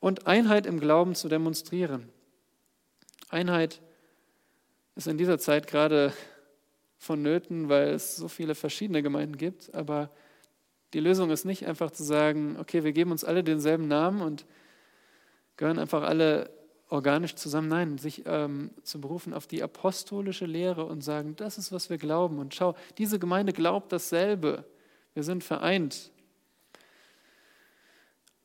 und 0.00 0.26
Einheit 0.26 0.66
im 0.66 0.78
Glauben 0.78 1.14
zu 1.14 1.28
demonstrieren. 1.28 2.10
Einheit 3.30 3.80
ist 4.96 5.06
in 5.06 5.16
dieser 5.16 5.38
Zeit 5.38 5.66
gerade 5.66 6.12
vonnöten, 6.98 7.70
weil 7.70 7.88
es 7.88 8.16
so 8.16 8.28
viele 8.28 8.54
verschiedene 8.54 9.02
Gemeinden 9.02 9.38
gibt. 9.38 9.74
Aber 9.74 10.10
die 10.92 11.00
Lösung 11.00 11.30
ist 11.30 11.46
nicht 11.46 11.66
einfach 11.66 11.90
zu 11.90 12.02
sagen, 12.02 12.56
okay, 12.60 12.84
wir 12.84 12.92
geben 12.92 13.10
uns 13.10 13.24
alle 13.24 13.42
denselben 13.42 13.88
Namen 13.88 14.20
und 14.20 14.44
gehören 15.56 15.78
einfach 15.78 16.02
alle 16.02 16.50
organisch 16.88 17.34
zusammen. 17.34 17.68
Nein, 17.68 17.98
sich 17.98 18.22
ähm, 18.26 18.70
zu 18.82 19.00
berufen 19.00 19.34
auf 19.34 19.46
die 19.46 19.62
apostolische 19.62 20.46
Lehre 20.46 20.84
und 20.84 21.02
sagen, 21.02 21.36
das 21.36 21.58
ist, 21.58 21.72
was 21.72 21.90
wir 21.90 21.98
glauben. 21.98 22.38
Und 22.38 22.54
schau, 22.54 22.74
diese 22.98 23.18
Gemeinde 23.18 23.52
glaubt 23.52 23.92
dasselbe. 23.92 24.64
Wir 25.14 25.22
sind 25.22 25.44
vereint. 25.44 26.10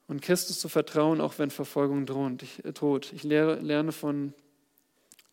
Und 0.07 0.21
Christus 0.21 0.59
zu 0.59 0.69
vertrauen, 0.69 1.21
auch 1.21 1.37
wenn 1.37 1.51
Verfolgung 1.51 2.05
droht. 2.05 2.41
Ich, 2.43 2.65
äh, 2.65 2.73
droht. 2.73 3.13
ich 3.13 3.23
lehre, 3.23 3.59
lerne 3.59 3.91
von 3.91 4.33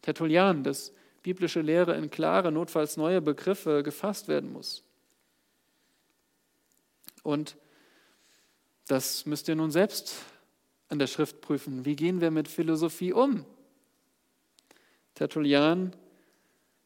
Tertullian, 0.02 0.62
dass 0.62 0.92
biblische 1.22 1.60
Lehre 1.60 1.96
in 1.96 2.10
klare, 2.10 2.52
notfalls 2.52 2.96
neue 2.96 3.20
Begriffe 3.20 3.82
gefasst 3.82 4.28
werden 4.28 4.52
muss. 4.52 4.84
Und 7.22 7.56
das 8.86 9.26
müsst 9.26 9.48
ihr 9.48 9.56
nun 9.56 9.72
selbst 9.72 10.14
an 10.88 10.98
der 10.98 11.06
Schrift 11.06 11.40
prüfen. 11.40 11.84
Wie 11.84 11.96
gehen 11.96 12.20
wir 12.20 12.30
mit 12.30 12.48
Philosophie 12.48 13.12
um? 13.12 13.44
Tertullian 15.14 15.94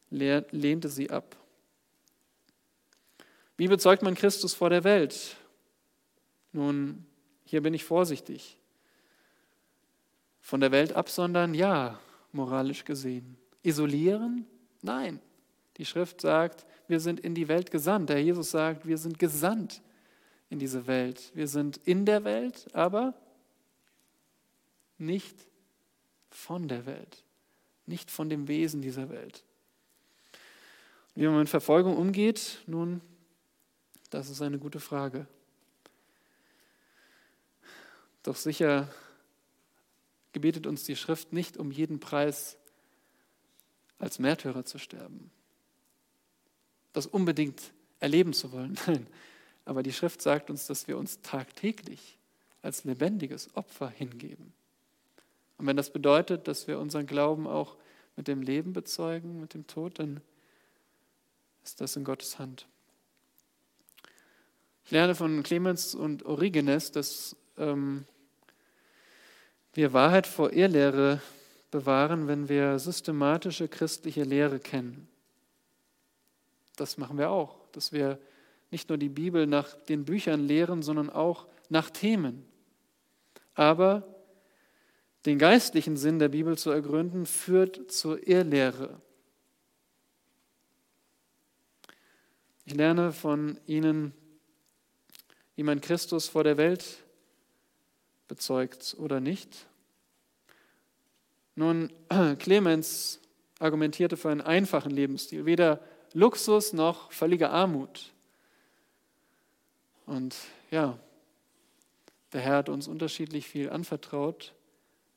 lehnte 0.09 0.89
sie 0.89 1.09
ab. 1.09 1.35
Wie 3.57 3.67
bezeugt 3.67 4.01
man 4.01 4.15
Christus 4.15 4.53
vor 4.53 4.69
der 4.69 4.83
Welt? 4.83 5.35
Nun, 6.51 7.05
hier 7.45 7.61
bin 7.61 7.73
ich 7.73 7.83
vorsichtig. 7.83 8.57
Von 10.39 10.59
der 10.59 10.71
Welt 10.71 10.93
absondern, 10.93 11.53
ja, 11.53 11.99
moralisch 12.31 12.83
gesehen. 12.83 13.37
Isolieren? 13.61 14.47
Nein. 14.81 15.19
Die 15.77 15.85
Schrift 15.85 16.21
sagt, 16.21 16.65
wir 16.87 16.99
sind 16.99 17.19
in 17.19 17.35
die 17.35 17.47
Welt 17.47 17.71
gesandt. 17.71 18.09
Der 18.09 18.21
Jesus 18.21 18.51
sagt, 18.51 18.87
wir 18.87 18.97
sind 18.97 19.19
gesandt 19.19 19.81
in 20.49 20.59
diese 20.59 20.87
Welt. 20.87 21.31
Wir 21.33 21.47
sind 21.47 21.77
in 21.85 22.05
der 22.05 22.23
Welt, 22.23 22.67
aber 22.73 23.13
nicht 25.01 25.35
von 26.29 26.67
der 26.67 26.85
Welt, 26.85 27.23
nicht 27.85 28.09
von 28.09 28.29
dem 28.29 28.47
Wesen 28.47 28.81
dieser 28.81 29.09
Welt. 29.09 29.43
Wie 31.15 31.25
man 31.25 31.39
mit 31.39 31.49
Verfolgung 31.49 31.97
umgeht, 31.97 32.61
nun, 32.67 33.01
das 34.09 34.29
ist 34.29 34.41
eine 34.41 34.59
gute 34.59 34.79
Frage. 34.79 35.27
Doch 38.23 38.35
sicher 38.35 38.93
gebietet 40.31 40.67
uns 40.67 40.83
die 40.83 40.95
Schrift 40.95 41.33
nicht 41.33 41.57
um 41.57 41.71
jeden 41.71 41.99
Preis 41.99 42.57
als 43.99 44.19
Märtyrer 44.19 44.65
zu 44.65 44.77
sterben. 44.77 45.31
Das 46.93 47.07
unbedingt 47.07 47.73
erleben 47.99 48.33
zu 48.33 48.51
wollen. 48.51 48.77
Nein, 48.87 49.07
aber 49.65 49.83
die 49.83 49.93
Schrift 49.93 50.21
sagt 50.21 50.49
uns, 50.49 50.67
dass 50.67 50.87
wir 50.87 50.97
uns 50.97 51.21
tagtäglich 51.21 52.17
als 52.61 52.83
lebendiges 52.83 53.55
Opfer 53.55 53.89
hingeben. 53.89 54.53
Und 55.61 55.67
wenn 55.67 55.77
das 55.77 55.91
bedeutet, 55.91 56.47
dass 56.47 56.67
wir 56.67 56.79
unseren 56.79 57.05
Glauben 57.05 57.45
auch 57.45 57.77
mit 58.15 58.27
dem 58.27 58.41
Leben 58.41 58.73
bezeugen, 58.73 59.39
mit 59.39 59.53
dem 59.53 59.67
Tod, 59.67 59.99
dann 59.99 60.19
ist 61.63 61.81
das 61.81 61.95
in 61.95 62.03
Gottes 62.03 62.39
Hand. 62.39 62.65
Ich 64.83 64.89
lerne 64.89 65.13
von 65.13 65.43
Clemens 65.43 65.93
und 65.93 66.25
Origenes, 66.25 66.91
dass 66.91 67.35
ähm, 67.59 68.05
wir 69.73 69.93
Wahrheit 69.93 70.25
vor 70.25 70.51
Irrlehre 70.51 71.21
bewahren, 71.69 72.27
wenn 72.27 72.49
wir 72.49 72.79
systematische 72.79 73.67
christliche 73.67 74.23
Lehre 74.23 74.59
kennen. 74.59 75.07
Das 76.75 76.97
machen 76.97 77.19
wir 77.19 77.29
auch, 77.29 77.55
dass 77.71 77.93
wir 77.93 78.17
nicht 78.71 78.89
nur 78.89 78.97
die 78.97 79.09
Bibel 79.09 79.45
nach 79.45 79.75
den 79.75 80.05
Büchern 80.05 80.47
lehren, 80.47 80.81
sondern 80.81 81.11
auch 81.11 81.45
nach 81.69 81.91
Themen. 81.91 82.47
Aber 83.53 84.07
den 85.25 85.37
geistlichen 85.37 85.97
Sinn 85.97 86.19
der 86.19 86.29
Bibel 86.29 86.57
zu 86.57 86.71
ergründen, 86.71 87.25
führt 87.25 87.91
zur 87.91 88.27
Irrlehre. 88.27 89.01
Ich 92.65 92.73
lerne 92.73 93.11
von 93.11 93.59
Ihnen, 93.67 94.13
wie 95.55 95.63
man 95.63 95.81
Christus 95.81 96.27
vor 96.27 96.43
der 96.43 96.57
Welt 96.57 97.03
bezeugt 98.27 98.95
oder 98.97 99.19
nicht. 99.19 99.67
Nun, 101.55 101.91
Clemens 102.39 103.19
argumentierte 103.59 104.17
für 104.17 104.29
einen 104.29 104.41
einfachen 104.41 104.91
Lebensstil, 104.91 105.45
weder 105.45 105.81
Luxus 106.13 106.73
noch 106.73 107.11
völlige 107.11 107.49
Armut. 107.49 108.11
Und 110.05 110.35
ja, 110.71 110.97
der 112.33 112.41
Herr 112.41 112.57
hat 112.57 112.69
uns 112.69 112.87
unterschiedlich 112.87 113.47
viel 113.47 113.69
anvertraut. 113.69 114.53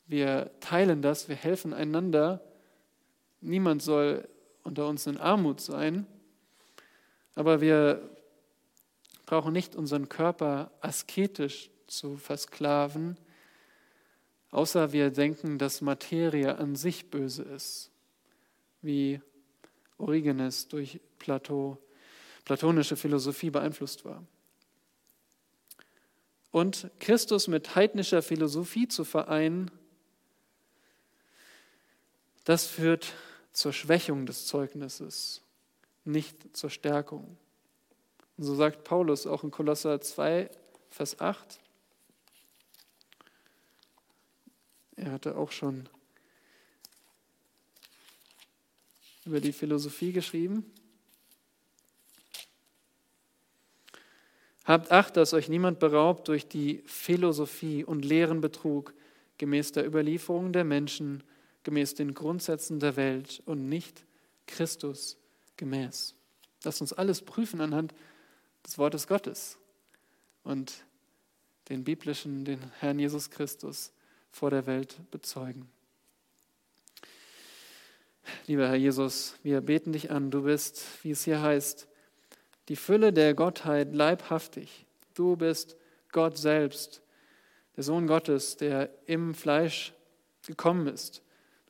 Wir 0.06 0.50
teilen 0.60 1.02
das, 1.02 1.28
wir 1.28 1.36
helfen 1.36 1.72
einander. 1.72 2.42
Niemand 3.40 3.82
soll 3.82 4.28
unter 4.62 4.88
uns 4.88 5.06
in 5.06 5.18
Armut 5.18 5.60
sein, 5.60 6.06
aber 7.34 7.60
wir 7.60 8.10
brauchen 9.26 9.52
nicht 9.52 9.76
unseren 9.76 10.08
Körper 10.08 10.70
asketisch 10.80 11.70
zu 11.86 12.16
versklaven, 12.16 13.18
außer 14.50 14.92
wir 14.92 15.10
denken, 15.10 15.58
dass 15.58 15.80
Materie 15.80 16.56
an 16.56 16.76
sich 16.76 17.10
böse 17.10 17.42
ist, 17.42 17.90
wie 18.82 19.20
Origenes 19.98 20.68
durch 20.68 21.00
Plato, 21.18 21.78
platonische 22.44 22.96
Philosophie 22.96 23.50
beeinflusst 23.50 24.04
war. 24.04 24.22
Und 26.50 26.90
Christus 27.00 27.48
mit 27.48 27.74
heidnischer 27.74 28.22
Philosophie 28.22 28.86
zu 28.86 29.04
vereinen, 29.04 29.70
das 32.44 32.66
führt 32.66 33.14
zur 33.52 33.72
Schwächung 33.72 34.26
des 34.26 34.46
Zeugnisses, 34.46 35.42
nicht 36.04 36.56
zur 36.56 36.70
Stärkung. 36.70 37.36
Und 38.36 38.44
so 38.44 38.54
sagt 38.54 38.84
Paulus 38.84 39.26
auch 39.26 39.44
in 39.44 39.50
Kolosser 39.50 40.00
2, 40.00 40.50
Vers 40.90 41.20
8. 41.20 41.60
Er 44.96 45.12
hatte 45.12 45.36
auch 45.36 45.50
schon 45.50 45.88
über 49.24 49.40
die 49.40 49.52
Philosophie 49.52 50.12
geschrieben. 50.12 50.70
Habt 54.64 54.90
Acht, 54.92 55.16
dass 55.16 55.34
euch 55.34 55.48
niemand 55.48 55.78
beraubt 55.78 56.28
durch 56.28 56.48
die 56.48 56.82
Philosophie 56.86 57.84
und 57.84 58.04
leeren 58.04 58.40
Betrug 58.40 58.94
gemäß 59.36 59.72
der 59.72 59.86
Überlieferung 59.86 60.52
der 60.52 60.64
Menschen, 60.64 61.22
gemäß 61.64 61.94
den 61.94 62.14
Grundsätzen 62.14 62.78
der 62.78 62.96
Welt 62.96 63.42
und 63.46 63.68
nicht 63.68 64.04
Christus 64.46 65.16
gemäß. 65.56 66.14
Lasst 66.62 66.80
uns 66.80 66.92
alles 66.92 67.22
prüfen 67.22 67.60
anhand 67.60 67.94
des 68.64 68.78
Wortes 68.78 69.06
Gottes 69.06 69.58
und 70.44 70.84
den 71.68 71.84
biblischen, 71.84 72.44
den 72.44 72.60
Herrn 72.78 72.98
Jesus 72.98 73.30
Christus 73.30 73.92
vor 74.30 74.50
der 74.50 74.66
Welt 74.66 74.96
bezeugen. 75.10 75.68
Lieber 78.46 78.68
Herr 78.68 78.76
Jesus, 78.76 79.34
wir 79.42 79.60
beten 79.60 79.92
dich 79.92 80.10
an. 80.10 80.30
Du 80.30 80.42
bist, 80.42 80.82
wie 81.02 81.10
es 81.10 81.24
hier 81.24 81.42
heißt, 81.42 81.88
die 82.68 82.76
Fülle 82.76 83.12
der 83.12 83.34
Gottheit 83.34 83.94
leibhaftig. 83.94 84.86
Du 85.14 85.36
bist 85.36 85.76
Gott 86.12 86.38
selbst, 86.38 87.02
der 87.76 87.84
Sohn 87.84 88.06
Gottes, 88.06 88.56
der 88.56 88.90
im 89.06 89.34
Fleisch 89.34 89.92
gekommen 90.46 90.86
ist. 90.86 91.23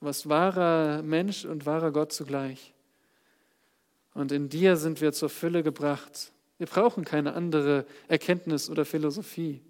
Warst 0.04 0.28
wahrer 0.28 1.02
Mensch 1.02 1.46
und 1.46 1.64
wahrer 1.64 1.90
Gott 1.90 2.12
zugleich. 2.12 2.74
Und 4.12 4.32
in 4.32 4.50
dir 4.50 4.76
sind 4.76 5.00
wir 5.00 5.12
zur 5.14 5.30
Fülle 5.30 5.62
gebracht. 5.62 6.30
Wir 6.58 6.66
brauchen 6.66 7.06
keine 7.06 7.32
andere 7.32 7.86
Erkenntnis 8.06 8.68
oder 8.68 8.84
Philosophie. 8.84 9.62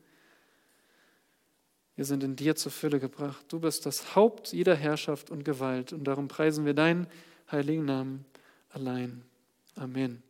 Wir 1.94 2.04
sind 2.04 2.24
in 2.24 2.34
dir 2.34 2.56
zur 2.56 2.72
Fülle 2.72 2.98
gebracht. 2.98 3.44
Du 3.48 3.60
bist 3.60 3.86
das 3.86 4.16
Haupt 4.16 4.52
jeder 4.52 4.74
Herrschaft 4.74 5.30
und 5.30 5.44
Gewalt. 5.44 5.92
Und 5.92 6.02
darum 6.02 6.26
preisen 6.26 6.64
wir 6.64 6.74
deinen 6.74 7.06
heiligen 7.52 7.84
Namen 7.84 8.24
allein. 8.70 9.22
Amen. 9.76 10.23